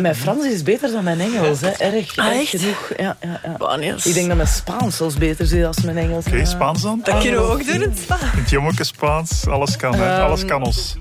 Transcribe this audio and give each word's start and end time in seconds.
Mijn 0.00 0.14
Frans 0.16 0.44
is 0.44 0.62
beter 0.62 0.92
dan 0.92 1.04
mijn 1.04 1.20
Engels, 1.20 1.60
hè. 1.60 1.68
erg, 1.68 2.16
Ah, 2.16 2.26
erg 2.26 2.50
genoeg. 2.50 2.90
Ja, 2.96 3.16
ja, 3.20 3.40
ja. 3.44 3.54
Wanneer? 3.58 4.00
Ik 4.04 4.14
denk 4.14 4.26
dat 4.26 4.36
mijn 4.36 4.48
Spaans 4.48 4.96
zelfs 4.96 5.14
beter 5.14 5.44
is 5.44 5.50
dan 5.50 5.74
mijn 5.84 5.96
Engels. 5.96 6.26
Oké, 6.26 6.36
Ja. 6.36 6.44
Spaans 6.44 6.82
dan? 6.82 7.00
Dat 7.04 7.18
kunnen 7.20 7.40
we 7.40 7.46
ook 7.52 7.64
doen 7.66 7.74
in 7.74 7.80
het 7.80 7.98
Spaans. 7.98 8.22
Het 8.24 8.50
jommeke 8.50 8.84
Spaans, 8.84 9.46
alles 9.46 9.76
kan, 9.76 9.94
hè. 9.94 10.20
alles 10.20 10.44
kan 10.44 10.62
ons. 10.62 10.96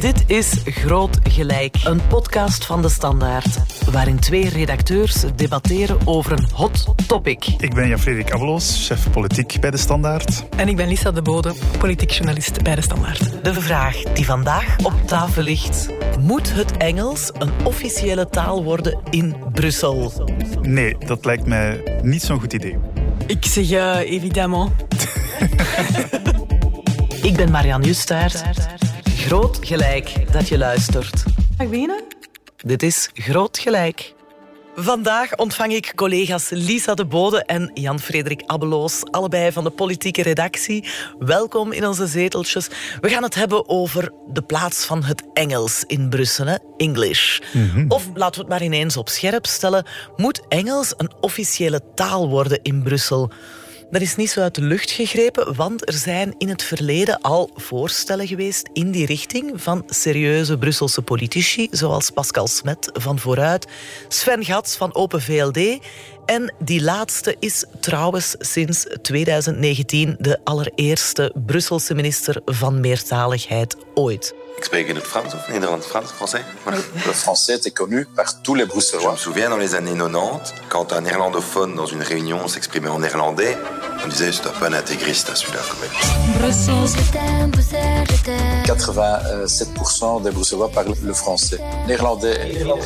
Dit 0.00 0.24
is 0.26 0.52
Groot 0.64 1.18
Gelijk, 1.22 1.76
een 1.84 2.06
podcast 2.06 2.66
van 2.66 2.82
De 2.82 2.88
Standaard, 2.88 3.58
waarin 3.92 4.18
twee 4.18 4.48
redacteurs 4.48 5.14
debatteren 5.36 5.98
over 6.04 6.32
een 6.32 6.48
hot 6.54 6.84
topic. 7.06 7.46
Ik 7.58 7.74
ben 7.74 7.88
Jan-Frederik 7.88 8.34
chef 8.58 9.10
politiek 9.10 9.56
bij 9.60 9.70
De 9.70 9.76
Standaard. 9.76 10.44
En 10.56 10.68
ik 10.68 10.76
ben 10.76 10.88
Lisa 10.88 11.10
de 11.10 11.22
Bode, 11.22 11.54
politiek 11.78 12.10
journalist 12.10 12.62
bij 12.62 12.74
De 12.74 12.82
Standaard. 12.82 13.44
De 13.44 13.54
vraag 13.54 13.96
die 14.02 14.24
vandaag 14.24 14.76
op 14.82 14.92
tafel 15.06 15.42
ligt. 15.42 15.88
Moet 16.20 16.54
het 16.54 16.76
Engels 16.76 17.30
een 17.38 17.50
officiële 17.84 18.28
taal 18.28 18.64
worden 18.64 18.98
in 19.10 19.34
Brussel? 19.52 20.12
Nee, 20.62 20.96
dat 21.06 21.24
lijkt 21.24 21.46
mij 21.46 22.00
niet 22.02 22.22
zo'n 22.22 22.40
goed 22.40 22.52
idee. 22.52 22.76
Ik 23.26 23.44
zeg 23.44 23.70
évidemment. 24.04 24.70
Ik 27.22 27.36
ben 27.36 27.50
Marianne 27.50 27.86
Justaert. 27.86 28.44
Groot 29.04 29.58
Gelijk 29.60 30.32
dat 30.32 30.48
je 30.48 30.58
luistert. 30.58 31.24
Mag 31.26 31.66
ik 31.66 31.70
beginnen? 31.70 32.02
Dit 32.56 32.82
is 32.82 33.10
Groot 33.14 33.58
Gelijk. 33.58 34.14
Vandaag 34.80 35.36
ontvang 35.36 35.72
ik 35.72 35.92
collega's 35.94 36.48
Lisa 36.50 36.94
de 36.94 37.04
Bode 37.04 37.44
en 37.44 37.70
Jan-Frederik 37.74 38.42
Abbeloos, 38.46 39.04
allebei 39.10 39.52
van 39.52 39.64
de 39.64 39.70
politieke 39.70 40.22
redactie. 40.22 40.84
Welkom 41.18 41.72
in 41.72 41.86
onze 41.86 42.06
zeteltjes. 42.06 42.68
We 43.00 43.08
gaan 43.08 43.22
het 43.22 43.34
hebben 43.34 43.68
over 43.68 44.12
de 44.32 44.42
plaats 44.42 44.84
van 44.84 45.04
het 45.04 45.22
Engels 45.32 45.84
in 45.86 46.08
Brussel, 46.08 46.46
hè? 46.46 46.56
English. 46.76 47.40
Of 47.88 48.08
laten 48.14 48.34
we 48.34 48.40
het 48.40 48.48
maar 48.48 48.62
ineens 48.62 48.96
op 48.96 49.08
scherp 49.08 49.46
stellen. 49.46 49.86
Moet 50.16 50.42
Engels 50.48 50.94
een 50.96 51.12
officiële 51.20 51.82
taal 51.94 52.28
worden 52.28 52.62
in 52.62 52.82
Brussel? 52.82 53.30
Dat 53.90 54.00
is 54.00 54.16
niet 54.16 54.30
zo 54.30 54.40
uit 54.40 54.54
de 54.54 54.62
lucht 54.62 54.90
gegrepen, 54.90 55.54
want 55.56 55.88
er 55.88 55.94
zijn 55.94 56.34
in 56.38 56.48
het 56.48 56.62
verleden 56.62 57.20
al 57.20 57.50
voorstellen 57.54 58.26
geweest 58.26 58.68
in 58.72 58.90
die 58.90 59.06
richting 59.06 59.52
van 59.54 59.82
serieuze 59.86 60.58
Brusselse 60.58 61.02
politici, 61.02 61.68
zoals 61.70 62.10
Pascal 62.10 62.46
Smet 62.46 62.90
van 62.92 63.18
Vooruit, 63.18 63.66
Sven 64.08 64.44
Gats 64.44 64.76
van 64.76 64.94
Open 64.94 65.22
VLD. 65.22 65.78
En 66.26 66.54
die 66.58 66.82
laatste 66.82 67.36
is 67.38 67.64
trouwens 67.80 68.34
sinds 68.38 68.86
2019 69.02 70.16
de 70.18 70.38
allereerste 70.44 71.32
Brusselse 71.46 71.94
minister 71.94 72.40
van 72.44 72.80
meertaligheid 72.80 73.76
ooit. 73.94 74.34
Ik 74.56 74.64
spreek 74.64 74.88
in 74.88 74.94
het 74.94 75.04
Frans 75.04 75.34
of 75.34 75.48
Nederlands, 75.48 75.86
Frans, 75.86 76.10
Français. 76.10 76.42
Le 77.06 77.14
français 77.14 77.54
était 77.54 77.72
connu 77.72 78.06
par 78.14 78.40
tous 78.42 78.56
les 78.56 78.62
Je 78.62 78.66
me 78.66 78.72
Bruxellois. 78.72 79.16
souviens 79.16 79.48
dans 79.50 79.60
les 79.60 79.74
années 79.74 79.96
90, 79.96 80.52
quand 80.68 80.92
un 80.92 81.00
néerlandophone 81.00 81.76
dans 81.76 81.86
une 81.86 82.02
réunion 82.02 82.48
s'exprimait 82.48 82.88
en 82.90 82.98
néerlandais, 82.98 83.56
on 84.04 84.08
disait 84.08 84.32
c'est 84.32 84.46
un 84.46 84.66
un 84.68 84.72
intégriste 84.72 85.28
hein, 85.30 85.34
celui-là 85.34 85.60
quand 85.68 85.80
même. 85.80 86.38
Brussels. 86.38 86.96
Je 86.96 87.12
t'aime, 87.12 87.50
Bruxelles, 87.50 88.06
je 88.10 88.22
t'aime. 88.22 88.62
87% 88.66 90.22
des 90.22 90.30
Bruxellois 90.30 90.70
parlent 90.70 90.94
le 91.02 91.14
français. 91.14 91.58
Néerlandais 91.86 92.36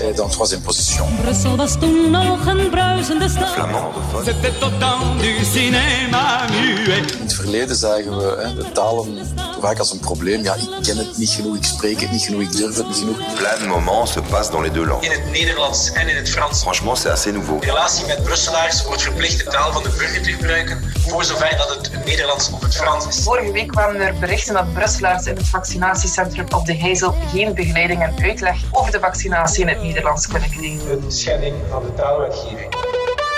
est 0.05 0.15
dans 0.17 0.29
troisième 0.29 0.63
position. 0.63 1.05
Brussel 1.23 1.57
was 1.57 1.77
toen 1.81 2.11
nog 2.11 2.47
een 2.47 2.71
bruisende 2.71 3.29
stad. 3.29 3.49
Flamandophone. 3.49 4.25
C'était 4.25 4.65
au 4.65 4.71
temps 4.79 5.17
du 5.21 5.45
cinéma 5.45 6.47
muet. 6.51 7.13
In 7.13 7.23
het 7.23 7.35
verleden 7.35 7.77
zagen 7.77 8.17
we 8.17 8.43
hè, 8.43 8.55
de 8.55 8.73
talen 8.73 9.27
vaak 9.61 9.79
als 9.79 9.93
een 9.93 10.01
probleem. 10.01 10.43
Ja, 10.43 10.55
ik 10.55 10.69
ken 10.83 10.97
het 10.97 11.19
niet 11.19 11.31
genoeg, 11.31 11.57
ik 11.57 11.65
spreek 11.65 12.01
het 12.01 12.11
niet 12.11 12.23
genoeg, 12.23 12.41
ik 12.41 12.53
durf 12.53 12.77
het 12.77 12.87
niet 12.87 12.97
genoeg. 12.97 13.17
Plein 13.35 13.59
de 13.59 13.67
moments 13.67 14.13
se 14.13 14.21
passent 14.21 14.53
dans 14.53 14.65
les 14.65 14.73
deux 14.73 14.87
langues. 14.87 15.09
In 15.09 15.11
het 15.21 15.31
Nederlands 15.31 15.93
en 15.93 16.09
in 16.09 16.17
het 16.17 16.31
Frans. 16.31 16.61
Franchement, 16.61 16.99
c'est 16.99 17.13
assez 17.13 17.33
nouveau. 17.33 17.61
De 17.61 17.67
relatie 17.67 18.07
met 18.07 18.23
Brusselaars 18.23 18.85
wordt 18.85 19.03
verplicht 19.03 19.39
de 19.39 19.45
taal 19.45 19.73
van 19.73 19.83
de 19.83 19.89
burger 19.89 20.23
te 20.23 20.31
gebruiken, 20.31 20.93
voor 21.09 21.25
zover 21.25 21.57
dat 21.57 21.69
het 21.69 21.93
het 21.93 22.05
Nederlands 22.05 22.51
of 22.51 22.61
het 22.61 22.77
Frans 22.77 23.07
is. 23.07 23.23
Vorige 23.23 23.53
week 23.53 23.69
kwamen 23.69 24.01
er 24.01 24.19
berichten 24.19 24.55
dat 24.55 24.73
Brusselaars 24.73 25.27
in 25.27 25.37
het 25.37 25.49
vaccinatiecentrum 25.49 26.47
op 26.55 26.67
de 26.67 26.77
Heizel 26.77 27.15
geen 27.33 27.55
begeleiding 27.55 28.03
en 28.03 28.15
uitleg 28.23 28.57
over 28.71 28.93
de 28.93 29.01
vaccinatie 29.01 29.61
in 29.61 29.69
het 29.69 29.83
Nederlands 29.83 30.27
kunnen 30.27 30.51
krijgen. 30.51 30.91
Een 30.91 31.13
schending 31.13 31.57
van 31.71 31.83
de 31.83 31.95
taalwetgeving. 31.95 32.75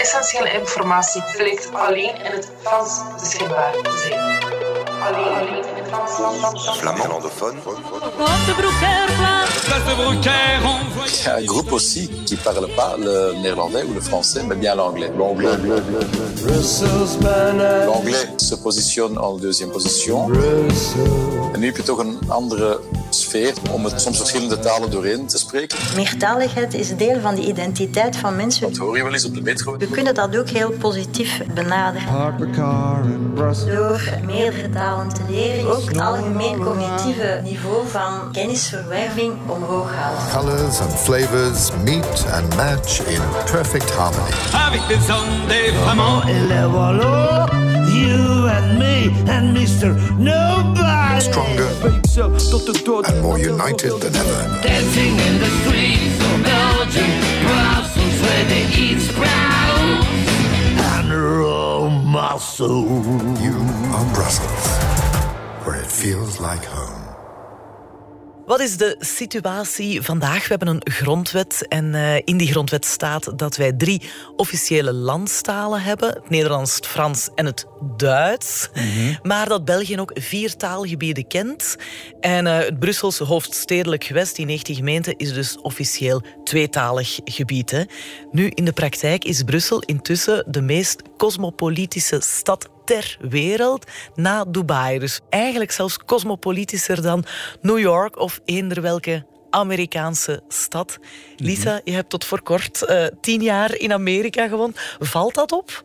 Essentiële 0.01 0.53
informatie 0.53 1.23
blijkt 1.37 1.71
alleen 1.75 2.25
in 2.25 2.33
het 2.33 2.51
Frans 2.63 3.01
beschikbaar 3.21 3.73
te 3.73 4.07
zijn. 4.09 4.21
Alleen, 5.03 5.35
alleen 5.35 5.65
in 5.77 5.83
het 5.83 5.89
Frans. 5.89 6.79
Flamandophone. 6.79 7.59
Place 9.65 9.85
de 9.85 9.93
on 9.95 10.13
Il 10.13 11.25
y 11.25 11.29
a 11.29 11.37
un 11.37 11.45
groupe 11.45 11.73
aussi 11.73 12.09
qui 12.27 12.35
ne 12.35 12.41
parle 12.41 12.69
pas 12.77 12.97
le 12.99 13.35
néerlandais 13.41 13.83
ou 13.83 13.95
le 13.95 14.01
français, 14.01 14.43
mais 14.47 14.57
bien 14.57 14.75
l'anglais. 14.75 15.11
L'anglais. 15.17 15.49
L'anglais 17.87 18.29
se 18.39 18.55
positionne 18.57 19.19
en 19.19 19.37
deuxième 19.37 19.71
position. 19.71 20.29
Nu 21.65 21.71
heb 21.71 21.79
je 21.79 21.87
toch 21.87 21.99
een 21.99 22.19
andere 22.29 22.81
sfeer 23.11 23.53
om 23.71 23.85
het 23.85 24.01
soms 24.01 24.17
verschillende 24.17 24.59
talen 24.59 24.91
doorheen 24.91 25.27
te 25.27 25.39
spreken. 25.39 25.79
Meertaligheid 25.97 26.75
is 26.75 26.97
deel 26.97 27.21
van 27.21 27.35
de 27.35 27.47
identiteit 27.47 28.17
van 28.17 28.37
mensen. 28.37 28.69
Dat 28.69 28.77
hoor 28.77 28.97
je 28.97 29.03
wel 29.03 29.13
eens 29.13 29.25
op 29.25 29.35
de 29.35 29.43
metro. 29.43 29.77
We 29.77 29.89
kunnen 29.89 30.15
dat 30.15 30.39
ook 30.39 30.49
heel 30.49 30.71
positief 30.71 31.41
benaderen. 31.55 32.09
Door 33.67 34.01
meerdere 34.25 34.71
talen 34.71 35.09
te 35.09 35.21
leren, 35.29 35.77
ook 35.77 35.89
het 35.89 36.01
algemeen 36.01 36.59
cognitieve 36.59 37.41
niveau 37.43 37.89
van 37.89 38.33
kennisverwerving 38.33 39.33
omhoog 39.47 39.93
halen. 39.93 40.19
Colors 40.33 40.81
and 40.81 40.93
flavors 40.93 41.71
meet 41.85 42.27
and 42.33 42.57
match 42.57 43.07
in 43.07 43.21
perfect 43.51 43.91
harmony. 43.91 44.31
Avec 47.95 48.75
des 48.75 49.31
hommes, 49.31 49.55
des 49.55 49.67
flamands. 49.67 51.21
Stronger 51.21 51.69
and 53.09 53.23
more 53.23 53.39
united 53.39 53.93
than 54.01 54.15
ever. 54.15 54.61
Dancing 54.63 55.17
in 55.19 55.39
the 55.39 55.51
streets 55.63 56.19
of 56.21 56.43
Belgium, 56.43 57.11
Brussels, 57.47 58.21
where 58.23 58.45
they 58.47 58.65
eat 58.77 59.01
sprouts. 59.01 60.07
And 60.97 61.11
Rome, 61.11 62.17
You 63.43 63.57
are 63.95 64.07
Brussels, 64.15 64.67
where 65.65 65.77
it 65.81 65.91
feels 65.91 66.41
like 66.41 66.65
home. 66.65 66.94
Wat 68.47 68.61
is 68.61 68.77
de 68.77 68.97
situatie 68.99 70.03
vandaag? 70.03 70.43
We 70.43 70.49
hebben 70.49 70.69
een 70.69 70.93
grondwet 70.93 71.67
en 71.69 71.95
eh, 71.95 72.17
in 72.25 72.37
die 72.37 72.51
grondwet 72.51 72.85
staat 72.85 73.39
dat 73.39 73.57
wij 73.57 73.73
drie 73.73 74.03
officiële 74.37 74.93
landstalen 74.93 75.83
hebben. 75.83 76.09
Het 76.09 76.31
Nederlands, 76.31 76.75
het 76.75 76.87
Frans 76.87 77.29
en 77.35 77.47
het 77.47 77.67
Duits. 77.97 78.69
Maar 79.23 79.49
dat 79.49 79.65
België 79.65 80.01
ook 80.01 80.11
vier 80.15 80.57
taalgebieden 80.57 81.27
kent. 81.27 81.77
En 82.21 82.47
eh, 82.47 82.59
het 82.59 82.79
Brusselse 82.79 83.25
hoofdstedelijk 83.25 84.05
gewest, 84.05 84.37
die 84.37 84.47
19 84.47 84.75
gemeenten, 84.75 85.17
is 85.17 85.33
dus 85.33 85.59
officieel 85.61 86.23
tweetalig 86.45 87.21
gebied. 87.25 87.71
Hè. 87.71 87.83
Nu, 88.31 88.51
in 88.55 88.65
de 88.65 88.73
praktijk 88.73 89.25
is 89.25 89.43
Brussel 89.43 89.81
intussen 89.81 90.45
de 90.47 90.61
meest 90.61 91.03
cosmopolitische 91.17 92.21
stad 92.21 92.69
ter 92.85 93.17
wereld 93.21 93.91
na 94.15 94.45
Dubai. 94.45 94.99
Dus 94.99 95.21
eigenlijk 95.29 95.71
zelfs 95.71 95.99
cosmopolitischer 95.99 97.03
dan 97.03 97.25
New 97.61 97.79
York 97.79 98.19
of 98.19 98.41
eender 98.45 98.83
welke 98.83 99.27
Amerikaanse 99.51 100.43
stad. 100.49 100.99
Lisa, 101.37 101.81
je 101.85 101.93
hebt 101.93 102.11
tot 102.11 102.25
voor 102.25 102.43
kort 102.43 102.85
eh, 102.85 103.07
tien 103.21 103.43
jaar 103.43 103.77
in 103.77 103.93
Amerika 103.93 104.49
gewoond. 104.49 104.81
Valt 104.99 105.35
dat 105.35 105.53
op? 105.53 105.83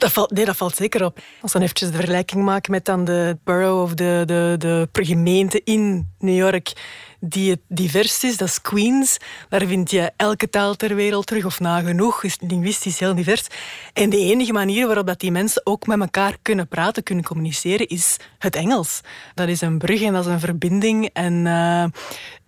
Dat 0.00 0.12
valt, 0.12 0.30
nee, 0.30 0.44
dat 0.44 0.56
valt 0.56 0.76
zeker 0.76 1.04
op. 1.04 1.16
Als 1.16 1.52
we 1.52 1.58
dan 1.58 1.62
eventjes 1.62 1.90
de 1.90 1.96
vergelijking 1.96 2.44
maken 2.44 2.70
met 2.70 2.84
dan 2.84 3.04
de 3.04 3.38
borough 3.44 3.82
of 3.82 3.94
de, 3.94 4.22
de, 4.26 4.56
de 4.58 5.04
gemeente 5.04 5.60
in 5.64 6.08
New 6.18 6.36
York 6.36 6.72
die 7.20 7.50
het 7.50 7.60
divers 7.68 8.24
is, 8.24 8.36
dat 8.36 8.48
is 8.48 8.60
Queens. 8.60 9.16
Daar 9.48 9.66
vind 9.66 9.90
je 9.90 10.12
elke 10.16 10.48
taal 10.48 10.76
ter 10.76 10.94
wereld 10.94 11.26
terug, 11.26 11.44
of 11.44 11.60
nagenoeg, 11.60 12.24
is 12.24 12.36
linguistisch 12.40 12.98
heel 12.98 13.14
divers. 13.14 13.46
En 13.92 14.10
de 14.10 14.16
enige 14.16 14.52
manier 14.52 14.86
waarop 14.86 15.06
dat 15.06 15.20
die 15.20 15.30
mensen 15.30 15.66
ook 15.66 15.86
met 15.86 16.00
elkaar 16.00 16.36
kunnen 16.42 16.68
praten, 16.68 17.02
kunnen 17.02 17.24
communiceren, 17.24 17.88
is 17.88 18.16
het 18.38 18.56
Engels. 18.56 19.00
Dat 19.34 19.48
is 19.48 19.60
een 19.60 19.78
brug 19.78 20.02
en 20.02 20.12
dat 20.12 20.26
is 20.26 20.32
een 20.32 20.40
verbinding. 20.40 21.10
En 21.12 21.46
eh, 21.46 21.84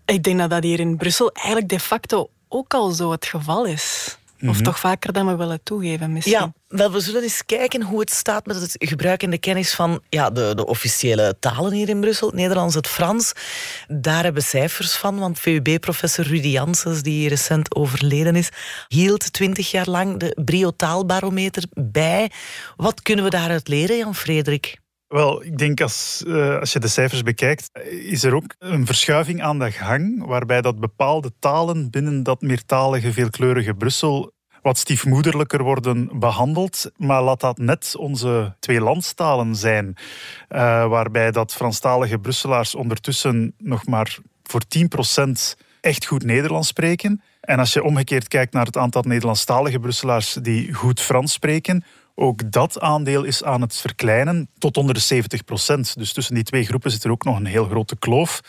ik 0.05 0.23
denk 0.23 0.39
dat 0.39 0.51
dat 0.51 0.63
hier 0.63 0.81
in 0.81 0.97
Brussel 0.97 1.33
eigenlijk 1.33 1.69
de 1.69 1.81
facto 1.81 2.31
ook 2.49 2.75
al 2.75 2.91
zo 2.91 3.11
het 3.11 3.27
geval 3.27 3.65
is. 3.65 4.17
Of 4.49 4.61
toch 4.61 4.79
vaker 4.79 5.13
dan 5.13 5.27
we 5.27 5.37
willen 5.37 5.63
toegeven, 5.63 6.13
misschien. 6.13 6.39
Ja, 6.39 6.53
wel, 6.69 6.93
we 6.93 7.01
zullen 7.01 7.23
eens 7.23 7.45
kijken 7.47 7.83
hoe 7.83 8.01
het 8.01 8.11
staat 8.11 8.47
met 8.47 8.61
het 8.61 8.75
gebruik 8.79 9.23
en 9.23 9.31
de 9.31 9.39
kennis 9.39 9.75
van 9.75 10.01
ja, 10.09 10.31
de, 10.31 10.53
de 10.55 10.67
officiële 10.67 11.37
talen 11.39 11.73
hier 11.73 11.89
in 11.89 12.01
Brussel. 12.01 12.27
Het 12.27 12.37
Nederlands, 12.37 12.75
het 12.75 12.89
Frans. 12.89 13.33
Daar 13.89 14.23
hebben 14.23 14.43
we 14.43 14.49
cijfers 14.49 14.95
van, 14.95 15.19
want 15.19 15.39
VUB-professor 15.39 16.25
Rudy 16.25 16.49
Janssens, 16.49 17.03
die 17.03 17.29
recent 17.29 17.75
overleden 17.75 18.37
is, 18.37 18.49
hield 18.89 19.33
twintig 19.33 19.71
jaar 19.71 19.89
lang 19.89 20.19
de 20.19 20.41
Brio 20.45 20.71
Taalbarometer 20.77 21.63
bij. 21.75 22.31
Wat 22.77 23.03
kunnen 23.03 23.25
we 23.25 23.31
daaruit 23.31 23.69
leren, 23.69 23.97
Jan-Frederik? 23.97 24.82
Wel, 25.13 25.45
ik 25.45 25.59
denk 25.59 25.81
als, 25.81 26.23
uh, 26.27 26.59
als 26.59 26.73
je 26.73 26.79
de 26.79 26.89
cijfers 26.89 27.23
bekijkt, 27.23 27.71
is 27.91 28.25
er 28.25 28.35
ook 28.35 28.55
een 28.59 28.87
verschuiving 28.87 29.43
aan 29.43 29.59
de 29.59 29.71
gang, 29.71 30.27
waarbij 30.27 30.61
dat 30.61 30.81
bepaalde 30.81 31.33
talen 31.39 31.91
binnen 31.91 32.23
dat 32.23 32.41
meertalige, 32.41 33.13
veelkleurige 33.13 33.75
Brussel 33.75 34.33
wat 34.63 34.79
stiefmoederlijker 34.79 35.63
worden 35.63 36.19
behandeld. 36.19 36.91
Maar 36.97 37.23
laat 37.23 37.41
dat 37.41 37.59
net 37.59 37.95
onze 37.97 38.57
twee 38.59 38.81
landstalen 38.81 39.57
zijn, 39.57 39.87
uh, 39.87 40.59
waarbij 40.89 41.31
dat 41.31 41.55
Franstalige 41.55 42.19
Brusselaars 42.19 42.75
ondertussen 42.75 43.55
nog 43.59 43.87
maar 43.87 44.19
voor 44.43 44.63
10% 44.69 45.57
echt 45.81 46.07
goed 46.07 46.25
Nederlands 46.25 46.69
spreken. 46.69 47.23
En 47.43 47.59
als 47.59 47.73
je 47.73 47.83
omgekeerd 47.83 48.29
kijkt 48.29 48.53
naar 48.53 48.67
het 48.67 48.77
aantal 48.77 49.03
Nederlandstalige 49.03 49.79
Brusselaars 49.79 50.33
die 50.33 50.75
goed 50.75 51.01
Frans 51.01 51.33
spreken, 51.33 51.85
ook 52.15 52.53
dat 52.53 52.81
aandeel 52.81 53.25
is 53.25 53.45
aan 53.45 53.61
het 53.61 53.77
verkleinen 53.77 54.49
tot 54.59 54.77
onder 54.77 54.95
de 54.95 55.01
70 55.01 55.45
procent. 55.45 55.99
Dus 55.99 56.13
tussen 56.13 56.35
die 56.35 56.45
twee 56.45 56.65
groepen 56.65 56.91
zit 56.91 57.05
er 57.05 57.11
ook 57.11 57.25
nog 57.25 57.37
een 57.37 57.47
heel 57.47 57.65
grote 57.65 57.97
kloof. 57.97 58.41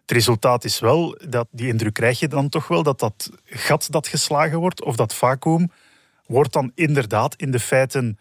Het 0.00 0.10
resultaat 0.10 0.64
is 0.64 0.78
wel, 0.78 1.18
dat, 1.28 1.48
die 1.50 1.68
indruk 1.68 1.94
krijg 1.94 2.18
je 2.18 2.28
dan 2.28 2.48
toch 2.48 2.68
wel, 2.68 2.82
dat 2.82 2.98
dat 2.98 3.30
gat 3.44 3.86
dat 3.90 4.08
geslagen 4.08 4.58
wordt, 4.58 4.84
of 4.84 4.96
dat 4.96 5.14
vacuüm, 5.14 5.70
wordt 6.26 6.52
dan 6.52 6.72
inderdaad 6.74 7.34
in 7.34 7.50
de 7.50 7.60
feiten 7.60 8.18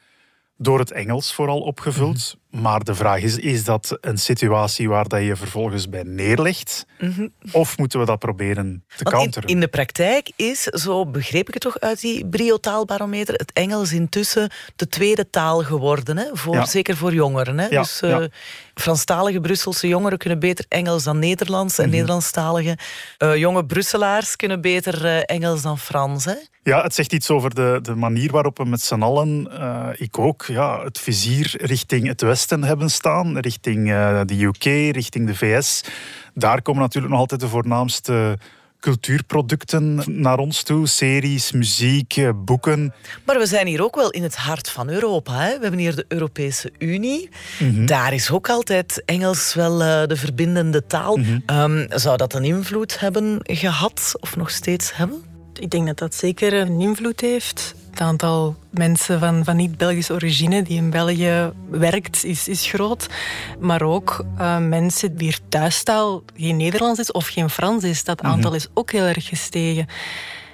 door 0.58 0.80
het 0.80 0.92
Engels 0.92 1.34
vooral 1.34 1.62
opgevuld. 1.62 2.38
Mhm. 2.49 2.49
Maar 2.50 2.84
de 2.84 2.96
vraag 2.96 3.22
is, 3.22 3.38
is 3.38 3.64
dat 3.64 3.98
een 4.02 4.18
situatie 4.18 4.90
waar 4.90 5.08
dat 5.08 5.22
je 5.22 5.36
vervolgens 5.36 5.90
bij 5.90 6.04
neerlegt? 6.04 6.86
Mhm. 7.00 7.28
Of 7.52 7.78
moeten 7.78 8.00
we 8.00 8.06
dat 8.06 8.20
proberen 8.20 8.84
te 8.88 9.04
Want 9.04 9.16
counteren? 9.16 9.50
In, 9.50 9.54
in, 9.54 9.60
de 9.60 9.68
praktijk 9.68 10.32
is, 10.36 10.64
zo 10.64 11.06
begreep 11.06 11.48
ik 11.48 11.54
het 11.54 11.64
toch 11.64 11.80
uit 11.80 12.02
die 12.02 12.26
brio-taalbarometer, 12.26 13.34
het 13.34 13.54
Engels 13.54 13.92
intussen 13.92 14.52
de 14.76 14.88
tweede 14.88 15.30
taal 15.30 15.64
geworden. 15.64 16.18
Hè? 16.18 16.26
Voor, 16.34 16.66
Zeker 16.66 16.98
voor 16.98 17.14
jongeren. 17.14 17.60
Hè? 17.60 17.68
Ja, 17.68 17.82
dus 17.82 18.02
uh, 18.02 18.18
Franstalige 18.74 19.40
Brusselse 19.40 19.88
jongeren 19.88 20.18
kunnen 20.18 20.40
beter 20.40 20.66
Engels 20.68 21.04
dan 21.04 21.20
Nederlands. 21.20 21.78
En 21.78 21.86
mm 21.86 21.92
Nederlandstalige 21.92 22.78
uh, 23.18 23.36
jonge 23.36 23.66
Brusselaars 23.66 24.36
kunnen 24.36 24.62
beter 24.62 25.06
uh, 25.06 25.20
Engels 25.26 25.62
dan 25.62 25.80
Frans. 25.80 26.26
Hè? 26.26 26.36
Ja, 26.64 26.84
het 26.84 26.96
zegt 26.96 27.14
iets 27.14 27.30
over 27.30 27.56
de, 27.56 27.80
de 27.82 27.96
manier 27.96 28.32
waarop 28.32 28.58
we 28.58 28.66
met 28.66 28.82
z'n 28.82 29.02
allen, 29.02 29.48
ik 29.98 30.20
ook, 30.20 30.46
ja, 30.46 30.84
het 30.84 31.00
vizier 31.00 31.54
richting 31.58 32.08
het 32.08 32.22
westen 32.22 32.39
hebben 32.48 32.90
staan, 32.90 33.38
richting 33.38 33.92
eh, 33.92 34.22
de 34.26 34.44
UK, 34.44 34.64
richting 34.96 35.28
de 35.28 35.36
VS. 35.36 35.84
Daar 36.34 36.62
komen 36.62 36.82
natuurlijk 36.82 37.12
nog 37.12 37.22
altijd 37.22 37.42
de 37.42 37.48
voornaamste 37.48 38.38
cultuurproducten 38.80 40.04
naar 40.06 40.38
ons 40.38 40.64
toe. 40.64 40.88
Series, 40.88 41.52
muziek, 41.52 42.18
eh, 42.18 42.30
boeken. 42.36 42.94
Maar 43.26 43.38
we 43.38 43.46
zijn 43.46 43.68
hier 43.68 43.84
ook 43.84 43.96
wel 43.96 44.10
in 44.10 44.24
het 44.24 44.36
hart 44.36 44.70
van 44.70 44.90
Europa. 44.90 45.34
Hè? 45.34 45.56
We 45.56 45.62
hebben 45.62 45.80
hier 45.80 45.96
de 45.96 46.06
Europese 46.08 46.72
Unie. 46.78 47.30
Mhm. 47.60 47.86
Daar 47.86 48.14
is 48.14 48.32
ook 48.32 48.50
altijd 48.50 49.02
Engels 49.06 49.54
wel 49.54 49.82
uh, 49.82 50.06
de 50.06 50.16
verbindende 50.16 50.86
taal. 50.86 51.18
Mhm. 51.18 51.40
um, 51.46 51.86
zou 51.90 52.18
dat 52.18 52.34
een 52.34 52.44
invloed 52.44 53.00
hebben 53.00 53.40
gehad 53.44 54.12
of 54.20 54.36
nog 54.36 54.50
steeds 54.50 54.96
hebben? 54.96 55.24
Ik 55.60 55.70
denk 55.70 55.88
dat 55.88 55.98
dat 55.98 56.16
zeker 56.16 56.54
een 56.54 56.80
invloed 56.80 57.22
heeft. 57.22 57.76
Het 58.00 58.08
aantal 58.08 58.56
mensen 58.70 59.20
van, 59.20 59.44
van 59.44 59.56
niet-Belgische 59.56 60.14
origine 60.14 60.62
die 60.62 60.78
in 60.78 60.90
België 60.90 61.52
werkt, 61.70 62.24
is, 62.24 62.48
is 62.48 62.66
groot. 62.66 63.10
Maar 63.60 63.82
ook 63.82 64.26
uh, 64.38 64.58
mensen 64.58 65.18
wier 65.18 65.40
thuistaal 65.50 66.24
geen 66.36 66.58
Nederlands 66.58 67.00
is 67.00 67.12
of 67.12 67.28
geen 67.28 67.50
Frans 67.50 67.84
is. 67.84 68.04
Dat 68.04 68.22
aantal 68.22 68.54
is 68.54 68.68
ook 68.74 68.92
heel 68.92 69.06
erg 69.06 69.28
gestegen. 69.28 69.88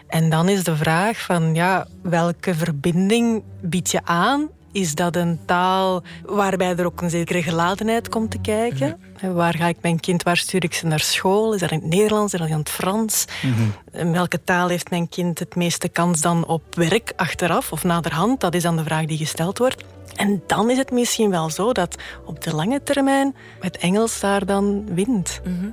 En 0.08 0.30
dan 0.30 0.50
is 0.50 0.64
de 0.64 0.76
vraag 0.76 1.22
van 1.22 1.56
ja, 1.56 1.88
welke 2.02 2.56
verbinding 2.56 3.44
bied 3.62 3.92
je 3.92 4.00
aan 4.04 4.50
is 4.76 4.96
dat 4.96 5.16
een 5.16 5.40
taal 5.46 6.04
waarbij 6.26 6.76
er 6.76 6.86
ook 6.86 7.02
een 7.02 7.10
zekere 7.10 7.44
geladenheid 7.44 8.10
komt 8.10 8.32
te 8.32 8.38
kijken. 8.38 9.00
Mhm. 9.22 9.34
Waar 9.34 9.56
ga 9.56 9.68
ik 9.68 9.78
mijn 9.82 10.00
kind, 10.00 10.24
waar 10.24 10.38
stuur 10.38 10.64
ik 10.64 10.74
ze 10.74 10.86
naar 10.86 11.00
school? 11.00 11.54
Is 11.54 11.60
dat 11.60 11.72
in 11.72 11.80
het 11.80 11.90
Nederlands, 11.90 12.34
is 12.34 12.40
dat 12.40 12.50
in 12.50 12.58
het 12.58 12.70
Frans? 12.70 13.26
Mhm. 13.42 14.02
In 14.02 14.12
welke 14.12 14.44
taal 14.44 14.68
heeft 14.68 14.90
mijn 14.90 15.10
kind 15.10 15.40
het 15.40 15.56
meeste 15.56 15.90
kans 15.90 16.22
dan 16.22 16.46
op 16.48 16.76
werk 16.76 17.14
achteraf 17.16 17.72
of 17.72 17.84
naderhand? 17.84 18.40
Dat 18.40 18.54
is 18.56 18.64
dan 18.64 18.78
de 18.78 18.84
vraag 18.84 19.06
die 19.06 19.18
gesteld 19.18 19.58
wordt. 19.58 19.84
En 20.16 20.44
dan 20.48 20.70
is 20.70 20.78
het 20.78 20.92
misschien 20.92 21.30
wel 21.30 21.50
zo 21.50 21.72
dat 21.72 21.96
op 22.26 22.44
de 22.44 22.56
lange 22.56 22.84
termijn 22.84 23.36
het 23.60 23.78
Engels 23.78 24.20
daar 24.20 24.46
dan 24.46 24.86
wint. 24.94 25.42
Mhm. 25.44 25.68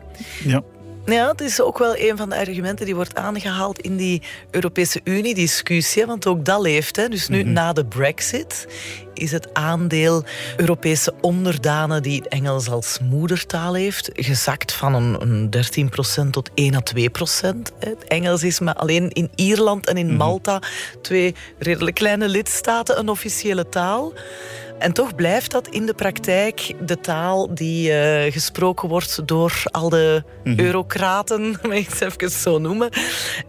Ja. 0.49 0.63
Ja, 1.07 1.29
het 1.29 1.41
is 1.41 1.61
ook 1.61 1.79
wel 1.79 1.97
een 1.97 2.17
van 2.17 2.29
de 2.31 2.37
argumenten 2.37 2.87
die 2.87 2.95
wordt 2.95 3.15
aangehaald 3.15 3.81
in 3.81 3.97
die 3.97 4.23
Europese 4.51 5.01
Unie-discussie. 5.05 6.07
Want 6.07 6.27
ook 6.27 6.45
dat 6.45 6.61
leeft. 6.61 6.97
Hè. 6.97 7.09
Dus 7.09 7.29
nu, 7.29 7.43
na 7.43 7.73
de 7.73 7.85
brexit, 7.85 8.67
is 9.15 9.33
het 9.33 9.55
aandeel 9.55 10.25
Europese 10.57 11.15
onderdanen 11.21 12.03
die 12.03 12.29
Engels 12.29 12.69
als 12.69 12.99
moedertaal 13.03 13.75
heeft, 13.75 14.11
gezakt 14.13 14.73
van 14.73 14.95
een, 14.95 15.21
een 15.21 16.27
13% 16.27 16.31
tot 16.31 16.51
1 16.55 16.75
à 16.75 16.81
2%. 16.97 17.57
Het 17.79 18.05
Engels 18.05 18.43
is 18.43 18.61
maar 18.61 18.75
alleen 18.75 19.11
in 19.11 19.31
Ierland 19.35 19.87
en 19.87 19.97
in 19.97 20.17
Malta, 20.17 20.63
twee 21.01 21.35
redelijk 21.59 21.97
kleine 21.97 22.29
lidstaten, 22.29 22.99
een 22.99 23.09
officiële 23.09 23.69
taal. 23.69 24.13
En 24.83 24.93
toch 24.93 25.15
blijft 25.15 25.51
dat 25.51 25.69
in 25.69 25.87
de 25.87 25.95
praktijk 25.95 26.75
de 26.81 27.01
taal 27.01 27.55
die 27.55 27.91
uh, 27.91 28.33
gesproken 28.33 28.89
wordt 28.89 29.29
door 29.29 29.63
al 29.71 29.89
de 29.89 30.23
mm 30.45 30.57
-hmm. 30.57 30.65
eurocraten, 30.65 31.51
mag 31.63 31.73
ik 31.77 31.89
het 31.89 32.01
even 32.01 32.31
zo 32.31 32.59
noemen. 32.59 32.89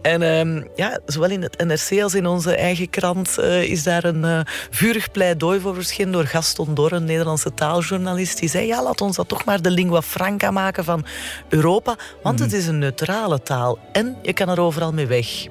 En 0.02 0.22
um, 0.22 0.68
ja, 0.74 0.98
zowel 1.06 1.30
in 1.30 1.42
het 1.42 1.64
NRC 1.64 2.02
als 2.02 2.14
in 2.14 2.26
onze 2.26 2.56
eigen 2.56 2.90
krant 2.90 3.36
uh, 3.38 3.62
is 3.62 3.82
daar 3.82 4.04
een 4.04 4.24
uh, 4.24 4.40
vurig 4.70 5.10
pleidooi 5.10 5.60
voor 5.60 5.74
verschenen 5.74 6.12
door 6.12 6.26
Gaston 6.26 6.74
Dor, 6.74 6.92
een 6.92 7.04
Nederlandse 7.04 7.54
taaljournalist. 7.54 8.38
Die 8.38 8.48
zei, 8.48 8.66
ja, 8.66 8.82
laat 8.82 9.00
ons 9.00 9.16
dat 9.16 9.28
toch 9.28 9.44
maar 9.44 9.62
de 9.62 9.70
lingua 9.70 10.02
franca 10.02 10.50
maken 10.50 10.84
van 10.84 11.04
Europa, 11.48 11.96
want 12.22 12.38
mm 12.38 12.44
-hmm. 12.44 12.50
het 12.50 12.52
is 12.52 12.66
een 12.66 12.78
neutrale 12.78 13.42
taal 13.42 13.78
en 13.92 14.16
je 14.22 14.32
kan 14.32 14.48
er 14.48 14.60
overal 14.60 14.92
mee 14.92 15.06
weg. 15.06 15.46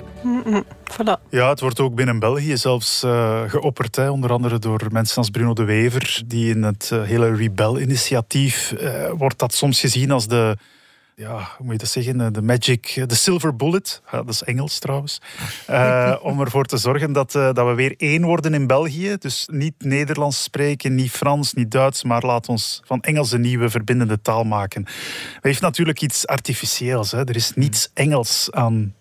Voilà. 0.92 1.30
Ja, 1.30 1.50
het 1.50 1.60
wordt 1.60 1.80
ook 1.80 1.96
binnen 1.96 2.20
België 2.20 2.58
zelfs 2.58 3.04
uh, 3.04 3.42
geopperd. 3.48 3.96
Hè, 3.96 4.10
onder 4.10 4.32
andere 4.32 4.60
door 4.60 4.88
mensen 4.92 5.18
als 5.18 5.30
Bruno 5.30 5.54
de 5.54 5.64
Wever. 5.64 6.22
Die 6.26 6.56
in 6.56 6.64
het 6.64 6.90
uh, 6.94 7.04
hele 7.04 7.36
Rebel-initiatief 7.36 8.74
uh, 8.82 9.10
wordt 9.18 9.40
dat 9.40 9.54
soms 9.54 9.80
gezien 9.80 10.12
als 10.12 10.28
de... 10.28 10.58
Ja, 11.16 11.34
hoe 11.34 11.66
moet 11.66 11.72
je 11.72 11.78
dat 11.78 11.88
zeggen? 11.88 12.34
De 12.34 12.42
magic, 12.42 13.04
de 13.08 13.16
silver 13.16 13.56
bullet. 13.56 14.02
Dat 14.12 14.30
is 14.30 14.44
Engels 14.44 14.80
trouwens. 14.80 15.22
om 16.22 16.42
ervoor 16.42 16.66
te 16.66 16.78
zorgen 16.78 17.14
dat, 17.14 17.32
dat 17.32 17.56
we 17.56 17.74
weer 17.74 17.94
één 17.98 18.24
worden 18.24 18.54
in 18.54 18.68
België. 18.68 19.16
Dus 19.20 19.48
niet 19.52 19.74
Nederlands 19.78 20.44
spreken, 20.44 20.96
niet 20.96 21.12
Frans, 21.12 21.54
niet 21.54 21.72
Duits. 21.72 22.04
Maar 22.04 22.26
laat 22.26 22.50
ons 22.50 22.82
van 22.86 23.02
Engels 23.02 23.32
een 23.32 23.42
nieuwe 23.42 23.70
verbindende 23.70 24.22
taal 24.22 24.44
maken. 24.44 24.84
Dat 24.84 25.44
heeft 25.44 25.62
natuurlijk 25.62 26.02
iets 26.02 26.28
artificieels. 26.28 27.12
Hè. 27.12 27.24
Er 27.24 27.36
is 27.36 27.52
niets 27.56 27.90
Engels 27.94 28.48
aan 28.52 28.94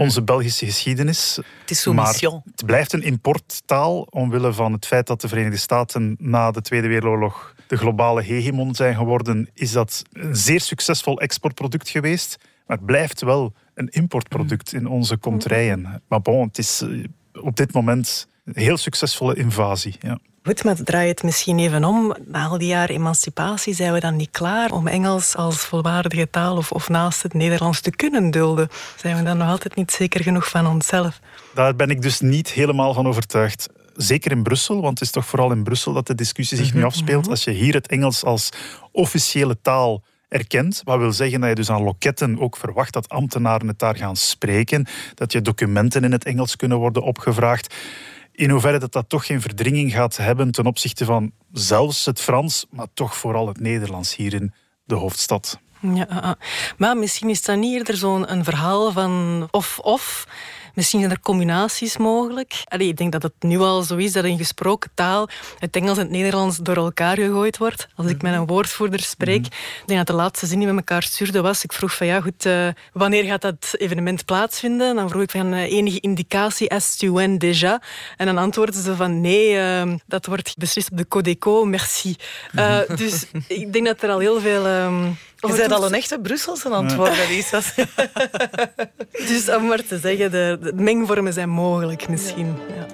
onze 0.00 0.22
Belgische 0.22 0.66
geschiedenis. 0.66 1.38
Het 1.60 1.70
is 1.70 1.86
maar 1.86 2.14
het 2.44 2.66
blijft 2.66 2.92
een 2.92 3.02
importtaal 3.02 4.00
omwille 4.10 4.52
van 4.52 4.72
het 4.72 4.86
feit 4.86 5.06
dat 5.06 5.20
de 5.20 5.28
Verenigde 5.28 5.58
Staten 5.58 6.16
na 6.18 6.50
de 6.50 6.60
Tweede 6.60 6.88
Wereldoorlog 6.88 7.54
de 7.66 7.76
globale 7.76 8.22
hegemon 8.22 8.74
zijn 8.74 8.94
geworden. 8.94 9.48
Is 9.54 9.72
dat 9.72 10.02
een 10.12 10.36
zeer 10.36 10.60
succesvol 10.60 11.20
exportproduct 11.20 11.88
geweest, 11.88 12.36
maar 12.66 12.76
het 12.76 12.86
blijft 12.86 13.20
wel 13.20 13.52
een 13.74 13.88
importproduct 13.88 14.72
in 14.72 14.86
onze 14.86 15.16
kontrijen. 15.16 16.02
Maar 16.08 16.20
bon, 16.20 16.46
het 16.46 16.58
is 16.58 16.84
op 17.32 17.56
dit 17.56 17.72
moment 17.72 18.28
een 18.44 18.62
heel 18.62 18.76
succesvolle 18.76 19.34
invasie. 19.34 19.96
Ja. 20.00 20.18
Goed, 20.42 20.64
maar 20.64 20.76
draai 20.76 21.08
het 21.08 21.22
misschien 21.22 21.58
even 21.58 21.84
om. 21.84 22.14
Na 22.26 22.46
al 22.46 22.58
die 22.58 22.68
jaren 22.68 22.94
emancipatie 22.94 23.74
zijn 23.74 23.92
we 23.92 24.00
dan 24.00 24.16
niet 24.16 24.30
klaar 24.30 24.72
om 24.72 24.86
Engels 24.86 25.36
als 25.36 25.56
volwaardige 25.56 26.30
taal 26.30 26.56
of, 26.56 26.72
of 26.72 26.88
naast 26.88 27.22
het 27.22 27.34
Nederlands 27.34 27.80
te 27.80 27.90
kunnen 27.90 28.30
dulden. 28.30 28.68
Zijn 28.96 29.16
we 29.16 29.22
dan 29.22 29.36
nog 29.36 29.48
altijd 29.48 29.74
niet 29.74 29.92
zeker 29.92 30.22
genoeg 30.22 30.48
van 30.48 30.66
onszelf? 30.66 31.20
Daar 31.54 31.76
ben 31.76 31.90
ik 31.90 32.02
dus 32.02 32.20
niet 32.20 32.50
helemaal 32.50 32.94
van 32.94 33.06
overtuigd. 33.06 33.68
Zeker 33.94 34.30
in 34.30 34.42
Brussel, 34.42 34.80
want 34.80 34.98
het 34.98 35.08
is 35.08 35.14
toch 35.14 35.26
vooral 35.26 35.52
in 35.52 35.62
Brussel 35.62 35.92
dat 35.92 36.06
de 36.06 36.14
discussie 36.14 36.56
zich 36.56 36.74
nu 36.74 36.84
afspeelt. 36.84 37.28
Als 37.28 37.44
je 37.44 37.50
hier 37.50 37.74
het 37.74 37.86
Engels 37.86 38.24
als 38.24 38.48
officiële 38.92 39.60
taal 39.62 40.02
erkent. 40.28 40.80
Wat 40.84 40.98
wil 40.98 41.12
zeggen 41.12 41.40
dat 41.40 41.48
je 41.48 41.54
dus 41.54 41.70
aan 41.70 41.82
loketten 41.82 42.38
ook 42.38 42.56
verwacht 42.56 42.92
dat 42.92 43.08
ambtenaren 43.08 43.68
het 43.68 43.78
daar 43.78 43.96
gaan 43.96 44.16
spreken. 44.16 44.86
Dat 45.14 45.32
je 45.32 45.42
documenten 45.42 46.04
in 46.04 46.12
het 46.12 46.24
Engels 46.24 46.56
kunnen 46.56 46.78
worden 46.78 47.02
opgevraagd 47.02 47.74
in 48.32 48.50
hoeverre 48.50 48.78
dat 48.78 48.92
dat 48.92 49.08
toch 49.08 49.26
geen 49.26 49.40
verdringing 49.40 49.92
gaat 49.92 50.16
hebben 50.16 50.50
ten 50.50 50.66
opzichte 50.66 51.04
van 51.04 51.32
zelfs 51.52 52.04
het 52.06 52.20
Frans, 52.20 52.66
maar 52.70 52.86
toch 52.94 53.16
vooral 53.16 53.48
het 53.48 53.60
Nederlands 53.60 54.16
hier 54.16 54.34
in 54.34 54.52
de 54.84 54.94
hoofdstad. 54.94 55.60
Ja, 55.80 56.36
maar 56.78 56.96
misschien 56.96 57.28
is 57.28 57.42
dat 57.42 57.58
niet 57.58 57.74
eerder 57.74 57.96
zo'n 57.96 58.44
verhaal 58.44 58.92
van 58.92 59.48
of-of. 59.50 60.26
Misschien 60.74 61.00
zijn 61.00 61.12
er 61.12 61.20
combinaties 61.20 61.96
mogelijk. 61.96 62.62
Allee, 62.64 62.88
ik 62.88 62.96
denk 62.96 63.12
dat 63.12 63.22
het 63.22 63.32
nu 63.40 63.58
al 63.58 63.82
zo 63.82 63.96
is 63.96 64.12
dat 64.12 64.24
in 64.24 64.36
gesproken 64.36 64.90
taal 64.94 65.28
het 65.58 65.76
Engels 65.76 65.96
en 65.96 66.02
het 66.02 66.12
Nederlands 66.12 66.56
door 66.56 66.76
elkaar 66.76 67.16
gegooid 67.16 67.58
wordt. 67.58 67.88
Als 67.94 68.06
ik 68.06 68.22
met 68.22 68.34
een 68.34 68.46
woordvoerder 68.46 69.00
spreek, 69.00 69.46
ik 69.46 69.82
denk 69.86 69.98
dat 69.98 70.06
de 70.06 70.22
laatste 70.22 70.46
zin 70.46 70.58
die 70.58 70.68
we 70.68 70.74
elkaar 70.74 71.02
stuurden 71.02 71.42
was, 71.42 71.64
ik 71.64 71.72
vroeg 71.72 71.94
van 71.94 72.06
ja 72.06 72.20
goed, 72.20 72.46
uh, 72.46 72.68
wanneer 72.92 73.24
gaat 73.24 73.42
dat 73.42 73.74
evenement 73.78 74.24
plaatsvinden? 74.24 74.96
Dan 74.96 75.08
vroeg 75.08 75.22
ik 75.22 75.30
van 75.30 75.54
uh, 75.54 75.72
enige 75.72 76.00
indicatie 76.00 76.70
as 76.70 76.96
to 76.96 77.12
when 77.12 77.44
déjà? 77.44 77.84
En 78.16 78.26
dan 78.26 78.38
antwoordden 78.38 78.82
ze 78.82 78.96
van 78.96 79.20
nee, 79.20 79.54
uh, 79.54 79.94
dat 80.06 80.26
wordt 80.26 80.54
beslist 80.58 80.90
op 80.90 80.96
de 80.96 81.08
Codeco, 81.08 81.64
merci. 81.64 82.16
dus 82.96 83.26
ik 83.46 83.72
denk 83.72 83.86
dat 83.86 84.02
er 84.02 84.10
al 84.10 84.18
heel 84.18 84.40
veel... 84.40 84.66
Um, 84.66 85.18
je 85.40 85.56
bent 85.56 85.72
al 85.72 85.86
een 85.86 85.94
echte 85.94 86.20
Brusselse 86.20 86.68
antwoord, 86.68 87.16
Lisa. 87.28 87.60
dus 89.28 89.48
om 89.48 89.66
maar 89.66 89.84
te 89.84 89.98
zeggen, 89.98 90.30
de, 90.30 90.58
de 90.62 90.72
mengvormen 90.72 91.32
zijn 91.32 91.48
mogelijk 91.48 92.08
misschien. 92.08 92.56
Ja. 92.76 92.86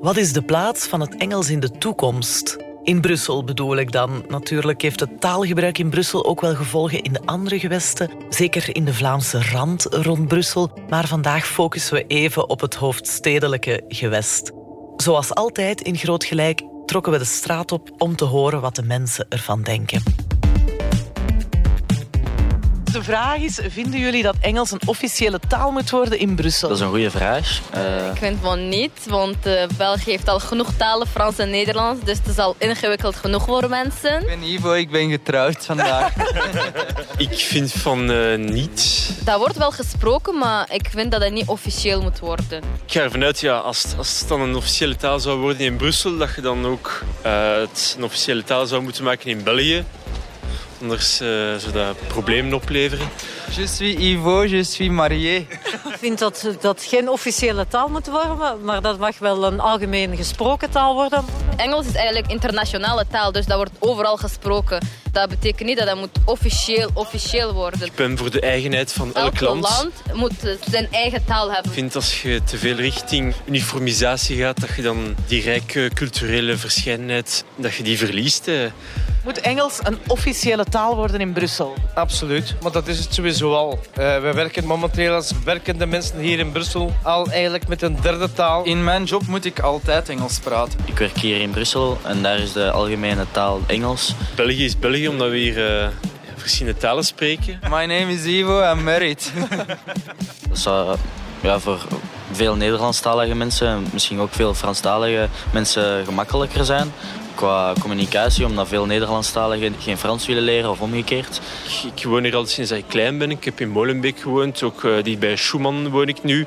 Wat 0.00 0.16
is 0.16 0.32
de 0.32 0.42
plaats 0.42 0.86
van 0.86 1.00
het 1.00 1.16
Engels 1.16 1.50
in 1.50 1.60
de 1.60 1.70
toekomst? 1.70 2.56
In 2.82 3.00
Brussel 3.00 3.44
bedoel 3.44 3.76
ik 3.76 3.92
dan. 3.92 4.24
Natuurlijk 4.28 4.82
heeft 4.82 5.00
het 5.00 5.20
taalgebruik 5.20 5.78
in 5.78 5.90
Brussel 5.90 6.26
ook 6.26 6.40
wel 6.40 6.54
gevolgen 6.54 7.02
in 7.02 7.12
de 7.12 7.20
andere 7.24 7.58
gewesten. 7.58 8.10
Zeker 8.28 8.76
in 8.76 8.84
de 8.84 8.94
Vlaamse 8.94 9.42
rand 9.42 9.86
rond 9.90 10.28
Brussel. 10.28 10.70
Maar 10.88 11.06
vandaag 11.06 11.46
focussen 11.46 11.94
we 11.94 12.04
even 12.06 12.48
op 12.48 12.60
het 12.60 12.74
hoofdstedelijke 12.74 13.84
gewest. 13.88 14.52
Zoals 14.96 15.34
altijd 15.34 15.80
in 15.80 15.96
Groot 15.96 16.24
Gelijk 16.24 16.62
trokken 16.86 17.12
we 17.12 17.18
de 17.18 17.24
straat 17.24 17.72
op 17.72 17.90
om 17.98 18.16
te 18.16 18.24
horen 18.24 18.60
wat 18.60 18.76
de 18.76 18.82
mensen 18.82 19.26
ervan 19.28 19.62
denken. 19.62 20.02
De 22.98 23.04
vraag 23.04 23.36
is, 23.36 23.58
vinden 23.68 24.00
jullie 24.00 24.22
dat 24.22 24.34
Engels 24.40 24.70
een 24.70 24.80
officiële 24.86 25.40
taal 25.48 25.70
moet 25.70 25.90
worden 25.90 26.18
in 26.18 26.34
Brussel? 26.34 26.68
Dat 26.68 26.76
is 26.76 26.82
een 26.82 26.90
goede 26.90 27.10
vraag. 27.10 27.60
Uh... 27.74 28.06
Ik 28.06 28.16
vind 28.16 28.38
van 28.42 28.68
niet, 28.68 29.06
want 29.08 29.46
uh, 29.46 29.62
België 29.76 30.10
heeft 30.10 30.28
al 30.28 30.40
genoeg 30.40 30.72
talen, 30.76 31.06
Frans 31.06 31.38
en 31.38 31.50
Nederlands. 31.50 32.04
Dus 32.04 32.18
het 32.18 32.26
is 32.26 32.38
al 32.38 32.54
ingewikkeld 32.58 33.16
genoeg 33.16 33.44
voor 33.44 33.68
mensen. 33.68 34.20
Ik 34.20 34.26
ben 34.26 34.42
Ivo, 34.42 34.72
ik 34.72 34.90
ben 34.90 35.10
getrouwd 35.10 35.66
vandaag. 35.66 36.12
ik 37.16 37.38
vind 37.38 37.72
van 37.72 38.10
uh, 38.10 38.38
niet. 38.38 39.10
Dat 39.24 39.38
wordt 39.38 39.56
wel 39.56 39.70
gesproken, 39.70 40.38
maar 40.38 40.66
ik 40.72 40.88
vind 40.90 41.10
dat 41.10 41.22
het 41.22 41.32
niet 41.32 41.46
officieel 41.46 42.02
moet 42.02 42.18
worden. 42.18 42.62
Ik 42.86 42.92
ga 42.92 43.00
ervan 43.00 43.24
uit, 43.24 43.40
ja, 43.40 43.56
als, 43.56 43.84
als 43.98 44.18
het 44.18 44.28
dan 44.28 44.40
een 44.40 44.56
officiële 44.56 44.96
taal 44.96 45.20
zou 45.20 45.38
worden 45.38 45.66
in 45.66 45.76
Brussel, 45.76 46.16
dat 46.16 46.34
je 46.34 46.40
dan 46.40 46.66
ook 46.66 47.02
het 47.22 47.94
een 47.98 48.04
officiële 48.04 48.44
taal 48.44 48.66
zou 48.66 48.82
moeten 48.82 49.04
maken 49.04 49.30
in 49.30 49.42
België. 49.42 49.84
Anders 50.80 51.20
uh, 51.20 51.28
zou 51.56 51.72
dat 51.72 51.96
problemen 52.08 52.54
opleveren. 52.54 53.08
Je 53.50 53.66
suis 53.66 53.94
Ivo, 53.98 54.44
je 54.44 54.62
suis 54.64 54.90
marié. 54.90 55.46
Ik 55.88 55.96
vind 55.98 56.18
dat 56.18 56.48
dat 56.60 56.82
geen 56.82 57.08
officiële 57.08 57.66
taal 57.68 57.88
moet 57.88 58.06
worden, 58.06 58.64
maar 58.64 58.82
dat 58.82 58.98
mag 58.98 59.18
wel 59.18 59.44
een 59.44 59.60
algemeen 59.60 60.16
gesproken 60.16 60.70
taal 60.70 60.94
worden. 60.94 61.24
Engels 61.56 61.86
is 61.86 61.94
eigenlijk 61.94 62.30
internationale 62.30 63.06
taal, 63.10 63.32
dus 63.32 63.46
dat 63.46 63.56
wordt 63.56 63.72
overal 63.78 64.16
gesproken. 64.16 64.80
Dat 65.12 65.28
betekent 65.28 65.68
niet 65.68 65.78
dat 65.78 65.86
dat 65.86 65.96
moet 65.96 66.18
officieel, 66.24 66.90
officieel 66.94 67.52
worden. 67.52 67.86
Ik 67.86 67.94
ben 67.94 68.18
voor 68.18 68.30
de 68.30 68.40
eigenheid 68.40 68.92
van 68.92 69.14
elk, 69.14 69.34
elk 69.34 69.40
land. 69.40 69.62
land 69.62 69.92
moet 70.12 70.58
zijn 70.70 70.88
eigen 70.90 71.24
taal 71.24 71.52
hebben. 71.52 71.70
Ik 71.70 71.78
vind 71.78 71.94
als 71.94 72.22
je 72.22 72.40
te 72.44 72.58
veel 72.58 72.74
richting 72.76 73.34
uniformisatie 73.44 74.36
gaat, 74.36 74.60
dat 74.60 74.76
je 74.76 74.82
dan 74.82 75.14
die 75.26 75.42
rijke 75.42 75.90
culturele 75.94 76.56
verscheidenheid, 76.56 77.44
dat 77.56 77.74
je 77.74 77.82
die 77.82 77.98
verliest. 77.98 78.50
Moet 79.24 79.40
Engels 79.40 79.78
een 79.82 79.98
officiële 80.06 80.64
taal 80.64 80.96
worden 80.96 81.20
in 81.20 81.32
Brussel? 81.32 81.74
Absoluut, 81.94 82.54
want 82.60 82.74
dat 82.74 82.88
is 82.88 82.98
het 82.98 83.14
sowieso 83.14 83.37
al. 83.46 83.78
Uh, 83.98 84.20
we 84.20 84.32
werken 84.34 84.64
momenteel 84.64 85.14
als 85.14 85.32
werkende 85.44 85.86
mensen 85.86 86.18
hier 86.18 86.38
in 86.38 86.52
Brussel 86.52 86.92
al 87.02 87.26
eigenlijk 87.26 87.68
met 87.68 87.82
een 87.82 87.96
derde 88.00 88.32
taal. 88.32 88.64
In 88.64 88.84
mijn 88.84 89.04
job 89.04 89.26
moet 89.26 89.44
ik 89.44 89.60
altijd 89.60 90.08
Engels 90.08 90.38
praten. 90.38 90.78
Ik 90.84 90.98
werk 90.98 91.18
hier 91.18 91.40
in 91.40 91.50
Brussel 91.50 91.98
en 92.04 92.22
daar 92.22 92.38
is 92.38 92.52
de 92.52 92.70
algemene 92.70 93.24
taal 93.30 93.60
Engels. 93.66 94.14
België 94.36 94.64
is 94.64 94.78
België 94.78 95.08
omdat 95.08 95.30
we 95.30 95.36
hier 95.36 95.82
uh, 95.82 95.88
verschillende 96.36 96.78
talen 96.78 97.04
spreken. 97.04 97.58
My 97.62 97.84
name 97.84 98.12
is 98.12 98.24
Ivo, 98.24 98.72
I'm 98.72 98.82
married. 98.82 99.32
dat 100.48 100.58
zou 100.58 100.96
ja, 101.40 101.58
voor 101.58 101.78
veel 102.32 102.54
Nederlandstalige 102.54 103.34
mensen, 103.34 103.86
misschien 103.92 104.20
ook 104.20 104.32
veel 104.32 104.54
Franstalige 104.54 105.28
mensen 105.52 106.04
gemakkelijker 106.04 106.64
zijn 106.64 106.92
qua 107.38 107.72
communicatie, 107.80 108.46
omdat 108.46 108.68
veel 108.68 108.86
Nederlandstaligen 108.86 109.74
geen 109.80 109.98
Frans 109.98 110.26
willen 110.26 110.42
leren 110.42 110.70
of 110.70 110.80
omgekeerd. 110.80 111.40
Ik 111.94 112.04
woon 112.04 112.22
hier 112.22 112.36
al 112.36 112.46
sinds 112.46 112.70
ik 112.70 112.84
klein 112.88 113.18
ben. 113.18 113.30
Ik 113.30 113.44
heb 113.44 113.60
in 113.60 113.68
Molenbeek 113.68 114.18
gewoond, 114.20 114.62
ook 114.62 114.82
uh, 114.82 115.02
die 115.02 115.18
bij 115.18 115.36
Schumann 115.36 115.88
woon 115.88 116.08
ik 116.08 116.22
nu. 116.22 116.46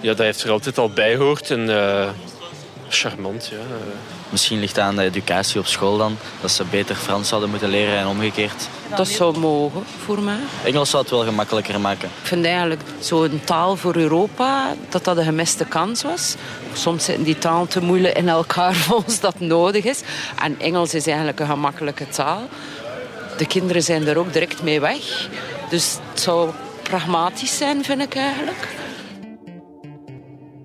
Ja, 0.00 0.08
dat 0.08 0.18
heeft 0.18 0.42
er 0.42 0.50
altijd 0.50 0.78
al 0.78 0.90
bij 0.90 1.16
gehoord 1.16 1.50
en 1.50 1.68
uh, 1.68 2.08
charmant. 2.94 3.48
Ja. 3.50 3.58
Misschien 4.28 4.60
ligt 4.60 4.76
het 4.76 4.84
aan 4.84 4.96
de 4.96 5.02
educatie 5.02 5.60
op 5.60 5.66
school 5.66 5.96
dan, 5.96 6.16
dat 6.40 6.50
ze 6.50 6.64
beter 6.64 6.96
Frans 6.96 7.28
zouden 7.28 7.50
moeten 7.50 7.68
leren 7.68 7.98
en 7.98 8.06
omgekeerd. 8.06 8.68
Dat 8.96 9.08
zou 9.08 9.38
mogen 9.38 9.84
voor 10.04 10.22
mij. 10.22 10.38
Engels 10.64 10.90
zou 10.90 11.02
het 11.02 11.12
wel 11.12 11.24
gemakkelijker 11.24 11.80
maken. 11.80 12.08
Ik 12.22 12.26
vind 12.26 12.44
eigenlijk 12.44 12.80
zo'n 12.98 13.40
taal 13.44 13.76
voor 13.76 13.96
Europa, 13.96 14.74
dat 14.88 15.04
dat 15.04 15.16
een 15.16 15.24
gemiste 15.24 15.64
kans 15.64 16.02
was. 16.02 16.34
Soms 16.72 17.04
zitten 17.04 17.24
die 17.24 17.38
talen 17.38 17.68
te 17.68 17.82
moeilijk 17.82 18.16
in 18.16 18.28
elkaar 18.28 18.74
volgens 18.88 19.20
dat 19.20 19.40
nodig 19.40 19.84
is. 19.84 20.00
En 20.42 20.60
Engels 20.60 20.94
is 20.94 21.06
eigenlijk 21.06 21.40
een 21.40 21.46
gemakkelijke 21.46 22.08
taal. 22.08 22.48
De 23.36 23.46
kinderen 23.46 23.82
zijn 23.82 24.06
er 24.06 24.16
ook 24.16 24.32
direct 24.32 24.62
mee 24.62 24.80
weg. 24.80 25.28
Dus 25.70 25.98
het 26.10 26.20
zou 26.20 26.50
pragmatisch 26.82 27.56
zijn, 27.56 27.84
vind 27.84 28.02
ik 28.02 28.14
eigenlijk. 28.14 28.68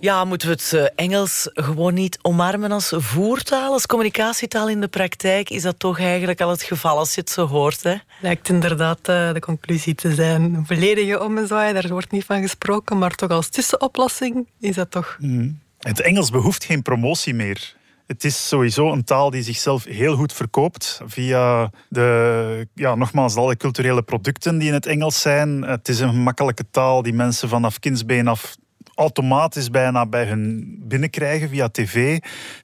Ja, 0.07 0.25
moeten 0.25 0.47
we 0.47 0.53
het 0.53 0.71
uh, 0.73 1.05
Engels 1.05 1.49
gewoon 1.53 1.93
niet 1.93 2.19
omarmen 2.21 2.71
als 2.71 2.93
voertaal, 2.95 3.71
als 3.71 3.85
communicatietaal 3.85 4.69
in 4.69 4.81
de 4.81 4.87
praktijk? 4.87 5.49
Is 5.49 5.61
dat 5.61 5.79
toch 5.79 5.99
eigenlijk 5.99 6.41
al 6.41 6.49
het 6.49 6.61
geval 6.61 6.97
als 6.97 7.15
je 7.15 7.21
het 7.21 7.29
zo 7.29 7.47
hoort? 7.47 7.83
Hè? 7.83 7.95
Lijkt 8.21 8.49
inderdaad 8.49 8.97
uh, 8.97 9.33
de 9.33 9.39
conclusie 9.39 9.95
te 9.95 10.15
zijn. 10.15 10.41
Een 10.53 10.65
volledige 10.65 11.23
ommezwaai, 11.23 11.73
daar 11.73 11.87
wordt 11.87 12.11
niet 12.11 12.25
van 12.25 12.41
gesproken, 12.41 12.97
maar 12.97 13.15
toch 13.15 13.29
als 13.29 13.49
tussenoplossing 13.49 14.47
is 14.59 14.75
dat 14.75 14.91
toch... 14.91 15.17
Mm. 15.19 15.59
Het 15.79 16.01
Engels 16.01 16.29
behoeft 16.29 16.65
geen 16.65 16.81
promotie 16.81 17.33
meer. 17.33 17.75
Het 18.05 18.23
is 18.23 18.47
sowieso 18.47 18.91
een 18.91 19.03
taal 19.03 19.29
die 19.29 19.43
zichzelf 19.43 19.83
heel 19.83 20.15
goed 20.15 20.33
verkoopt 20.33 21.01
via 21.05 21.71
de, 21.89 22.67
ja, 22.73 22.95
nogmaals, 22.95 23.35
alle 23.35 23.57
culturele 23.57 24.01
producten 24.01 24.57
die 24.57 24.67
in 24.67 24.73
het 24.73 24.85
Engels 24.85 25.21
zijn. 25.21 25.61
Het 25.61 25.87
is 25.87 25.99
een 25.99 26.09
gemakkelijke 26.09 26.65
taal 26.71 27.01
die 27.01 27.13
mensen 27.13 27.49
vanaf 27.49 27.79
kindsbeen 27.79 28.27
af 28.27 28.55
automatisch 28.97 29.69
bijna 29.69 30.05
bij 30.05 30.25
hun 30.25 30.75
binnenkrijgen 30.83 31.49
via 31.49 31.69
tv. 31.69 32.19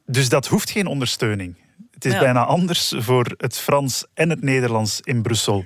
Dus 0.06 0.30
dat 0.30 0.48
hoeft 0.48 0.70
geen 0.70 0.88
ondersteuning. 0.88 1.56
Het 1.92 2.06
is 2.06 2.14
ja. 2.14 2.20
bijna 2.20 2.46
anders 2.46 2.94
voor 2.98 3.34
het 3.38 3.58
Frans 3.58 4.06
en 4.14 4.30
het 4.30 4.42
Nederlands 4.42 5.00
in 5.02 5.22
Brussel. 5.22 5.66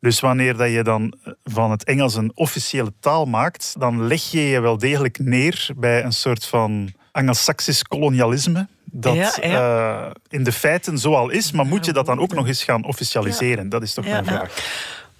Dus 0.00 0.20
wanneer 0.20 0.56
dat 0.56 0.70
je 0.70 0.82
dan 0.82 1.14
van 1.44 1.70
het 1.70 1.84
Engels 1.84 2.14
een 2.14 2.32
officiële 2.34 2.92
taal 3.00 3.26
maakt, 3.26 3.74
dan 3.78 4.06
leg 4.06 4.30
je 4.30 4.40
je 4.40 4.60
wel 4.60 4.78
degelijk 4.78 5.18
neer 5.18 5.68
bij 5.76 6.04
een 6.04 6.12
soort 6.12 6.46
van 6.46 6.92
Anglo-Saxisch 7.12 7.82
kolonialisme. 7.82 8.68
Dat 8.84 9.14
ja, 9.14 9.32
ja. 9.40 10.06
Uh, 10.06 10.10
in 10.28 10.44
de 10.44 10.52
feiten 10.52 10.98
zo 10.98 11.14
al 11.14 11.30
is, 11.30 11.52
maar 11.52 11.66
moet 11.66 11.84
je 11.84 11.92
dat 11.92 12.06
dan 12.06 12.18
ook 12.18 12.34
nog 12.34 12.46
eens 12.46 12.64
gaan 12.64 12.84
officialiseren? 12.84 13.68
Dat 13.68 13.82
is 13.82 13.94
toch 13.94 14.04
mijn 14.04 14.24
vraag. 14.24 14.54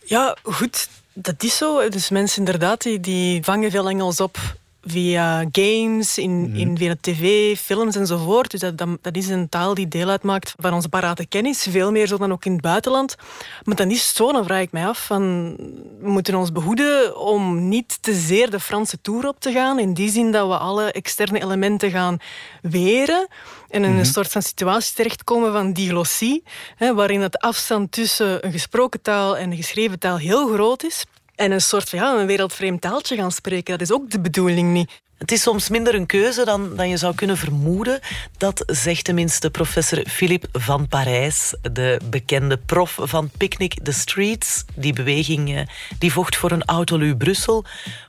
Ja, 0.05 0.37
goed. 0.43 0.89
Dat 1.13 1.43
is 1.43 1.57
zo. 1.57 1.89
Dus 1.89 2.11
mensen 2.11 2.39
inderdaad, 2.39 2.83
die, 2.83 3.01
die 3.01 3.45
vangen 3.45 3.71
veel 3.71 3.89
Engels 3.89 4.21
op 4.21 4.39
via 4.87 5.45
games, 5.53 6.19
in, 6.19 6.31
mm 6.31 6.45
-hmm. 6.45 6.55
in 6.55 6.77
via 6.79 6.95
tv, 7.01 7.57
films 7.59 7.97
enzovoort. 7.97 8.51
Dus 8.51 8.61
dat, 8.61 8.79
dat, 8.79 8.89
dat, 9.01 9.17
is 9.17 9.29
een 9.29 9.49
taal 9.49 9.75
die 9.75 9.89
deel 9.89 10.09
uitmaakt 10.09 10.55
van 10.57 10.73
onze 10.73 10.89
parate 10.89 11.27
kennis. 11.27 11.67
Veel 11.71 11.91
meer 11.91 12.07
zo 12.07 12.17
dan 12.17 12.33
ook 12.33 12.45
in 12.45 12.53
het 12.53 12.61
buitenland. 12.61 13.17
Maar 13.63 13.77
dan 13.77 13.91
is 13.91 14.07
het 14.07 14.17
zo, 14.17 14.33
dan 14.33 14.45
vraag 14.45 14.61
ik 14.61 14.73
mij 14.73 14.87
af, 14.87 15.07
van, 15.07 15.55
we 16.01 16.09
moeten 16.09 16.35
ons 16.35 16.53
behoeden 16.53 17.19
om 17.19 17.69
niet 17.69 18.03
te 18.03 18.15
zeer 18.15 18.51
de 18.51 18.61
Franse 18.61 19.01
toer 19.01 19.29
op 19.29 19.41
te 19.41 19.53
gaan. 19.53 19.79
In 19.79 19.95
die 19.95 20.11
zin 20.11 20.33
dat 20.33 20.49
we 20.49 20.59
alle 20.59 20.93
externe 20.93 21.43
elementen 21.43 21.91
gaan 21.91 22.19
weren. 22.63 23.29
En 23.69 23.81
in 23.81 23.83
een 23.83 23.91
mm 23.91 23.97
-hmm. 23.97 24.13
soort 24.13 24.33
van 24.33 24.43
situatie 24.43 24.95
terechtkomen 24.95 25.53
van 25.53 25.73
diglossie. 25.73 26.43
Hè, 26.77 26.95
waarin 26.95 27.21
het 27.21 27.39
afstand 27.39 27.93
tussen 27.93 28.47
een 28.47 28.53
gesproken 28.53 29.03
taal 29.03 29.37
en 29.37 29.51
een 29.51 29.57
geschreven 29.57 29.99
taal 29.99 30.17
heel 30.17 30.53
groot 30.53 30.83
is. 30.83 31.05
En 31.37 31.53
een 31.53 31.61
soort 31.61 31.89
van 31.89 31.99
ja, 31.99 32.19
een 32.19 32.27
wereldvreemd 32.27 32.81
taaltje 32.81 33.17
gaan 33.17 33.33
spreken, 33.33 33.79
dat 33.79 33.89
is 33.89 33.93
ook 33.93 34.11
de 34.11 34.21
bedoeling 34.21 34.73
niet. 34.73 35.03
Het 35.19 35.33
is 35.33 35.43
soms 35.43 35.69
minder 35.69 35.95
een 35.95 36.07
keuze 36.07 36.45
dan, 36.45 36.77
dan 36.77 36.89
je 36.89 36.97
zou 36.97 37.15
kunnen 37.15 37.37
vermoeden. 37.37 38.01
Dat 38.37 38.63
zegt 38.67 39.05
tenminste 39.05 39.51
professor 39.51 40.05
Philippe 40.09 40.49
van 40.53 40.89
Parijs, 40.89 41.55
de 41.73 42.01
bekende 42.11 42.57
prof 42.57 42.99
van 43.03 43.31
Picnic 43.37 43.79
the 43.83 43.93
Streets. 43.93 44.65
Die 44.75 44.93
beweging 44.93 45.69
die 45.99 46.13
vocht 46.13 46.37
voor 46.37 46.51
een 46.51 46.65
Autolu 46.65 47.17
Brussel. 47.17 47.65